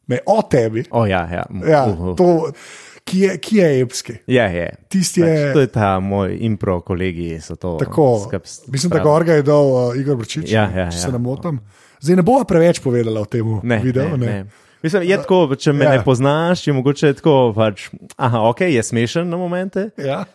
[0.09, 1.45] ne, o tebi, O, ja, ja.
[1.69, 2.17] ja, uh, uh.
[2.17, 2.49] to,
[3.05, 4.13] ki, je, ki je epski.
[4.27, 4.69] ja, je.
[4.89, 7.77] Tisti je- Pač, to je ta moj impro, kolegi so to.
[7.77, 8.31] Tako,
[8.67, 8.99] mislim, da.
[8.99, 11.01] Gorga je dal uh, Igor Brčič, Ja, ja, če ja.
[11.01, 11.59] se ne motim.
[12.01, 14.09] Zdaj ne bova preveč povedala o tem Ne, videu.
[14.11, 14.45] ne, ne.
[14.83, 15.91] Mislim, je tako, če me Ja.
[15.91, 15.97] ja.
[15.97, 17.87] ne poznaš, je mogoče tako, pač,
[18.17, 19.89] aha, ok, je smešen na momente.
[19.97, 20.25] Ja.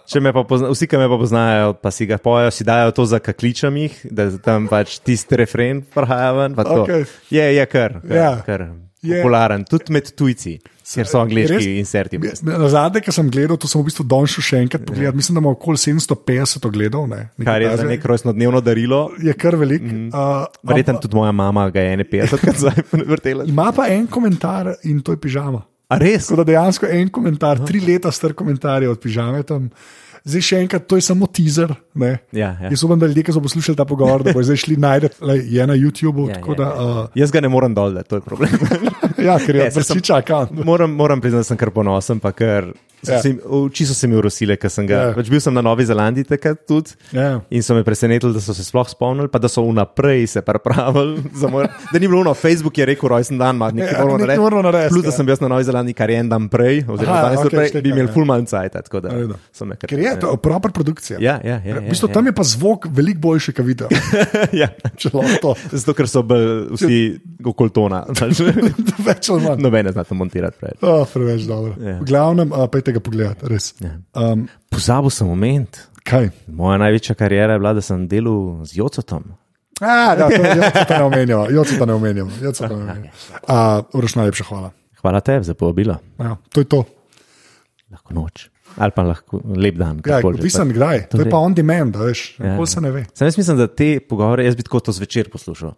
[0.43, 3.77] Pozna, vsi, ki me pa poznajo, pa si ga pojejo, si dajo to za kakličem
[3.77, 6.55] jih, da tam pač tisti refren prihaja ven.
[6.55, 6.83] pa tako.
[6.83, 7.05] Okej.
[7.31, 8.33] Je, je kar, kar, Ja.
[8.43, 8.61] kar
[9.03, 9.17] Je.
[9.17, 10.59] popularen, tudi med tujci,
[10.95, 11.69] ker so angliški Res?
[11.81, 12.21] inserti.
[12.47, 15.21] Na zadnje, ki sem gledal, to sem v bistvu donšel še enkrat pogledati.
[15.21, 17.09] Mislim, da ima okoli 750 ogledov.
[17.11, 19.01] Ne, Kar je za neko rojstnodnevno darilo.
[19.23, 19.83] Je kar velik.
[19.83, 20.11] Mm.
[20.11, 23.47] Uh, Verjetno tudi moja mama ga je 51 krat zdaj vrtela.
[23.49, 25.63] Ima pa en komentar in to je pižama.
[25.91, 26.29] A res?
[26.29, 29.71] Tako da dejansko en komentar, tri leta star komentar je od pižame tam.
[30.25, 31.73] Zdaj še enkrat, to je samo teaser.
[31.95, 32.19] ne.
[32.33, 32.69] Ja, ja.
[32.71, 35.09] Jaz upam, da ljudje, ki so poslušali ta pogovor, da bo zdaj šli najti,
[35.49, 36.29] je na YouTubu.
[36.29, 37.07] Ja, tako ja, da, ja.
[37.15, 38.51] Jaz ga ne morem dol, da to je problem.
[38.53, 40.53] uh, ja, ker je sem- vrstiča akant.
[40.65, 42.73] moram, moram priznati, da sem kar ponosen, pa ker
[43.07, 43.21] Ja.
[43.25, 43.35] ja.
[43.45, 44.95] oči so se mi urosile, ker sem ga.
[44.95, 45.09] Ja.
[45.11, 45.17] Ja.
[45.17, 46.97] Pač bil sem na Novi Zelandiji takrat tudi.
[47.17, 47.41] Ja.
[47.51, 51.23] In so me presenetili, da so se sploh spomnili, pa da so vnaprej se pripravili.
[51.51, 54.41] Moj, da ni bilo, no, Facebook je rekel, rojsten dan, ima nekaj Ja, moramo narediti.
[54.41, 55.17] moramo narediti, Plus, da ja.
[55.17, 57.93] sem bil na Novi Zelandiji kar en dan prej, oziroma danes okay, prej, šteka, bi
[57.95, 58.13] imeli ja.
[58.15, 58.77] full man cajt.
[58.91, 59.89] Kar.
[59.89, 61.19] Ker je to proper produkcija.
[61.21, 61.81] Ja, ja, ja.
[61.81, 63.89] V bistvu tam je pa zvok veliko boljši, kot video.
[64.61, 64.69] ja.
[65.01, 67.01] Zato, ker so bolj vsi
[67.45, 68.03] okoli tona.
[69.09, 69.63] Več ali manj.
[69.65, 70.75] Nobene znate montirati.
[70.81, 71.75] Oh, preveč dobro.
[71.81, 71.99] Ja.
[72.01, 73.75] V glavnem, uh, pejte ga pogledat, res.
[74.15, 75.81] Um, Pozabil sem moment.
[76.05, 76.31] kaj?
[76.49, 79.25] Moja največja karijera je bila, da sem delal z Jocotom.
[79.81, 82.31] A, da, to ne omenjamo, jocota ne omenjamo.
[83.95, 84.71] Uroš, najlepša hvala.
[85.01, 85.97] Hvala tebi za povabilo.
[86.19, 86.85] Ja, to je to.
[87.91, 88.51] Lahko noč.
[88.77, 89.99] Ali pa lahko lep dan.
[90.05, 90.21] Ja.
[90.23, 91.09] Odvisen kdaj.
[91.09, 92.53] To je zdaj- pa on demand, a veš, Ja.
[92.53, 93.05] nikoli se ne ve.
[93.15, 95.73] Sam jaz mislim, da te pogovore jaz bi tako to zvečer poslušal.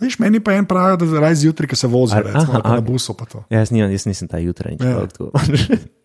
[0.00, 2.80] Veš, meni pa en pravi, da raje zjutraj, ko se vozi, recimo, aha, pa na
[2.80, 3.14] busu.
[3.14, 3.44] Pa to.
[3.48, 4.76] Ja, jaz, nimam, jaz nisem ta jutraj.
[4.80, 4.88] Ja.
[4.88, 5.06] Ja.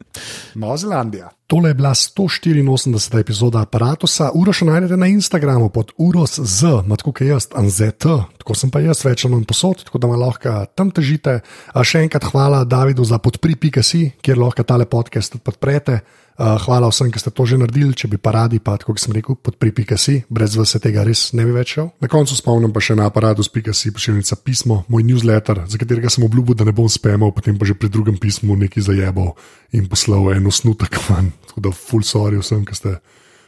[0.56, 1.30] Nova Zelandija.
[1.48, 3.20] Tole je bila 184.
[3.20, 4.08] epizoda aparata.
[4.34, 8.04] Uroš najdete na Instagramu pod uros z, tako kot jaz, anzet,
[8.38, 11.40] tako sem pa jaz več ali manj posod, tako da me lahko tam težite.
[11.84, 16.02] Še enkrat hvala Davidu za podpri.si, kjer lahko tale podcast podprete.
[16.38, 19.10] Uh, hvala vsem, ki ste to že naredili, če bi pa radi, pa kot sem
[19.10, 21.88] rekel, podpri.si, brez vas se tega res ne bi več šel.
[21.98, 26.54] Na koncu spomnim pa še na aparatus.si, pošiljnica pismo, moj newsletter, za katerega sem obljubil,
[26.54, 29.34] da ne bom spemal, potem pa že pri drugem pismu nekaj zajebal
[29.74, 31.34] in poslal en osnutek van.
[31.50, 32.94] Tako da full sorry vsem, ki ste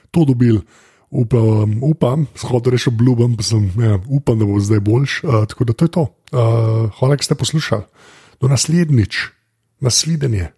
[0.09, 0.65] to dobili.
[1.13, 5.21] Upam, upam shodno rešil obljubam, pa sem, ja, upam, da bo zdaj boljš.
[5.29, 6.09] Uh, tako da to je to.
[6.33, 7.85] Uh, hvala, da ste poslušali.
[8.41, 9.27] Do naslednjič,
[9.77, 10.49] nasvidenje,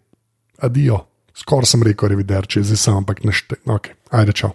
[0.64, 1.11] adijo.
[1.42, 3.58] Skoraj sem rekel, reviderče, zdaj sem ampak nešte.
[3.66, 4.54] Okay, ajde, čau.